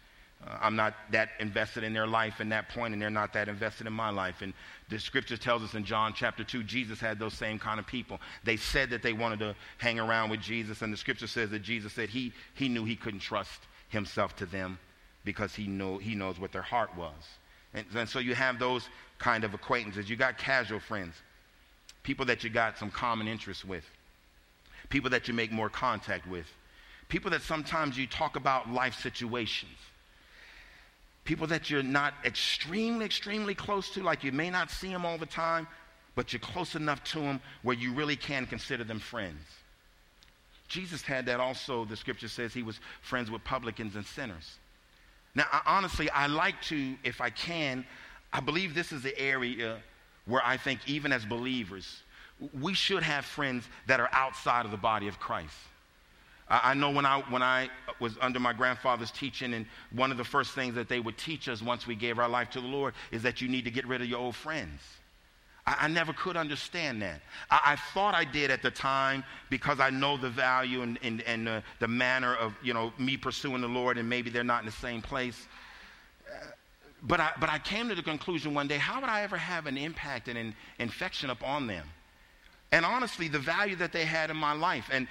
Uh, 0.46 0.58
I'm 0.62 0.76
not 0.76 0.94
that 1.12 1.30
invested 1.40 1.84
in 1.84 1.94
their 1.94 2.08
life 2.08 2.40
in 2.40 2.50
that 2.50 2.70
point, 2.70 2.94
and 2.94 3.02
they're 3.02 3.10
not 3.10 3.34
that 3.34 3.50
invested 3.50 3.88
in 3.88 3.94
my 3.94 4.10
life. 4.10 4.42
And 4.42 4.54
the 4.90 5.00
scripture 5.00 5.38
tells 5.38 5.64
us 5.64 5.74
in 5.74 5.84
John 5.84 6.14
chapter 6.14 6.44
2, 6.44 6.64
Jesus 6.64 7.00
had 7.00 7.20
those 7.20 7.34
same 7.34 7.60
kind 7.60 7.80
of 7.80 7.86
people. 7.88 8.20
They 8.44 8.58
said 8.58 8.90
that 8.92 9.04
they 9.04 9.14
wanted 9.14 9.40
to 9.40 9.56
hang 9.78 10.00
around 10.00 10.30
with 10.30 10.40
Jesus, 10.40 10.82
and 10.82 10.94
the 10.94 10.98
scripture 10.98 11.28
says 11.28 11.50
that 11.50 11.60
Jesus 11.60 11.94
said 11.94 12.10
he, 12.10 12.32
he 12.54 12.70
knew 12.70 12.86
he 12.86 12.96
couldn't 12.96 13.20
trust 13.20 13.62
himself 13.90 14.36
to 14.38 14.46
them 14.46 14.80
because 15.26 15.54
he, 15.54 15.68
know, 15.68 15.98
he 15.98 16.16
knows 16.16 16.40
what 16.40 16.52
their 16.52 16.62
heart 16.62 16.96
was. 16.96 17.14
And, 17.74 17.86
and 17.94 18.08
so 18.08 18.20
you 18.20 18.34
have 18.34 18.60
those 18.60 18.88
kind 19.18 19.44
of 19.44 19.54
acquaintances. 19.54 20.10
You 20.10 20.16
got 20.16 20.38
casual 20.38 20.80
friends, 20.80 21.16
people 22.04 22.26
that 22.28 22.44
you 22.44 22.50
got 22.50 22.78
some 22.78 22.90
common 22.90 23.28
interests 23.28 23.66
with, 23.66 23.84
people 24.90 25.10
that 25.10 25.28
you 25.28 25.34
make 25.34 25.52
more 25.52 25.70
contact 25.70 26.26
with, 26.28 26.46
people 27.10 27.30
that 27.32 27.42
sometimes 27.42 27.98
you 27.98 28.08
talk 28.08 28.38
about 28.38 28.72
life 28.72 28.98
situations 29.02 29.76
people 31.26 31.48
that 31.48 31.70
you're 31.70 31.84
not 31.84 32.14
extremely, 32.26 33.06
extremely 33.06 33.54
close 33.54 33.90
to, 33.92 34.04
like 34.04 34.24
you 34.24 34.32
may 34.32 34.50
not 34.50 34.72
see 34.72 34.90
them 34.90 35.06
all 35.06 35.18
the 35.18 35.26
time, 35.26 35.68
but 36.16 36.34
you're 36.34 36.40
close 36.40 36.76
enough 36.76 37.04
to 37.04 37.20
them 37.20 37.40
where 37.62 37.76
you 37.76 37.94
really 37.94 38.16
can 38.16 38.46
consider 38.46 38.84
them 38.84 39.00
friends. 39.00 39.42
Jesus 40.68 41.02
had 41.02 41.26
that 41.26 41.40
also, 41.40 41.86
the 41.86 41.96
scripture 41.96 42.28
says 42.28 42.54
he 42.54 42.64
was 42.64 42.80
friends 43.02 43.32
with 43.32 43.44
publicans 43.44 43.96
and 43.96 44.06
sinners. 44.06 44.58
Now, 45.36 45.46
I, 45.52 45.62
honestly, 45.66 46.10
I 46.10 46.28
like 46.28 46.62
to, 46.64 46.96
if 47.04 47.22
I 47.22 47.30
can, 47.30 47.86
I 48.32 48.40
believe 48.40 48.76
this 48.76 48.92
is 48.92 49.02
the 49.02 49.18
area 49.20 49.78
where 50.26 50.42
I 50.46 50.58
think, 50.58 50.82
even 50.88 51.12
as 51.12 51.26
believers, 51.26 52.04
we 52.60 52.74
should 52.74 53.04
have 53.04 53.26
friends 53.26 53.66
that 53.88 54.00
are 54.00 54.10
outside 54.12 54.66
of 54.66 54.72
the 54.72 54.78
body 54.78 55.08
of 55.08 55.20
Christ. 55.20 55.56
I, 56.50 56.74
know 56.74 56.90
when 56.90 57.06
I, 57.06 57.22
when 57.30 57.44
I 57.44 57.70
was 58.00 58.18
under 58.22 58.40
my 58.40 58.54
grandfather's 58.54 59.12
teaching, 59.12 59.54
and 59.54 59.66
one 59.92 60.12
of 60.12 60.18
the 60.18 60.24
first 60.24 60.54
things 60.54 60.74
that 60.76 60.90
they 60.90 61.00
would 61.00 61.18
teach 61.18 61.48
us 61.48 61.62
once 61.62 61.86
we 61.86 61.96
gave 61.96 62.18
our 62.18 62.30
life 62.30 62.50
to 62.52 62.62
the 62.62 62.68
Lord 62.68 62.96
is 63.12 63.22
that 63.22 63.40
you 63.40 63.48
need 63.48 63.66
to 63.66 63.72
get 63.72 63.86
rid 63.88 64.02
of 64.02 64.08
your 64.08 64.20
old 64.20 64.36
friends. 64.36 64.82
I, 65.66 65.88
never 65.88 66.14
could 66.14 66.36
understand 66.36 67.02
that. 67.04 67.22
I, 67.52 67.60
I, 67.66 67.76
thought 67.94 68.16
I 68.16 68.24
did 68.24 68.50
at 68.50 68.64
the 68.64 68.72
time 68.72 69.24
because 69.52 69.80
I 69.80 69.92
know 69.92 70.18
the 70.18 70.30
value 70.30 70.82
and, 70.82 70.98
and, 71.04 71.22
and 71.22 71.48
uh, 71.48 71.62
the 71.80 71.88
manner 71.88 72.34
of, 72.36 72.56
you 72.64 72.74
know, 72.74 72.92
me 72.98 73.18
pursuing 73.18 73.62
the 73.62 73.68
Lord 73.68 74.00
and 74.00 74.10
maybe 74.10 74.32
they're 74.32 74.44
not 74.44 74.62
in 74.62 74.66
the 74.66 74.72
same 74.72 75.02
place. 75.02 75.48
But, 77.04 77.20
I, 77.20 77.32
but 77.40 77.50
I 77.50 77.60
came 77.60 77.88
to 77.90 77.96
the 77.96 78.02
conclusion 78.02 78.56
one 78.56 78.68
day, 78.68 78.78
how 78.78 79.00
would 79.00 79.10
I 79.10 79.22
ever 79.22 79.38
have 79.38 79.68
an 79.68 79.78
impact 79.78 80.28
and 80.28 80.40
an 80.40 80.56
infection 80.80 81.30
upon 81.30 81.68
them? 81.68 81.86
And 82.72 82.84
honestly, 82.84 83.28
the 83.28 83.40
value 83.40 83.76
that 83.76 83.92
they 83.92 84.06
had 84.06 84.32
in 84.32 84.38
my 84.38 84.54
life. 84.54 84.90
And, 84.92 85.08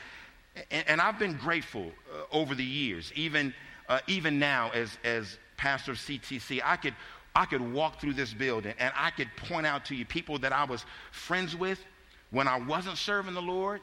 and, 0.71 0.85
and 0.89 1.01
I've 1.01 1.19
been 1.19 1.35
grateful 1.35 1.93
uh, 2.13 2.37
over 2.37 2.55
the 2.55 2.65
years, 2.65 3.13
even, 3.15 3.55
uh, 3.89 4.01
even 4.07 4.39
now 4.39 4.71
as, 4.71 4.99
as 5.05 5.39
pastor 5.57 5.93
of 5.93 5.99
CTC, 5.99 6.61
I 6.65 6.77
could, 6.77 6.95
I 7.35 7.45
could 7.45 7.61
walk 7.73 8.01
through 8.01 8.15
this 8.15 8.33
building 8.35 8.75
and 8.79 8.93
I 8.97 9.11
could 9.11 9.29
point 9.37 9.67
out 9.67 9.85
to 9.87 9.95
you 9.95 10.05
people 10.05 10.39
that 10.41 10.53
I 10.53 10.65
was 10.65 10.85
friends 11.13 11.55
with 11.55 11.85
when 12.31 12.49
I 12.49 12.59
wasn't 12.59 12.99
serving 12.99 13.35
the 13.35 13.43
Lord, 13.43 13.81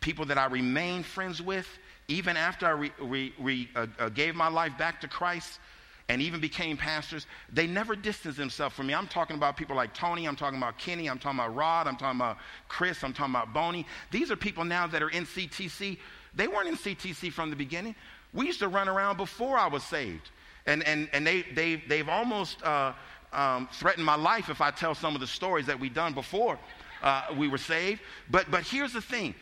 people 0.00 0.24
that 0.26 0.38
I 0.38 0.46
remained 0.46 1.06
friends 1.06 1.42
with 1.42 1.66
even 2.08 2.36
after 2.36 2.66
I 2.66 2.70
re, 2.70 2.92
re, 2.98 3.32
re, 3.38 3.68
uh, 3.76 3.86
uh, 3.98 4.08
gave 4.08 4.34
my 4.34 4.48
life 4.48 4.76
back 4.78 5.00
to 5.02 5.08
Christ 5.08 5.60
and 6.08 6.22
even 6.22 6.40
became 6.40 6.76
pastors, 6.76 7.26
they 7.52 7.66
never 7.66 7.94
distanced 7.94 8.38
themselves 8.38 8.74
from 8.74 8.86
me. 8.86 8.94
I'm 8.94 9.08
talking 9.08 9.36
about 9.36 9.56
people 9.56 9.76
like 9.76 9.92
Tony, 9.92 10.26
I'm 10.26 10.36
talking 10.36 10.58
about 10.58 10.78
Kenny, 10.78 11.08
I'm 11.08 11.18
talking 11.18 11.38
about 11.38 11.54
Rod, 11.54 11.86
I'm 11.86 11.96
talking 11.96 12.18
about 12.18 12.38
Chris, 12.68 13.04
I'm 13.04 13.12
talking 13.12 13.34
about 13.34 13.52
Boney. 13.52 13.86
These 14.10 14.30
are 14.30 14.36
people 14.36 14.64
now 14.64 14.86
that 14.86 15.02
are 15.02 15.10
in 15.10 15.26
CTC 15.26 15.98
they 16.34 16.46
weren't 16.46 16.68
in 16.68 16.76
CTC 16.76 17.32
from 17.32 17.50
the 17.50 17.56
beginning. 17.56 17.94
We 18.32 18.46
used 18.46 18.60
to 18.60 18.68
run 18.68 18.88
around 18.88 19.16
before 19.16 19.58
I 19.58 19.66
was 19.66 19.82
saved. 19.82 20.30
And, 20.66 20.86
and, 20.86 21.08
and 21.12 21.26
they, 21.26 21.42
they, 21.42 21.82
they've 21.88 22.08
almost 22.08 22.62
uh, 22.62 22.92
um, 23.32 23.68
threatened 23.72 24.04
my 24.04 24.14
life 24.14 24.48
if 24.48 24.60
I 24.60 24.70
tell 24.70 24.94
some 24.94 25.14
of 25.14 25.20
the 25.20 25.26
stories 25.26 25.66
that 25.66 25.78
we've 25.78 25.94
done 25.94 26.12
before 26.12 26.58
uh, 27.02 27.26
we 27.36 27.48
were 27.48 27.58
saved. 27.58 28.02
But, 28.30 28.50
but 28.50 28.62
here's 28.62 28.92
the 28.92 29.00
thing 29.00 29.34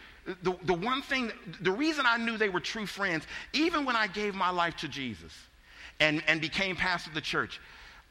the, 0.43 0.57
the 0.65 0.75
one 0.75 1.03
thing, 1.03 1.31
the 1.61 1.71
reason 1.71 2.05
I 2.05 2.17
knew 2.17 2.37
they 2.37 2.49
were 2.49 2.59
true 2.59 2.87
friends, 2.87 3.25
even 3.53 3.85
when 3.85 3.95
I 3.95 4.09
gave 4.09 4.35
my 4.35 4.51
life 4.51 4.77
to 4.79 4.89
Jesus 4.89 5.33
and, 6.01 6.23
and 6.27 6.41
became 6.41 6.77
pastor 6.77 7.11
of 7.11 7.15
the 7.15 7.21
church, 7.21 7.61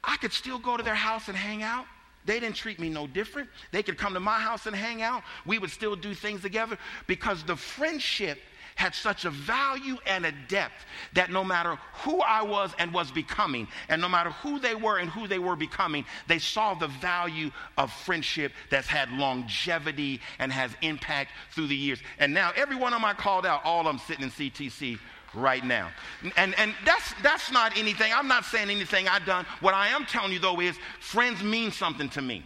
I 0.02 0.16
could 0.16 0.32
still 0.32 0.58
go 0.58 0.76
to 0.76 0.82
their 0.82 0.94
house 0.94 1.28
and 1.28 1.36
hang 1.36 1.62
out. 1.62 1.86
They 2.24 2.40
didn't 2.40 2.56
treat 2.56 2.80
me 2.80 2.90
no 2.90 3.06
different. 3.06 3.48
They 3.70 3.82
could 3.82 3.96
come 3.96 4.14
to 4.14 4.20
my 4.20 4.40
house 4.40 4.66
and 4.66 4.74
hang 4.74 5.00
out. 5.00 5.22
We 5.46 5.58
would 5.58 5.70
still 5.70 5.94
do 5.94 6.12
things 6.12 6.42
together 6.42 6.76
because 7.06 7.44
the 7.44 7.56
friendship 7.56 8.38
had 8.76 8.94
such 8.94 9.24
a 9.24 9.30
value 9.30 9.96
and 10.06 10.26
a 10.26 10.32
depth 10.48 10.84
that 11.14 11.30
no 11.30 11.42
matter 11.42 11.78
who 12.04 12.20
I 12.20 12.42
was 12.42 12.72
and 12.78 12.92
was 12.92 13.10
becoming, 13.10 13.66
and 13.88 14.02
no 14.02 14.08
matter 14.08 14.30
who 14.30 14.58
they 14.58 14.74
were 14.74 14.98
and 14.98 15.08
who 15.08 15.26
they 15.26 15.38
were 15.38 15.56
becoming, 15.56 16.04
they 16.28 16.38
saw 16.38 16.74
the 16.74 16.88
value 16.88 17.50
of 17.78 17.90
friendship 17.90 18.52
that's 18.70 18.86
had 18.86 19.10
longevity 19.12 20.20
and 20.38 20.52
has 20.52 20.72
impact 20.82 21.30
through 21.52 21.68
the 21.68 21.76
years. 21.76 22.00
And 22.18 22.34
now, 22.34 22.52
every 22.54 22.76
one 22.76 22.92
of 22.92 23.02
I 23.02 23.14
called 23.14 23.46
out, 23.46 23.62
all 23.64 23.80
of 23.80 23.86
them 23.86 23.98
sitting 24.06 24.24
in 24.24 24.30
CTC 24.30 24.98
right 25.36 25.64
now. 25.64 25.90
And, 26.36 26.58
and 26.58 26.74
that's, 26.84 27.12
that's 27.22 27.52
not 27.52 27.76
anything, 27.78 28.12
I'm 28.14 28.28
not 28.28 28.44
saying 28.44 28.70
anything 28.70 29.06
I've 29.08 29.26
done. 29.26 29.46
What 29.60 29.74
I 29.74 29.88
am 29.88 30.06
telling 30.06 30.32
you, 30.32 30.38
though, 30.38 30.60
is 30.60 30.76
friends 31.00 31.42
mean 31.42 31.70
something 31.70 32.08
to 32.10 32.22
me. 32.22 32.42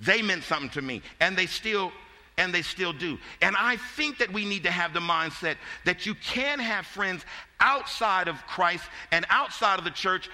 They 0.00 0.22
meant 0.22 0.44
something 0.44 0.70
to 0.70 0.82
me, 0.82 1.02
and 1.20 1.36
they 1.36 1.46
still 1.46 1.92
and 2.38 2.52
they 2.52 2.60
still 2.60 2.92
do. 2.92 3.16
And 3.40 3.56
I 3.58 3.76
think 3.76 4.18
that 4.18 4.30
we 4.30 4.44
need 4.44 4.64
to 4.64 4.70
have 4.70 4.92
the 4.92 5.00
mindset 5.00 5.56
that 5.86 6.04
you 6.04 6.14
can 6.16 6.58
have 6.58 6.84
friends 6.84 7.24
outside 7.60 8.28
of 8.28 8.36
Christ 8.46 8.84
and 9.10 9.24
outside 9.30 9.78
of 9.78 9.86
the 9.86 9.90
church 9.90 10.28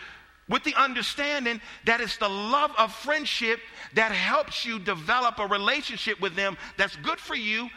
with 0.48 0.64
the 0.64 0.74
understanding 0.74 1.60
that 1.84 2.00
it's 2.00 2.16
the 2.16 2.28
love 2.28 2.72
of 2.76 2.92
friendship 2.92 3.60
that 3.94 4.10
helps 4.10 4.64
you 4.64 4.80
develop 4.80 5.38
a 5.38 5.46
relationship 5.46 6.20
with 6.20 6.34
them 6.34 6.56
that's 6.76 6.96
good 6.96 7.20
for 7.20 7.36
you 7.36 7.68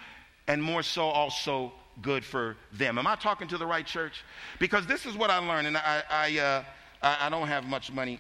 and 0.48 0.62
more 0.62 0.82
so 0.82 1.04
also 1.04 1.72
good 2.02 2.26
for 2.26 2.58
them. 2.74 2.98
Am 2.98 3.08
I 3.08 3.16
talking 3.16 3.48
to 3.50 3.58
the 3.58 3.66
right 3.66 3.86
church? 3.86 4.24
Because 4.60 4.86
this 4.86 5.06
is 5.06 5.16
what 5.16 5.30
I 5.30 5.38
learned, 5.38 5.68
and 5.68 5.78
I, 5.78 6.04
I, 6.10 6.40
uh, 6.40 6.64
I, 7.02 7.28
I 7.28 7.30
don't 7.30 7.48
have 7.48 7.66
much 7.66 7.92
money 7.92 8.20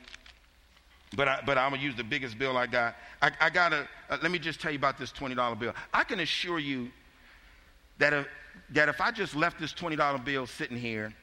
but, 1.16 1.28
I, 1.28 1.40
but 1.46 1.58
I'm 1.58 1.70
going 1.70 1.82
to 1.82 1.86
use 1.86 1.96
the 1.96 2.04
biggest 2.04 2.38
bill 2.38 2.58
I 2.58 2.68
got. 2.68 2.96
I, 3.22 3.32
I 3.40 3.50
got 3.50 3.70
to, 3.70 3.88
uh, 4.10 4.18
let 4.22 4.32
me 4.32 4.40
just 4.40 4.60
tell 4.60 4.72
you 4.72 4.78
about 4.78 4.98
this 4.98 5.12
$20 5.12 5.60
bill. 5.60 5.74
I 5.94 6.04
can 6.04 6.20
assure 6.20 6.60
you 6.60 6.90
that 7.98 8.14
if, 8.14 8.28
that 8.72 8.90
if 8.90 9.00
I 9.00 9.12
just 9.12 9.36
left 9.36 9.60
this 9.60 9.74
$20 9.74 10.24
bill 10.26 10.46
sitting 10.48 10.78
here, 10.78 11.14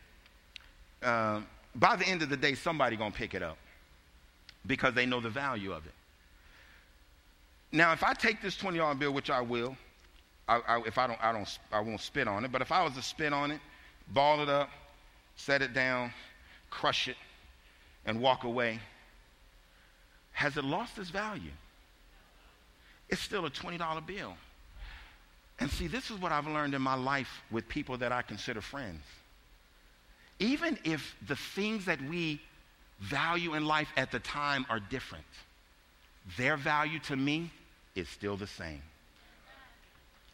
um, 1.02 1.46
by 1.74 1.96
the 1.96 2.06
end 2.06 2.22
of 2.22 2.28
the 2.28 2.36
day, 2.36 2.54
somebody 2.54 2.96
going 2.96 3.12
to 3.12 3.18
pick 3.18 3.34
it 3.34 3.42
up 3.42 3.58
because 4.66 4.94
they 4.94 5.06
know 5.06 5.20
the 5.20 5.30
value 5.30 5.72
of 5.72 5.84
it. 5.86 5.92
Now, 7.72 7.92
if 7.92 8.02
I 8.04 8.12
take 8.12 8.42
this 8.42 8.56
$20 8.56 8.98
bill, 8.98 9.12
which 9.12 9.30
I 9.30 9.40
will, 9.40 9.76
I, 10.48 10.60
I, 10.66 10.82
if 10.86 10.98
I 10.98 11.06
don't, 11.06 11.22
I 11.22 11.32
don't, 11.32 11.58
I 11.72 11.80
won't 11.80 12.00
spit 12.00 12.28
on 12.28 12.44
it. 12.44 12.52
But 12.52 12.62
if 12.62 12.72
I 12.72 12.82
was 12.82 12.94
to 12.94 13.02
spit 13.02 13.32
on 13.32 13.50
it, 13.50 13.60
ball 14.08 14.42
it 14.42 14.48
up, 14.48 14.70
set 15.36 15.62
it 15.62 15.72
down, 15.72 16.12
crush 16.70 17.08
it, 17.08 17.16
and 18.04 18.20
walk 18.20 18.44
away, 18.44 18.80
has 20.32 20.56
it 20.56 20.64
lost 20.64 20.98
its 20.98 21.10
value? 21.10 21.50
It's 23.08 23.20
still 23.20 23.46
a 23.46 23.50
$20 23.50 24.06
bill. 24.06 24.34
And 25.60 25.70
see, 25.70 25.86
this 25.86 26.10
is 26.10 26.18
what 26.18 26.32
I've 26.32 26.46
learned 26.46 26.74
in 26.74 26.82
my 26.82 26.94
life 26.94 27.42
with 27.50 27.68
people 27.68 27.96
that 27.98 28.10
I 28.10 28.22
consider 28.22 28.60
friends. 28.60 29.02
Even 30.38 30.78
if 30.82 31.14
the 31.28 31.36
things 31.36 31.84
that 31.84 32.02
we 32.02 32.40
value 33.00 33.54
in 33.54 33.64
life 33.64 33.88
at 33.96 34.10
the 34.10 34.18
time 34.18 34.66
are 34.68 34.80
different, 34.80 35.24
their 36.36 36.56
value 36.56 36.98
to 37.00 37.16
me 37.16 37.50
is 37.94 38.08
still 38.08 38.36
the 38.36 38.46
same. 38.46 38.82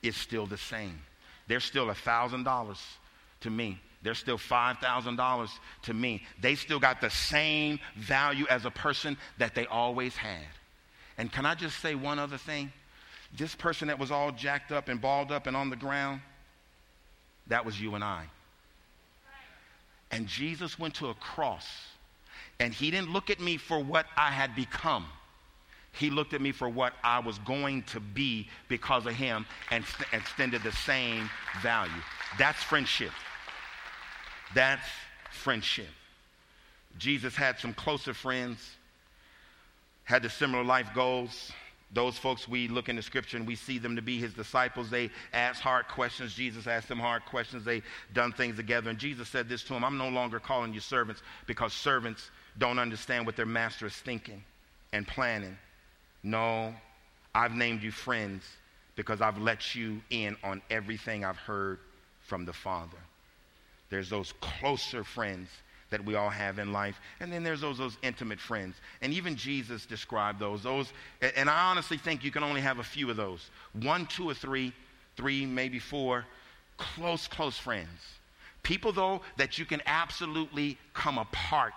It's 0.03 0.17
still 0.17 0.47
the 0.47 0.59
same. 0.59 1.01
They're 1.47 1.61
still 1.61 1.87
$1,000 1.87 2.79
to 3.41 3.51
me. 3.51 3.81
They're 4.03 4.15
still 4.15 4.39
$5,000 4.39 5.51
to 5.83 5.95
me. 5.95 6.23
They 6.41 6.55
still 6.55 6.79
got 6.79 7.01
the 7.01 7.11
same 7.11 7.81
value 7.97 8.47
as 8.49 8.65
a 8.65 8.71
person 8.71 9.17
that 9.39 9.55
they 9.55 9.67
always 9.67 10.15
had. 10.17 10.47
And 11.17 11.33
can 11.33 11.45
I 11.45 11.55
just 11.55 11.81
say 11.81 11.95
one 11.95 12.19
other 12.19 12.39
thing? 12.39 12.73
This 13.37 13.55
person 13.55 13.89
that 13.89 13.99
was 13.99 14.11
all 14.11 14.31
jacked 14.31 14.71
up 14.71 14.89
and 14.89 15.01
balled 15.01 15.33
up 15.33 15.47
and 15.47 15.57
on 15.57 15.69
the 15.69 15.77
ground, 15.77 16.21
that 17.49 17.65
was 17.65 17.81
you 17.81 17.95
and 17.95 18.05
I. 18.05 18.25
And 20.11 20.27
Jesus 20.27 20.79
went 20.79 20.95
to 20.95 21.09
a 21.09 21.15
cross, 21.15 21.67
and 22.61 22.73
he 22.73 22.91
didn't 22.91 23.11
look 23.13 23.31
at 23.31 23.41
me 23.41 23.57
for 23.57 23.83
what 23.83 24.07
I 24.17 24.31
had 24.31 24.55
become. 24.55 25.07
He 25.99 26.11
looked 26.11 26.33
at 26.33 26.41
me 26.41 26.53
for 26.53 26.69
what 26.69 26.93
I 27.03 27.19
was 27.19 27.39
going 27.41 27.83
to 27.85 27.99
be 27.99 28.49
because 28.69 29.05
of 29.05 29.15
him 29.15 29.45
and 29.73 29.85
st- 29.85 30.09
extended 30.13 30.63
the 30.63 30.71
same 30.71 31.29
value. 31.61 31.91
That's 32.39 32.63
friendship. 32.63 33.11
That's 34.55 34.87
friendship. 35.33 35.89
Jesus 36.99 37.35
had 37.35 37.59
some 37.59 37.75
closer 37.75 38.15
friends, 38.15 38.77
had 40.05 40.23
the 40.23 40.31
similar 40.31 40.63
life 40.63 40.91
goals. 40.95 41.51
Those 41.91 42.17
folks 42.17 42.47
we 42.47 42.69
look 42.69 42.89
in 42.89 42.97
the 42.97 43.03
scripture 43.03 43.37
and 43.37 43.47
we 43.47 43.57
see 43.57 43.79
them 43.79 43.97
to 43.97 44.03
be 44.03 44.19
his 44.19 44.35
disciples. 44.35 44.91
They 44.91 45.11
ask 45.33 45.61
hard 45.61 45.89
questions. 45.89 46.35
Jesus 46.35 46.67
asked 46.69 46.89
them 46.89 47.01
hard 47.01 47.25
questions. 47.25 47.65
They 47.65 47.83
done 48.13 48.31
things 48.31 48.57
together. 48.57 48.91
And 48.91 48.99
Jesus 48.99 49.29
said 49.29 49.49
this 49.49 49.65
to 49.65 49.73
them 49.73 49.85
I'm 49.85 49.99
no 49.99 50.11
longer 50.11 50.39
calling 50.39 50.73
you 50.73 50.81
servants 50.81 51.23
because 51.47 51.73
servants 51.73 52.31
don't 52.57 52.79
understand 52.79 53.27
what 53.27 53.37
their 53.37 53.47
master 53.47 53.87
is 53.87 53.95
thinking 53.95 54.45
and 54.93 55.09
planning. 55.09 55.57
No, 56.29 56.75
I've 57.35 57.55
named 57.55 57.83
you 57.83 57.91
friends 57.91 58.45
because 58.97 59.23
I've 59.23 59.39
let 59.39 59.75
you 59.75 60.03
in 60.11 60.37
on 60.45 60.61
everything 60.71 61.25
I've 61.25 61.39
heard 61.39 61.79
from 62.21 62.45
the 62.45 62.53
Father. 62.53 62.99
There's 63.89 64.11
those 64.11 64.35
closer 64.43 65.05
friends 65.05 65.49
that 65.89 66.05
we 66.05 66.17
all 66.17 66.29
have 66.29 66.59
in 66.59 66.71
life. 66.71 67.01
And 67.21 67.33
then 67.33 67.43
there's 67.43 67.63
those, 67.63 67.79
those 67.79 67.97
intimate 68.03 68.39
friends. 68.39 68.77
And 69.01 69.15
even 69.15 69.37
Jesus 69.37 69.87
described 69.87 70.39
those. 70.39 70.63
Those, 70.63 70.93
and 71.35 71.49
I 71.49 71.71
honestly 71.71 71.97
think 71.97 72.23
you 72.23 72.31
can 72.31 72.43
only 72.43 72.61
have 72.61 72.79
a 72.79 72.85
few 72.85 73.09
of 73.09 73.17
those. 73.17 73.49
One, 73.73 74.05
two, 74.05 74.29
or 74.29 74.35
three, 74.35 74.75
three, 75.17 75.47
maybe 75.47 75.79
four, 75.79 76.27
close, 76.77 77.27
close 77.27 77.57
friends. 77.57 77.89
People, 78.63 78.93
though, 78.93 79.23
that 79.39 79.57
you 79.57 79.65
can 79.65 79.81
absolutely 79.87 80.77
come 80.93 81.17
apart 81.17 81.73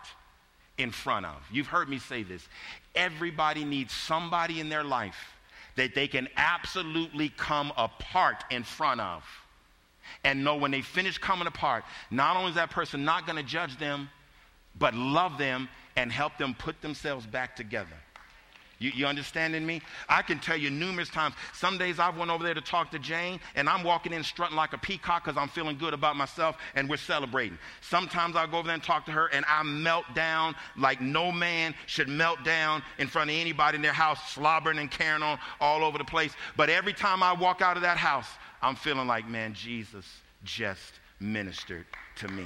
in 0.78 0.92
front 0.92 1.26
of. 1.26 1.38
You've 1.50 1.68
heard 1.68 1.88
me 1.88 2.00
say 2.00 2.24
this. 2.24 2.46
Everybody 2.96 3.64
needs 3.64 3.94
somebody 3.94 4.60
in 4.60 4.70
their 4.70 4.84
life 4.84 5.36
that 5.76 5.96
they 5.96 6.08
can 6.08 6.28
absolutely 6.36 7.30
come 7.30 7.72
apart 7.78 8.44
in 8.50 8.64
front 8.64 9.02
of 9.02 9.24
and 10.24 10.44
know 10.44 10.56
when 10.56 10.72
they 10.72 10.82
finish 10.82 11.18
coming 11.18 11.48
apart, 11.48 11.84
not 12.10 12.36
only 12.36 12.50
is 12.50 12.56
that 12.56 12.70
person 12.70 13.06
not 13.06 13.26
going 13.26 13.38
to 13.38 13.44
judge 13.44 13.78
them, 13.78 14.10
but 14.78 14.94
love 14.94 15.38
them 15.38 15.70
and 15.96 16.12
help 16.12 16.38
them 16.38 16.54
put 16.54 16.82
themselves 16.82 17.26
back 17.26 17.56
together. 17.56 17.96
You, 18.82 18.92
you 18.96 19.06
understanding 19.06 19.64
me? 19.64 19.82
I 20.10 20.24
can 20.24 20.40
tell 20.40 20.58
you 20.58 20.72
numerous 20.72 21.08
times. 21.08 21.36
Some 21.54 21.78
days 21.78 22.00
I've 22.00 22.18
went 22.18 22.32
over 22.32 22.44
there 22.44 22.56
to 22.56 22.62
talk 22.62 22.90
to 22.92 23.00
Jane, 23.00 23.40
and 23.56 23.70
I'm 23.70 23.84
walking 23.84 24.12
in 24.12 24.24
strutting 24.24 24.56
like 24.58 24.74
a 24.74 24.78
peacock 24.80 25.24
because 25.24 25.38
I'm 25.38 25.50
feeling 25.50 25.78
good 25.78 25.94
about 25.94 26.16
myself, 26.16 26.58
and 26.74 26.90
we're 26.90 26.98
celebrating. 26.98 27.60
Sometimes 27.82 28.36
I'll 28.36 28.48
go 28.48 28.58
over 28.58 28.66
there 28.66 28.74
and 28.74 28.84
talk 28.84 29.06
to 29.06 29.12
her, 29.12 29.28
and 29.28 29.46
I 29.48 29.62
melt 29.62 30.06
down 30.16 30.56
like 30.76 31.00
no 31.00 31.32
man 31.32 31.76
should 31.86 32.10
melt 32.10 32.44
down 32.44 32.82
in 32.98 33.08
front 33.08 33.30
of 33.30 33.36
anybody 33.36 33.76
in 33.76 33.84
their 33.84 33.94
house, 33.94 34.32
slobbering 34.32 34.80
and 34.80 34.90
carrying 34.90 35.22
on 35.22 35.38
all 35.60 35.84
over 35.84 36.00
the 36.00 36.04
place. 36.04 36.34
But 36.58 36.72
every 36.72 36.94
time 36.94 37.22
I 37.22 37.34
walk 37.34 37.62
out 37.62 37.78
of 37.78 37.84
that 37.84 37.98
house, 37.98 38.30
I'm 38.64 38.76
feeling 38.76 39.08
like, 39.08 39.30
man, 39.30 39.54
Jesus 39.54 40.06
just 40.44 40.94
ministered 41.20 41.86
to 42.16 42.28
me. 42.30 42.46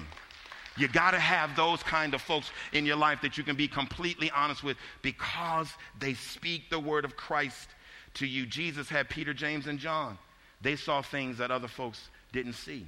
You 0.78 0.88
got 0.88 1.12
to 1.12 1.20
have 1.20 1.56
those 1.56 1.82
kind 1.84 2.14
of 2.14 2.22
folks 2.22 2.52
in 2.74 2.86
your 2.86 2.98
life 2.98 3.22
that 3.22 3.38
you 3.38 3.44
can 3.44 3.56
be 3.56 3.68
completely 3.68 4.30
honest 4.32 4.64
with 4.64 4.78
because 5.02 5.70
they 6.00 6.14
speak 6.14 6.70
the 6.70 6.80
word 6.80 7.06
of 7.06 7.16
Christ 7.16 7.70
to 8.16 8.28
you. 8.28 8.46
Jesus 8.46 8.90
had 8.90 9.10
Peter, 9.10 9.34
James, 9.34 9.68
and 9.68 9.80
John. 9.80 10.18
They 10.62 10.76
saw 10.76 11.02
things 11.02 11.38
that 11.38 11.52
other 11.52 11.68
folks 11.68 12.10
didn't 12.34 12.54
see. 12.54 12.86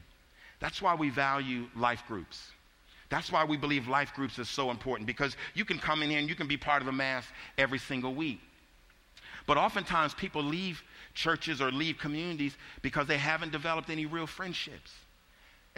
That's 0.60 0.82
why 0.82 0.96
we 0.96 1.10
value 1.10 1.68
life 1.76 2.04
groups. 2.08 2.52
That's 3.10 3.32
why 3.32 3.46
we 3.46 3.56
believe 3.56 3.88
life 3.88 4.14
groups 4.14 4.38
is 4.38 4.50
so 4.50 4.70
important 4.70 5.08
because 5.08 5.38
you 5.54 5.64
can 5.64 5.80
come 5.80 6.04
in 6.04 6.10
here 6.10 6.20
and 6.20 6.28
you 6.28 6.36
can 6.36 6.48
be 6.48 6.58
part 6.58 6.82
of 6.82 6.90
a 6.90 6.92
mass 6.92 7.26
every 7.58 7.80
single 7.80 8.14
week. 8.14 8.42
But 9.46 9.58
oftentimes 9.58 10.14
people 10.14 10.44
leave 10.44 10.84
churches 11.14 11.62
or 11.62 11.72
leave 11.72 11.98
communities 11.98 12.58
because 12.82 13.08
they 13.08 13.18
haven't 13.18 13.54
developed 13.54 13.90
any 13.90 14.06
real 14.06 14.28
friendships. 14.28 14.92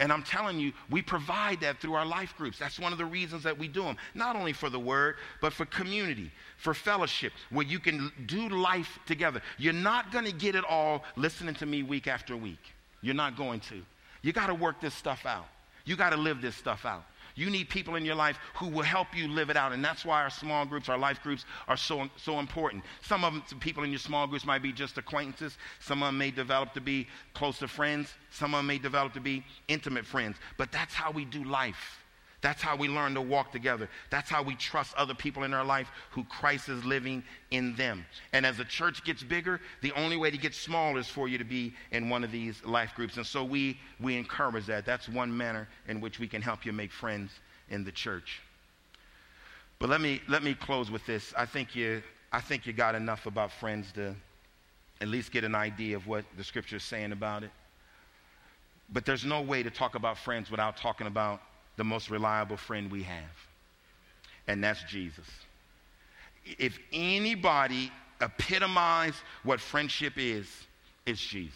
And 0.00 0.10
I'm 0.10 0.22
telling 0.22 0.58
you, 0.58 0.72
we 0.88 1.02
provide 1.02 1.60
that 1.60 1.78
through 1.78 1.92
our 1.92 2.06
life 2.06 2.34
groups. 2.36 2.58
That's 2.58 2.80
one 2.80 2.90
of 2.90 2.98
the 2.98 3.04
reasons 3.04 3.42
that 3.42 3.56
we 3.56 3.68
do 3.68 3.82
them. 3.82 3.98
Not 4.14 4.34
only 4.34 4.54
for 4.54 4.70
the 4.70 4.80
word, 4.80 5.16
but 5.42 5.52
for 5.52 5.66
community, 5.66 6.32
for 6.56 6.72
fellowship, 6.72 7.34
where 7.50 7.66
you 7.66 7.78
can 7.78 8.10
do 8.24 8.48
life 8.48 8.98
together. 9.04 9.42
You're 9.58 9.74
not 9.74 10.10
going 10.10 10.24
to 10.24 10.32
get 10.32 10.54
it 10.54 10.64
all 10.64 11.04
listening 11.16 11.54
to 11.56 11.66
me 11.66 11.82
week 11.82 12.08
after 12.08 12.34
week. 12.34 12.72
You're 13.02 13.14
not 13.14 13.36
going 13.36 13.60
to. 13.60 13.82
You 14.22 14.32
got 14.32 14.46
to 14.46 14.54
work 14.54 14.80
this 14.80 14.94
stuff 14.94 15.26
out. 15.26 15.46
You 15.84 15.96
got 15.96 16.10
to 16.10 16.16
live 16.16 16.40
this 16.40 16.56
stuff 16.56 16.86
out. 16.86 17.04
You 17.34 17.50
need 17.50 17.68
people 17.68 17.94
in 17.94 18.04
your 18.04 18.14
life 18.14 18.38
who 18.54 18.68
will 18.68 18.82
help 18.82 19.16
you 19.16 19.28
live 19.28 19.50
it 19.50 19.56
out. 19.56 19.72
And 19.72 19.84
that's 19.84 20.04
why 20.04 20.22
our 20.22 20.30
small 20.30 20.64
groups, 20.64 20.88
our 20.88 20.98
life 20.98 21.22
groups 21.22 21.44
are 21.68 21.76
so, 21.76 22.08
so 22.16 22.38
important. 22.38 22.84
Some 23.02 23.24
of 23.24 23.32
them, 23.32 23.42
some 23.46 23.60
people 23.60 23.84
in 23.84 23.90
your 23.90 23.98
small 23.98 24.26
groups 24.26 24.44
might 24.44 24.62
be 24.62 24.72
just 24.72 24.98
acquaintances. 24.98 25.56
Some 25.80 26.02
of 26.02 26.08
them 26.08 26.18
may 26.18 26.30
develop 26.30 26.72
to 26.74 26.80
be 26.80 27.06
closer 27.34 27.66
friends. 27.66 28.14
Some 28.30 28.54
of 28.54 28.58
them 28.58 28.66
may 28.66 28.78
develop 28.78 29.12
to 29.14 29.20
be 29.20 29.44
intimate 29.68 30.06
friends. 30.06 30.36
But 30.56 30.72
that's 30.72 30.94
how 30.94 31.10
we 31.10 31.24
do 31.24 31.44
life. 31.44 32.04
That's 32.40 32.62
how 32.62 32.74
we 32.74 32.88
learn 32.88 33.14
to 33.14 33.20
walk 33.20 33.52
together. 33.52 33.88
That's 34.08 34.30
how 34.30 34.42
we 34.42 34.54
trust 34.54 34.94
other 34.94 35.14
people 35.14 35.44
in 35.44 35.52
our 35.52 35.64
life 35.64 35.90
who 36.10 36.24
Christ 36.24 36.70
is 36.70 36.82
living 36.84 37.22
in 37.50 37.76
them. 37.76 38.06
And 38.32 38.46
as 38.46 38.56
the 38.56 38.64
church 38.64 39.04
gets 39.04 39.22
bigger, 39.22 39.60
the 39.82 39.92
only 39.92 40.16
way 40.16 40.30
to 40.30 40.38
get 40.38 40.54
smaller 40.54 40.98
is 40.98 41.06
for 41.06 41.28
you 41.28 41.36
to 41.36 41.44
be 41.44 41.74
in 41.90 42.08
one 42.08 42.24
of 42.24 42.32
these 42.32 42.64
life 42.64 42.92
groups. 42.96 43.18
And 43.18 43.26
so 43.26 43.44
we, 43.44 43.78
we 44.00 44.16
encourage 44.16 44.66
that. 44.66 44.86
That's 44.86 45.08
one 45.08 45.36
manner 45.36 45.68
in 45.86 46.00
which 46.00 46.18
we 46.18 46.28
can 46.28 46.40
help 46.40 46.64
you 46.64 46.72
make 46.72 46.92
friends 46.92 47.30
in 47.68 47.84
the 47.84 47.92
church. 47.92 48.40
But 49.78 49.90
let 49.90 50.00
me, 50.00 50.22
let 50.26 50.42
me 50.42 50.54
close 50.54 50.90
with 50.90 51.04
this. 51.04 51.34
I 51.36 51.44
think, 51.44 51.76
you, 51.76 52.02
I 52.32 52.40
think 52.40 52.66
you 52.66 52.72
got 52.72 52.94
enough 52.94 53.26
about 53.26 53.52
friends 53.52 53.92
to 53.92 54.14
at 55.02 55.08
least 55.08 55.30
get 55.30 55.44
an 55.44 55.54
idea 55.54 55.96
of 55.96 56.06
what 56.06 56.24
the 56.38 56.44
scripture 56.44 56.76
is 56.76 56.84
saying 56.84 57.12
about 57.12 57.42
it. 57.42 57.50
But 58.92 59.04
there's 59.04 59.24
no 59.24 59.42
way 59.42 59.62
to 59.62 59.70
talk 59.70 59.94
about 59.94 60.18
friends 60.18 60.50
without 60.50 60.76
talking 60.76 61.06
about 61.06 61.40
the 61.80 61.84
most 61.84 62.10
reliable 62.10 62.58
friend 62.58 62.90
we 62.90 63.02
have, 63.04 63.48
and 64.46 64.62
that's 64.62 64.82
Jesus. 64.82 65.24
If 66.58 66.78
anybody 66.92 67.90
epitomized 68.20 69.16
what 69.44 69.60
friendship 69.60 70.12
is, 70.18 70.46
it's 71.06 71.22
Jesus. 71.22 71.54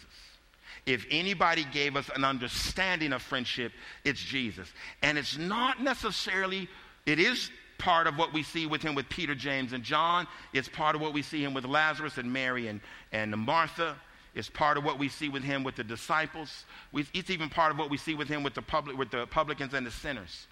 If 0.87 1.05
anybody 1.11 1.63
gave 1.71 1.95
us 1.95 2.09
an 2.15 2.23
understanding 2.23 3.13
of 3.13 3.21
friendship, 3.21 3.71
it's 4.03 4.19
Jesus. 4.19 4.67
And 5.03 5.19
it's 5.19 5.37
not 5.37 5.83
necessarily, 5.83 6.67
it 7.05 7.19
is 7.19 7.51
part 7.77 8.07
of 8.07 8.17
what 8.17 8.33
we 8.33 8.41
see 8.41 8.65
with 8.65 8.81
him 8.81 8.95
with 8.95 9.07
Peter, 9.09 9.35
James, 9.35 9.73
and 9.73 9.83
John. 9.83 10.25
It's 10.53 10.67
part 10.67 10.95
of 10.95 11.01
what 11.01 11.13
we 11.13 11.21
see 11.21 11.43
him 11.43 11.53
with 11.53 11.65
Lazarus 11.65 12.17
and 12.17 12.33
Mary 12.33 12.67
and, 12.67 12.81
and 13.11 13.31
Martha. 13.37 13.95
It's 14.35 14.49
part 14.49 14.77
of 14.77 14.83
what 14.83 14.99
we 14.99 15.07
see 15.07 15.29
with 15.29 15.43
him 15.43 15.63
with 15.63 15.77
the 15.77 15.83
disciples. 15.83 16.65
It's 16.93 17.29
even 17.29 17.49
part 17.49 17.71
of 17.71 17.79
what 17.79 17.89
we 17.89 17.97
see 17.97 18.13
with 18.13 18.27
him 18.27 18.43
with 18.43 18.53
the, 18.53 18.61
public, 18.61 18.97
with 18.97 19.09
the 19.09 19.25
publicans 19.27 19.73
and 19.73 19.87
the 19.87 19.91
sinners. 19.91 20.47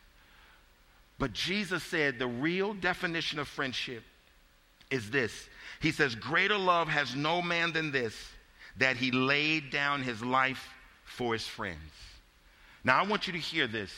But 1.20 1.34
Jesus 1.34 1.84
said 1.84 2.18
the 2.18 2.28
real 2.28 2.74
definition 2.74 3.40
of 3.40 3.48
friendship 3.48 4.04
is 4.90 5.10
this. 5.10 5.50
He 5.82 5.92
says, 5.92 6.16
Greater 6.16 6.58
love 6.58 6.88
has 6.88 7.14
no 7.14 7.42
man 7.42 7.74
than 7.74 7.92
this, 7.92 8.16
that 8.78 8.96
he 8.96 9.12
laid 9.12 9.70
down 9.70 10.02
his 10.02 10.24
life 10.24 10.70
for 11.04 11.34
his 11.34 11.46
friends. 11.46 11.78
Now, 12.86 13.00
I 13.00 13.06
want 13.06 13.28
you 13.28 13.34
to 13.34 13.40
hear 13.40 13.68
this. 13.68 13.92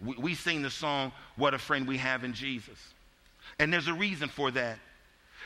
We, 0.00 0.16
we 0.16 0.34
sing 0.34 0.62
the 0.62 0.70
song, 0.70 1.12
What 1.36 1.54
a 1.54 1.58
Friend 1.58 1.86
We 1.86 1.96
Have 1.96 2.24
in 2.24 2.34
Jesus. 2.34 2.78
And 3.58 3.72
there's 3.72 3.88
a 3.88 3.94
reason 3.94 4.28
for 4.28 4.50
that. 4.50 4.78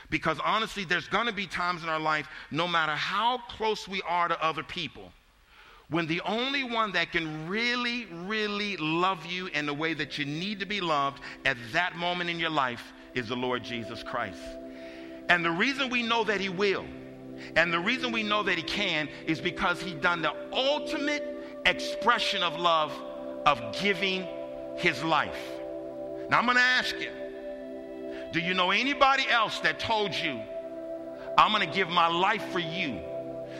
Because 0.09 0.39
honestly, 0.43 0.85
there's 0.85 1.07
going 1.07 1.27
to 1.27 1.33
be 1.33 1.47
times 1.47 1.83
in 1.83 1.89
our 1.89 1.99
life, 1.99 2.27
no 2.51 2.67
matter 2.67 2.93
how 2.93 3.39
close 3.49 3.87
we 3.87 4.01
are 4.03 4.27
to 4.27 4.43
other 4.43 4.63
people, 4.63 5.11
when 5.89 6.07
the 6.07 6.21
only 6.21 6.63
one 6.63 6.91
that 6.93 7.11
can 7.11 7.47
really, 7.47 8.07
really 8.25 8.75
love 8.77 9.25
you 9.25 9.47
in 9.47 9.65
the 9.65 9.73
way 9.73 9.93
that 9.93 10.17
you 10.17 10.25
need 10.25 10.59
to 10.59 10.65
be 10.65 10.81
loved 10.81 11.21
at 11.45 11.57
that 11.73 11.95
moment 11.95 12.29
in 12.29 12.39
your 12.39 12.49
life 12.49 12.93
is 13.13 13.27
the 13.27 13.35
Lord 13.35 13.63
Jesus 13.63 14.01
Christ. 14.03 14.41
And 15.29 15.43
the 15.43 15.51
reason 15.51 15.89
we 15.89 16.03
know 16.03 16.23
that 16.23 16.41
He 16.41 16.49
will, 16.49 16.85
and 17.55 17.71
the 17.71 17.79
reason 17.79 18.11
we 18.11 18.23
know 18.23 18.43
that 18.43 18.57
He 18.57 18.63
can, 18.63 19.09
is 19.25 19.39
because 19.39 19.81
He 19.81 19.93
done 19.93 20.21
the 20.21 20.33
ultimate 20.51 21.61
expression 21.65 22.43
of 22.43 22.59
love 22.59 22.91
of 23.45 23.75
giving 23.79 24.27
His 24.77 25.03
life. 25.03 25.37
Now 26.29 26.39
I'm 26.39 26.45
going 26.45 26.57
to 26.57 26.63
ask 26.63 26.95
you 26.99 27.11
do 28.31 28.39
you 28.39 28.53
know 28.53 28.71
anybody 28.71 29.23
else 29.29 29.59
that 29.61 29.79
told 29.79 30.13
you, 30.13 30.41
I'm 31.37 31.51
going 31.51 31.67
to 31.67 31.73
give 31.75 31.89
my 31.89 32.07
life 32.07 32.43
for 32.51 32.59
you? 32.59 32.99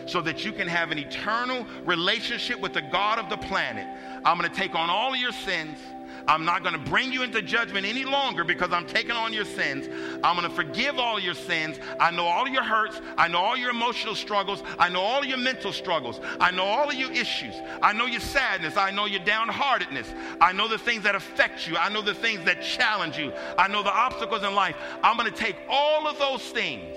so 0.05 0.21
that 0.21 0.45
you 0.45 0.51
can 0.51 0.67
have 0.67 0.91
an 0.91 0.99
eternal 0.99 1.65
relationship 1.83 2.59
with 2.59 2.73
the 2.73 2.81
God 2.81 3.17
of 3.17 3.29
the 3.29 3.37
planet. 3.37 3.87
I'm 4.23 4.37
going 4.37 4.49
to 4.49 4.55
take 4.55 4.75
on 4.75 4.89
all 4.89 5.13
of 5.13 5.19
your 5.19 5.31
sins. 5.31 5.79
I'm 6.27 6.45
not 6.45 6.63
going 6.63 6.73
to 6.73 6.89
bring 6.89 7.11
you 7.11 7.23
into 7.23 7.41
judgment 7.41 7.85
any 7.85 8.03
longer 8.03 8.43
because 8.43 8.71
I'm 8.71 8.87
taking 8.87 9.11
on 9.11 9.33
your 9.33 9.45
sins. 9.45 9.87
I'm 10.23 10.35
going 10.35 10.49
to 10.49 10.55
forgive 10.55 10.97
all 10.97 11.19
your 11.19 11.33
sins. 11.33 11.79
I 11.99 12.11
know 12.11 12.25
all 12.25 12.47
your 12.47 12.63
hurts. 12.63 12.99
I 13.17 13.27
know 13.27 13.39
all 13.39 13.57
your 13.57 13.69
emotional 13.69 14.15
struggles. 14.15 14.63
I 14.79 14.89
know 14.89 15.01
all 15.01 15.23
your 15.23 15.37
mental 15.37 15.71
struggles. 15.71 16.19
I 16.39 16.51
know 16.51 16.63
all 16.63 16.89
of 16.89 16.95
your 16.95 17.11
issues. 17.11 17.53
I 17.81 17.93
know 17.93 18.05
your 18.05 18.19
sadness. 18.19 18.77
I 18.77 18.91
know 18.91 19.05
your 19.05 19.21
downheartedness. 19.21 20.07
I 20.41 20.51
know 20.51 20.67
the 20.67 20.77
things 20.77 21.03
that 21.03 21.15
affect 21.15 21.67
you. 21.67 21.77
I 21.77 21.89
know 21.89 22.01
the 22.01 22.13
things 22.13 22.43
that 22.45 22.61
challenge 22.61 23.17
you. 23.17 23.31
I 23.57 23.67
know 23.67 23.83
the 23.83 23.93
obstacles 23.93 24.43
in 24.43 24.55
life. 24.55 24.75
I'm 25.03 25.17
going 25.17 25.31
to 25.31 25.37
take 25.37 25.57
all 25.69 26.07
of 26.07 26.17
those 26.17 26.43
things 26.49 26.95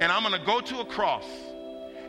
and 0.00 0.12
I'm 0.12 0.22
going 0.22 0.38
to 0.38 0.46
go 0.46 0.60
to 0.60 0.80
a 0.80 0.84
cross 0.84 1.26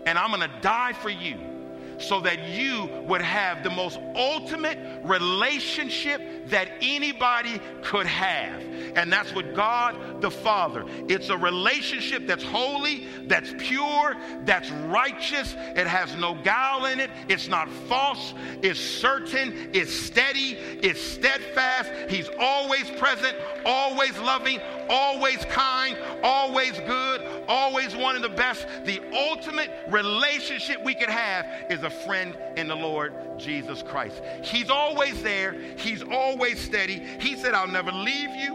and 0.05 0.17
I'm 0.17 0.29
going 0.29 0.41
to 0.41 0.61
die 0.61 0.93
for 0.93 1.09
you 1.09 1.56
so 1.97 2.19
that 2.21 2.47
you 2.47 2.89
would 3.07 3.21
have 3.21 3.63
the 3.63 3.69
most 3.69 3.99
ultimate 4.15 4.77
relationship 5.03 6.21
that 6.49 6.69
anybody 6.81 7.59
could 7.81 8.05
have. 8.05 8.61
And 8.95 9.11
that's 9.11 9.33
what 9.33 9.55
God 9.55 10.21
the 10.21 10.31
Father. 10.31 10.85
It's 11.07 11.29
a 11.29 11.37
relationship 11.37 12.25
that's 12.27 12.43
holy, 12.43 13.05
that's 13.27 13.53
pure, 13.57 14.15
that's 14.45 14.71
righteous. 14.71 15.55
It 15.75 15.87
has 15.87 16.15
no 16.15 16.35
guile 16.43 16.85
in 16.85 16.99
it. 16.99 17.09
It's 17.27 17.47
not 17.47 17.69
false. 17.87 18.33
It's 18.61 18.79
certain. 18.79 19.69
It's 19.73 19.93
steady. 19.93 20.57
It's 20.81 21.01
steadfast. 21.01 21.91
He's 22.09 22.29
always 22.39 22.89
present, 22.91 23.35
always 23.65 24.17
loving, 24.19 24.59
always 24.89 25.43
kind, 25.45 25.97
always 26.23 26.79
good, 26.81 27.21
always 27.47 27.95
wanting 27.95 28.21
the 28.21 28.29
best. 28.29 28.65
The 28.85 29.01
ultimate 29.13 29.69
relationship 29.89 30.83
we 30.83 30.95
could 30.95 31.09
have 31.09 31.45
is 31.69 31.83
a 31.83 31.86
friend 31.89 32.37
in 32.55 32.67
the 32.67 32.75
Lord 32.75 33.13
Jesus 33.37 33.83
Christ. 33.83 34.21
He's 34.43 34.69
always 34.69 35.21
there, 35.23 35.55
He's 35.77 36.03
always 36.03 36.59
steady. 36.59 37.01
He 37.19 37.35
said, 37.35 37.53
I'll 37.53 37.67
never 37.67 37.91
leave 37.91 38.35
you 38.35 38.53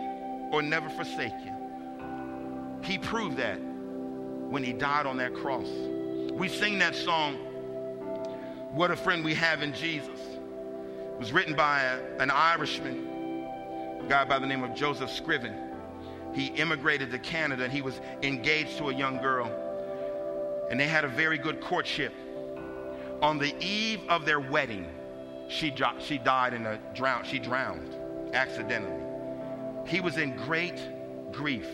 or 0.50 0.62
never 0.62 0.88
forsake 0.90 1.32
you. 1.44 1.52
He 2.82 2.98
proved 2.98 3.36
that 3.38 3.58
when 3.58 4.62
He 4.62 4.72
died 4.72 5.06
on 5.06 5.16
that 5.18 5.34
cross. 5.34 5.68
We 6.32 6.48
sing 6.48 6.78
that 6.78 6.94
song, 6.94 7.34
What 8.72 8.90
a 8.90 8.96
Friend 8.96 9.24
We 9.24 9.34
Have 9.34 9.62
in 9.62 9.72
Jesus. 9.74 10.08
It 10.08 11.18
was 11.18 11.32
written 11.32 11.54
by 11.54 11.82
a, 11.82 12.18
an 12.18 12.30
Irishman, 12.30 13.46
a 14.00 14.06
guy 14.08 14.24
by 14.24 14.38
the 14.38 14.46
name 14.46 14.64
of 14.64 14.74
Joseph 14.74 15.10
Scriven. 15.10 15.54
He 16.34 16.46
immigrated 16.46 17.10
to 17.10 17.18
Canada 17.18 17.64
and 17.64 17.72
he 17.72 17.82
was 17.82 18.00
engaged 18.22 18.78
to 18.78 18.88
a 18.88 18.94
young 18.94 19.18
girl. 19.18 19.50
And 20.70 20.80
they 20.80 20.88
had 20.88 21.04
a 21.04 21.08
very 21.08 21.36
good 21.36 21.60
courtship. 21.60 22.14
On 23.22 23.38
the 23.38 23.54
eve 23.64 24.00
of 24.08 24.24
their 24.26 24.40
wedding, 24.40 24.86
she, 25.48 25.72
she 26.00 26.18
died 26.18 26.54
in 26.54 26.66
a 26.66 26.78
drown. 26.92 27.24
She 27.24 27.38
drowned 27.38 27.94
accidentally. 28.34 29.00
He 29.86 30.00
was 30.00 30.18
in 30.18 30.36
great 30.36 30.80
grief. 31.30 31.68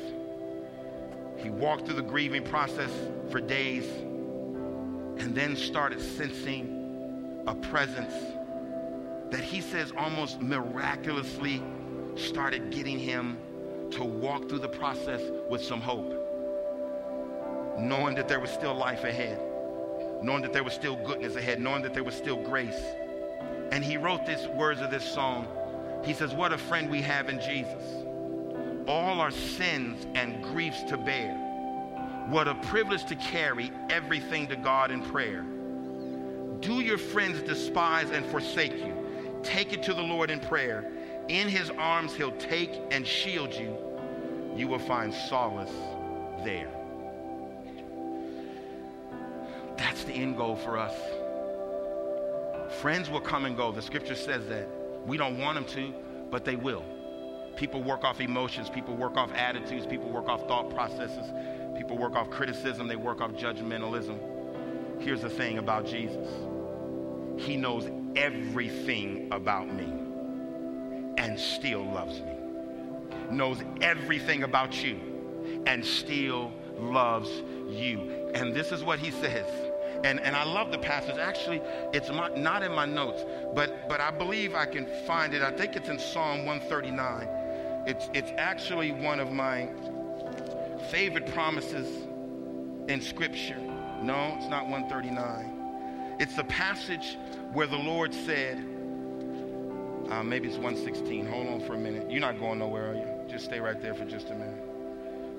He 1.39 1.49
walked 1.49 1.87
through 1.87 1.95
the 1.95 2.03
grieving 2.03 2.45
process 2.45 2.91
for 3.31 3.41
days 3.41 3.89
and 3.91 5.35
then 5.35 5.57
started 5.57 6.03
sensing 6.03 7.45
a 7.47 7.55
presence 7.55 8.13
that 9.31 9.41
he 9.41 9.63
says 9.63 9.91
almost 9.97 10.43
miraculously 10.43 11.63
started 12.15 12.71
getting 12.71 12.99
him 12.99 13.39
to 13.93 14.05
walk 14.05 14.49
through 14.51 14.59
the 14.59 14.69
process 14.69 15.23
with 15.49 15.65
some 15.65 15.81
hope, 15.81 16.11
knowing 17.79 18.15
that 18.15 18.29
there 18.29 18.41
was 18.41 18.51
still 18.51 18.75
life 18.75 19.05
ahead, 19.05 19.41
knowing 20.23 20.43
that 20.43 20.53
there 20.53 20.65
was 20.65 20.73
still 20.73 20.97
goodness 20.97 21.37
ahead, 21.37 21.61
knowing 21.61 21.83
that 21.83 21.95
there 21.95 22.05
was 22.05 22.15
still 22.15 22.43
grace. 22.43 22.81
And 23.73 23.85
he 23.85 23.97
wrote 23.97 24.27
these 24.27 24.47
words 24.49 24.81
of 24.81 24.91
this 24.91 25.05
song. 25.05 25.47
He 26.05 26.13
says, 26.15 26.35
What 26.35 26.53
a 26.53 26.59
friend 26.59 26.91
we 26.91 27.03
have 27.03 27.29
in 27.29 27.41
Jesus. 27.41 28.05
All 28.87 29.21
our 29.21 29.31
sins 29.31 30.07
and 30.15 30.43
griefs 30.43 30.83
to 30.85 30.97
bear. 30.97 31.35
What 32.29 32.49
a 32.49 32.55
privilege 32.55 33.05
to 33.07 33.17
carry 33.17 33.71
everything 33.91 34.47
to 34.49 34.57
God 34.57 34.91
in 34.91 35.03
prayer. 35.03 35.45
Do 36.61 36.81
your 36.81 36.99
friends 36.99 37.43
despise 37.43 38.11
and 38.11 38.25
forsake 38.27 38.77
you? 38.77 38.95
Take 39.43 39.73
it 39.73 39.83
to 39.85 39.95
the 39.95 40.03
Lord 40.03 40.31
in 40.31 40.41
prayer 40.41 40.91
in 41.29 41.49
his 41.49 41.71
arms, 41.71 42.15
he'll 42.15 42.33
take 42.33 42.81
and 42.91 43.07
shield 43.07 43.55
you. 43.55 43.77
You 44.57 44.67
will 44.67 44.79
find 44.79 45.13
solace 45.13 45.73
there. 46.43 46.78
That's 49.79 50.05
the 50.05 50.13
end 50.13 50.37
goal 50.37 50.57
for 50.57 50.77
us. 50.77 50.95
Friends 52.81 53.09
will 53.09 53.21
come 53.21 53.45
and 53.47 53.57
go. 53.57 53.73
The 53.73 53.81
scripture 53.81 54.15
says 54.15 54.47
that. 54.49 54.69
We 55.07 55.17
don't 55.17 55.39
want 55.39 55.55
them 55.55 55.65
to, 55.77 55.95
but 56.31 56.45
they 56.45 56.57
will. 56.57 56.85
People 57.57 57.83
work 57.83 58.05
off 58.05 58.21
emotions, 58.21 58.69
people 58.69 58.95
work 58.95 59.17
off 59.17 59.33
attitudes, 59.33 59.87
people 59.87 60.11
work 60.11 60.29
off 60.29 60.47
thought 60.47 60.71
processes, 60.71 61.33
people 61.77 61.97
work 61.97 62.15
off 62.15 62.31
criticism, 62.31 62.87
they 62.87 62.97
work 62.97 63.21
off 63.21 63.33
judgmentalism. 63.33 64.19
Here's 65.01 65.23
the 65.23 65.31
thing 65.31 65.59
about 65.59 65.87
Jesus 65.87 66.29
He 67.37 67.57
knows 67.57 67.91
everything 68.17 69.29
about 69.33 69.73
me 69.73 69.93
and 71.19 71.39
still 71.39 71.85
loves 71.85 72.21
me. 72.21 72.33
Knows 73.31 73.63
everything 73.81 74.45
about 74.45 74.85
you 74.85 75.01
and 75.67 75.85
still 75.85 76.53
loves 76.79 77.29
you. 77.69 78.31
And 78.35 78.55
this 78.55 78.73
is 78.73 78.85
what 78.85 78.99
he 78.99 79.11
says. 79.11 79.68
And, 80.05 80.21
and 80.21 80.37
I 80.37 80.45
love 80.45 80.71
the 80.71 80.79
passage. 80.79 81.19
Actually, 81.19 81.61
it's 81.93 82.09
my, 82.11 82.29
not 82.31 82.63
in 82.63 82.73
my 82.73 82.87
notes, 82.87 83.25
but, 83.55 83.89
but 83.89 84.01
I 84.01 84.11
believe 84.11 84.55
I 84.55 84.67
can 84.67 84.87
find 85.07 85.35
it. 85.35 85.43
I 85.43 85.51
think 85.51 85.77
it's 85.77 85.89
in 85.89 85.99
Psalm 85.99 86.45
139. 86.45 87.29
It's, 87.87 88.09
it's 88.15 88.33
actually 88.37 88.93
one 88.93 89.19
of 89.19 89.33
my 89.33 89.69
favorite 90.91 91.27
promises 91.33 92.07
in 92.89 93.01
Scripture. 93.01 93.59
No, 94.03 94.37
it's 94.37 94.49
not 94.49 94.69
139. 94.69 96.17
It's 96.21 96.35
the 96.35 96.45
passage 96.45 97.17
where 97.53 97.67
the 97.67 97.77
Lord 97.77 98.15
said, 98.15 98.59
uh, 100.11 100.23
maybe 100.23 100.49
it's 100.49 100.57
116. 100.57 101.27
Hold 101.27 101.49
on 101.49 101.61
for 101.61 101.75
a 101.75 101.79
minute. 101.79 102.11
You're 102.11 102.21
not 102.21 102.39
going 102.39 102.61
nowhere, 102.61 102.93
are 102.93 102.95
you? 102.95 103.07
Just 103.29 103.45
stay 103.45 103.61
right 103.61 103.81
there 103.81 103.95
for 103.95 104.05
just 104.05 104.31
a 104.31 104.35
minute. 104.35 104.65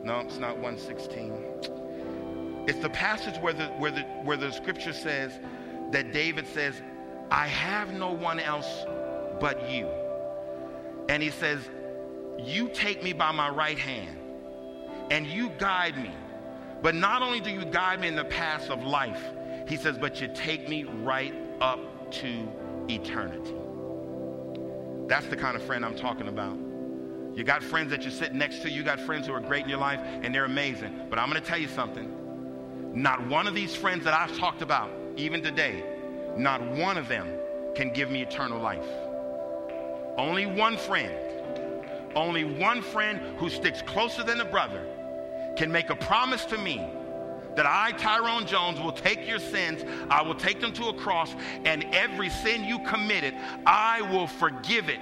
No, 0.03 0.19
it's 0.19 0.37
not 0.37 0.57
116. 0.57 1.88
It's 2.69 2.77
the 2.77 2.89
passage 2.89 3.35
where 3.41 3.53
the, 3.53 3.65
where 3.79 3.89
the, 3.89 4.01
where 4.23 4.37
the 4.37 4.51
scripture 4.51 4.93
says 4.93 5.31
that 5.89 6.13
David 6.13 6.45
says, 6.45 6.83
I 7.31 7.47
have 7.47 7.91
no 7.93 8.11
one 8.11 8.39
else 8.39 8.85
but 9.39 9.71
you. 9.71 9.87
And 11.09 11.23
he 11.23 11.31
says, 11.31 11.67
You 12.37 12.69
take 12.71 13.03
me 13.03 13.11
by 13.11 13.31
my 13.31 13.49
right 13.49 13.79
hand 13.79 14.19
and 15.09 15.25
you 15.25 15.49
guide 15.57 15.97
me. 15.97 16.11
But 16.83 16.93
not 16.93 17.23
only 17.23 17.39
do 17.39 17.49
you 17.49 17.65
guide 17.65 18.01
me 18.01 18.07
in 18.07 18.15
the 18.15 18.25
paths 18.25 18.69
of 18.69 18.83
life, 18.83 19.23
he 19.67 19.75
says, 19.75 19.97
but 19.97 20.21
you 20.21 20.29
take 20.35 20.69
me 20.69 20.83
right 20.83 21.33
up 21.61 22.11
to 22.11 22.47
eternity. 22.87 23.55
That's 25.07 25.25
the 25.25 25.37
kind 25.37 25.55
of 25.55 25.63
friend 25.63 25.83
I'm 25.83 25.95
talking 25.95 26.27
about. 26.27 26.55
You 27.35 27.43
got 27.43 27.63
friends 27.63 27.89
that 27.89 28.03
you 28.03 28.11
sit 28.11 28.35
next 28.35 28.59
to, 28.59 28.69
you 28.69 28.83
got 28.83 28.99
friends 28.99 29.25
who 29.25 29.33
are 29.33 29.39
great 29.39 29.63
in 29.63 29.69
your 29.69 29.79
life, 29.79 29.99
and 30.03 30.35
they're 30.35 30.45
amazing. 30.45 31.07
But 31.09 31.17
I'm 31.17 31.31
going 31.31 31.41
to 31.41 31.47
tell 31.47 31.57
you 31.57 31.67
something. 31.67 32.18
Not 32.93 33.27
one 33.27 33.47
of 33.47 33.53
these 33.53 33.75
friends 33.75 34.03
that 34.05 34.13
I've 34.13 34.35
talked 34.37 34.61
about, 34.61 34.91
even 35.15 35.43
today, 35.43 35.83
not 36.35 36.61
one 36.61 36.97
of 36.97 37.07
them 37.07 37.27
can 37.75 37.93
give 37.93 38.09
me 38.09 38.21
eternal 38.21 38.59
life. 38.59 38.85
Only 40.17 40.45
one 40.45 40.75
friend, 40.75 41.13
only 42.15 42.43
one 42.43 42.81
friend 42.81 43.19
who 43.37 43.49
sticks 43.49 43.81
closer 43.83 44.23
than 44.23 44.41
a 44.41 44.45
brother 44.45 44.85
can 45.55 45.71
make 45.71 45.89
a 45.89 45.95
promise 45.95 46.45
to 46.45 46.57
me 46.57 46.83
that 47.55 47.65
I, 47.65 47.91
Tyrone 47.91 48.45
Jones, 48.47 48.79
will 48.79 48.91
take 48.91 49.27
your 49.27 49.39
sins, 49.39 49.83
I 50.09 50.21
will 50.21 50.35
take 50.35 50.59
them 50.59 50.73
to 50.73 50.85
a 50.85 50.93
cross, 50.93 51.35
and 51.65 51.85
every 51.93 52.29
sin 52.29 52.63
you 52.63 52.79
committed, 52.79 53.35
I 53.65 54.01
will 54.13 54.27
forgive 54.27 54.89
it 54.89 54.99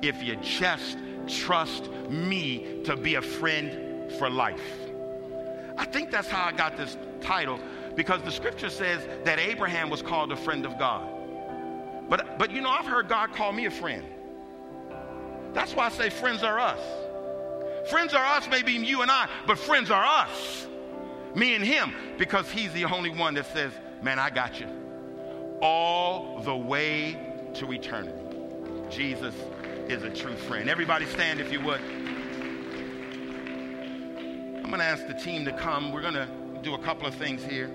if 0.00 0.22
you 0.22 0.36
just 0.36 0.98
trust 1.28 1.90
me 2.08 2.82
to 2.84 2.96
be 2.96 3.14
a 3.14 3.22
friend 3.22 4.10
for 4.18 4.28
life. 4.28 4.91
I 5.76 5.84
think 5.84 6.10
that's 6.10 6.28
how 6.28 6.44
I 6.44 6.52
got 6.52 6.76
this 6.76 6.96
title 7.20 7.58
because 7.94 8.22
the 8.22 8.30
scripture 8.30 8.70
says 8.70 9.06
that 9.24 9.38
Abraham 9.38 9.90
was 9.90 10.02
called 10.02 10.32
a 10.32 10.36
friend 10.36 10.64
of 10.64 10.78
God. 10.78 11.08
But, 12.08 12.38
but 12.38 12.50
you 12.50 12.60
know, 12.60 12.70
I've 12.70 12.86
heard 12.86 13.08
God 13.08 13.32
call 13.32 13.52
me 13.52 13.66
a 13.66 13.70
friend. 13.70 14.04
That's 15.52 15.74
why 15.74 15.86
I 15.86 15.88
say 15.90 16.10
friends 16.10 16.42
are 16.42 16.58
us. 16.58 16.80
Friends 17.90 18.14
are 18.14 18.24
us, 18.24 18.48
maybe 18.48 18.72
you 18.72 19.02
and 19.02 19.10
I, 19.10 19.28
but 19.46 19.58
friends 19.58 19.90
are 19.90 20.04
us. 20.04 20.66
Me 21.34 21.54
and 21.54 21.64
him, 21.64 21.94
because 22.18 22.50
he's 22.50 22.72
the 22.72 22.84
only 22.84 23.10
one 23.10 23.34
that 23.34 23.46
says, 23.52 23.72
Man, 24.02 24.18
I 24.18 24.30
got 24.30 24.60
you. 24.60 24.66
All 25.60 26.40
the 26.42 26.56
way 26.56 27.16
to 27.54 27.72
eternity. 27.72 28.18
Jesus 28.90 29.34
is 29.88 30.02
a 30.02 30.10
true 30.10 30.34
friend. 30.34 30.68
Everybody 30.68 31.06
stand 31.06 31.40
if 31.40 31.52
you 31.52 31.60
would. 31.60 31.80
I'm 34.62 34.70
going 34.70 34.78
to 34.78 34.84
ask 34.84 35.06
the 35.08 35.14
team 35.14 35.44
to 35.44 35.52
come. 35.52 35.92
We're 35.92 36.00
going 36.00 36.14
to 36.14 36.28
do 36.62 36.74
a 36.74 36.78
couple 36.78 37.06
of 37.06 37.14
things 37.16 37.42
here. 37.44 37.68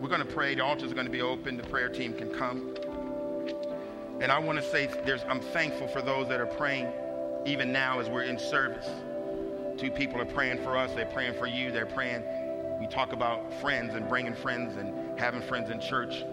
We're 0.00 0.08
going 0.08 0.26
to 0.26 0.32
pray. 0.32 0.54
The 0.54 0.64
altars 0.64 0.90
are 0.90 0.94
going 0.94 1.06
to 1.06 1.12
be 1.12 1.20
open. 1.20 1.58
The 1.58 1.62
prayer 1.62 1.90
team 1.90 2.14
can 2.14 2.30
come. 2.30 2.74
And 4.20 4.32
I 4.32 4.38
want 4.38 4.58
to 4.58 4.64
say 4.64 4.88
I'm 5.28 5.40
thankful 5.40 5.88
for 5.88 6.00
those 6.00 6.26
that 6.28 6.40
are 6.40 6.46
praying 6.46 6.88
even 7.46 7.70
now 7.70 8.00
as 8.00 8.08
we're 8.08 8.22
in 8.22 8.38
service. 8.38 8.88
Two 9.78 9.90
people 9.90 10.20
are 10.20 10.26
praying 10.26 10.62
for 10.64 10.76
us. 10.76 10.90
They're 10.94 11.04
praying 11.06 11.34
for 11.34 11.46
you. 11.46 11.70
They're 11.70 11.86
praying. 11.86 12.24
We 12.80 12.86
talk 12.86 13.12
about 13.12 13.52
friends 13.60 13.94
and 13.94 14.08
bringing 14.08 14.34
friends 14.34 14.78
and 14.78 15.18
having 15.20 15.42
friends 15.42 15.70
in 15.70 15.80
church. 15.80 16.24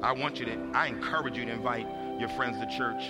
I 0.00 0.12
want 0.12 0.38
you 0.38 0.46
to, 0.46 0.70
I 0.74 0.86
encourage 0.86 1.36
you 1.36 1.44
to 1.44 1.52
invite 1.52 1.88
your 2.20 2.28
friends 2.30 2.58
to 2.60 2.66
church 2.76 3.02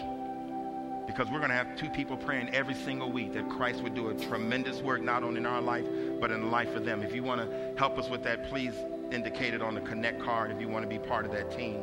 because 1.07 1.31
we're 1.31 1.39
going 1.39 1.51
to 1.51 1.57
have 1.57 1.77
two 1.77 1.89
people 1.91 2.17
praying 2.17 2.55
every 2.55 2.75
single 2.75 3.11
week 3.11 3.33
that 3.33 3.49
Christ 3.49 3.83
would 3.83 3.95
do 3.95 4.11
a 4.11 4.15
tremendous 4.15 4.81
work, 4.81 5.03
not 5.03 5.23
only 5.23 5.39
in 5.39 5.47
our 5.47 5.61
life, 5.61 5.87
but 6.21 6.31
in 6.31 6.41
the 6.41 6.47
life 6.47 6.75
of 6.75 6.85
them. 6.85 7.03
If 7.03 7.15
you 7.15 7.23
want 7.23 7.41
to 7.41 7.75
help 7.77 7.99
us 7.99 8.09
with 8.09 8.23
that, 8.25 8.49
please 8.49 8.75
indicate 9.11 9.55
it 9.55 9.63
on 9.63 9.75
the 9.75 9.81
Connect 9.81 10.23
card 10.23 10.51
if 10.51 10.61
you 10.61 10.69
want 10.69 10.85
to 10.85 10.89
be 10.89 10.99
part 10.99 11.27
of 11.27 11.33
that 11.33 11.51
team. 11.57 11.83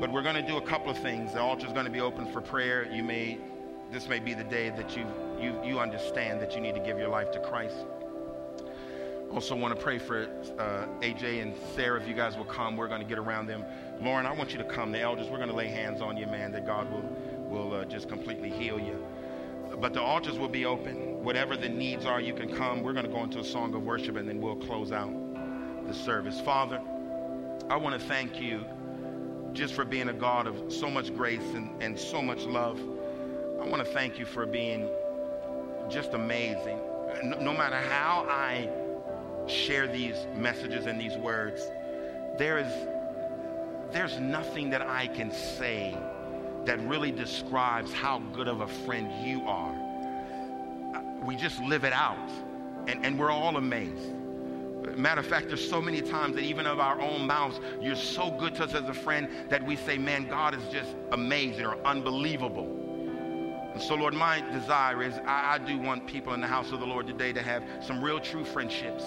But 0.00 0.12
we're 0.12 0.22
going 0.22 0.36
to 0.36 0.46
do 0.46 0.58
a 0.58 0.62
couple 0.62 0.90
of 0.90 0.98
things. 0.98 1.32
The 1.32 1.40
altar 1.40 1.66
is 1.66 1.72
going 1.72 1.86
to 1.86 1.90
be 1.90 2.00
open 2.00 2.30
for 2.30 2.40
prayer. 2.40 2.88
You 2.92 3.02
may, 3.02 3.38
this 3.90 4.08
may 4.08 4.20
be 4.20 4.32
the 4.32 4.44
day 4.44 4.70
that 4.70 4.96
you, 4.96 5.04
you, 5.40 5.60
you 5.64 5.80
understand 5.80 6.40
that 6.40 6.54
you 6.54 6.60
need 6.60 6.74
to 6.76 6.80
give 6.80 6.98
your 6.98 7.08
life 7.08 7.32
to 7.32 7.40
Christ. 7.40 7.76
Also 9.32 9.54
want 9.54 9.74
to 9.74 9.80
pray 9.80 9.98
for 9.98 10.22
uh, 10.58 10.86
AJ 11.04 11.42
and 11.42 11.54
Sarah. 11.74 12.00
If 12.00 12.08
you 12.08 12.14
guys 12.14 12.36
will 12.36 12.44
come, 12.44 12.76
we're 12.76 12.88
going 12.88 13.02
to 13.02 13.06
get 13.06 13.18
around 13.18 13.46
them. 13.46 13.64
Lauren, 14.00 14.24
I 14.24 14.32
want 14.32 14.52
you 14.52 14.58
to 14.58 14.64
come. 14.64 14.92
The 14.92 15.00
elders, 15.00 15.28
we're 15.28 15.36
going 15.36 15.50
to 15.50 15.56
lay 15.56 15.68
hands 15.68 16.00
on 16.00 16.16
you, 16.16 16.26
man, 16.26 16.52
that 16.52 16.64
God 16.64 16.90
will 16.90 17.04
will 17.48 17.74
uh, 17.74 17.84
just 17.84 18.08
completely 18.08 18.50
heal 18.50 18.78
you. 18.78 19.04
But 19.80 19.92
the 19.92 20.02
altars 20.02 20.38
will 20.38 20.48
be 20.48 20.64
open. 20.64 21.22
Whatever 21.22 21.56
the 21.56 21.68
needs 21.68 22.06
are, 22.06 22.20
you 22.20 22.34
can 22.34 22.54
come. 22.54 22.82
We're 22.82 22.92
going 22.92 23.06
to 23.06 23.12
go 23.12 23.22
into 23.22 23.40
a 23.40 23.44
song 23.44 23.74
of 23.74 23.82
worship 23.82 24.16
and 24.16 24.28
then 24.28 24.40
we'll 24.40 24.56
close 24.56 24.92
out 24.92 25.12
the 25.86 25.94
service. 25.94 26.40
Father, 26.40 26.80
I 27.70 27.76
want 27.76 28.00
to 28.00 28.06
thank 28.06 28.40
you 28.40 28.64
just 29.52 29.74
for 29.74 29.84
being 29.84 30.08
a 30.08 30.12
God 30.12 30.46
of 30.46 30.72
so 30.72 30.90
much 30.90 31.14
grace 31.14 31.54
and, 31.54 31.82
and 31.82 31.98
so 31.98 32.22
much 32.22 32.44
love. 32.44 32.80
I 33.60 33.66
want 33.66 33.84
to 33.84 33.92
thank 33.92 34.18
you 34.18 34.24
for 34.24 34.46
being 34.46 34.88
just 35.88 36.14
amazing. 36.14 36.78
No, 37.24 37.38
no 37.40 37.52
matter 37.52 37.76
how 37.76 38.26
I 38.28 38.68
share 39.46 39.86
these 39.86 40.26
messages 40.34 40.86
and 40.86 41.00
these 41.00 41.16
words, 41.16 41.70
there 42.38 42.58
is 42.58 42.72
there's 43.90 44.18
nothing 44.18 44.70
that 44.70 44.82
I 44.82 45.06
can 45.06 45.32
say 45.32 45.96
that 46.64 46.80
really 46.80 47.10
describes 47.10 47.92
how 47.92 48.20
good 48.32 48.48
of 48.48 48.60
a 48.60 48.68
friend 48.68 49.26
you 49.26 49.42
are. 49.46 49.74
We 51.24 51.36
just 51.36 51.60
live 51.62 51.84
it 51.84 51.92
out, 51.92 52.30
and, 52.86 53.04
and 53.04 53.18
we're 53.18 53.30
all 53.30 53.56
amazed. 53.56 54.14
Matter 54.96 55.20
of 55.20 55.26
fact, 55.26 55.48
there's 55.48 55.68
so 55.68 55.80
many 55.80 56.00
times 56.00 56.34
that 56.36 56.42
even 56.42 56.66
of 56.66 56.80
our 56.80 57.00
own 57.00 57.26
mouths, 57.26 57.60
you're 57.80 57.96
so 57.96 58.30
good 58.30 58.54
to 58.56 58.64
us 58.64 58.74
as 58.74 58.84
a 58.84 58.94
friend 58.94 59.28
that 59.48 59.64
we 59.64 59.76
say, 59.76 59.98
man, 59.98 60.28
God 60.28 60.54
is 60.54 60.62
just 60.72 60.94
amazing 61.12 61.66
or 61.66 61.76
unbelievable. 61.84 62.66
And 63.72 63.82
so, 63.82 63.94
Lord, 63.94 64.14
my 64.14 64.40
desire 64.52 65.02
is 65.02 65.14
I, 65.26 65.54
I 65.54 65.58
do 65.58 65.78
want 65.78 66.06
people 66.06 66.34
in 66.34 66.40
the 66.40 66.46
house 66.46 66.72
of 66.72 66.80
the 66.80 66.86
Lord 66.86 67.06
today 67.06 67.32
to 67.32 67.42
have 67.42 67.62
some 67.80 68.02
real 68.02 68.18
true 68.18 68.44
friendships. 68.44 69.04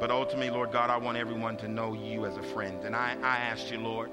But 0.00 0.10
ultimately, 0.10 0.50
Lord 0.50 0.72
God, 0.72 0.90
I 0.90 0.96
want 0.96 1.18
everyone 1.18 1.56
to 1.58 1.68
know 1.68 1.92
you 1.92 2.26
as 2.26 2.36
a 2.36 2.42
friend. 2.42 2.84
And 2.84 2.94
I, 2.96 3.16
I 3.22 3.36
ask 3.36 3.70
you, 3.70 3.78
Lord, 3.78 4.10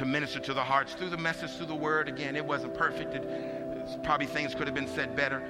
to 0.00 0.06
minister 0.06 0.38
to 0.40 0.54
the 0.54 0.64
hearts 0.64 0.94
through 0.94 1.10
the 1.10 1.16
message, 1.18 1.50
through 1.50 1.66
the 1.66 1.74
word. 1.74 2.08
Again, 2.08 2.34
it 2.34 2.42
wasn't 2.42 2.72
perfect. 2.72 3.14
It, 3.14 4.02
probably 4.02 4.26
things 4.26 4.54
could 4.54 4.66
have 4.66 4.74
been 4.74 4.88
said 4.88 5.14
better. 5.14 5.42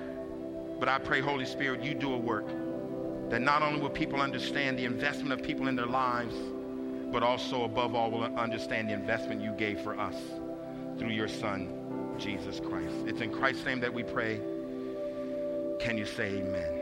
But 0.80 0.88
I 0.88 0.98
pray, 0.98 1.20
Holy 1.20 1.46
Spirit, 1.46 1.84
you 1.84 1.94
do 1.94 2.12
a 2.12 2.18
work 2.18 2.48
that 3.30 3.40
not 3.40 3.62
only 3.62 3.80
will 3.80 3.90
people 3.90 4.20
understand 4.20 4.76
the 4.76 4.84
investment 4.84 5.32
of 5.32 5.46
people 5.46 5.68
in 5.68 5.76
their 5.76 5.86
lives, 5.86 6.34
but 7.12 7.22
also, 7.22 7.62
above 7.62 7.94
all, 7.94 8.10
will 8.10 8.24
understand 8.36 8.88
the 8.88 8.92
investment 8.92 9.40
you 9.40 9.52
gave 9.52 9.80
for 9.82 9.96
us 9.96 10.16
through 10.98 11.10
your 11.10 11.28
Son, 11.28 12.16
Jesus 12.18 12.58
Christ. 12.58 12.96
It's 13.06 13.20
in 13.20 13.30
Christ's 13.30 13.64
name 13.64 13.78
that 13.80 13.94
we 13.94 14.02
pray. 14.02 14.40
Can 15.78 15.96
you 15.96 16.06
say 16.06 16.38
amen? 16.38 16.74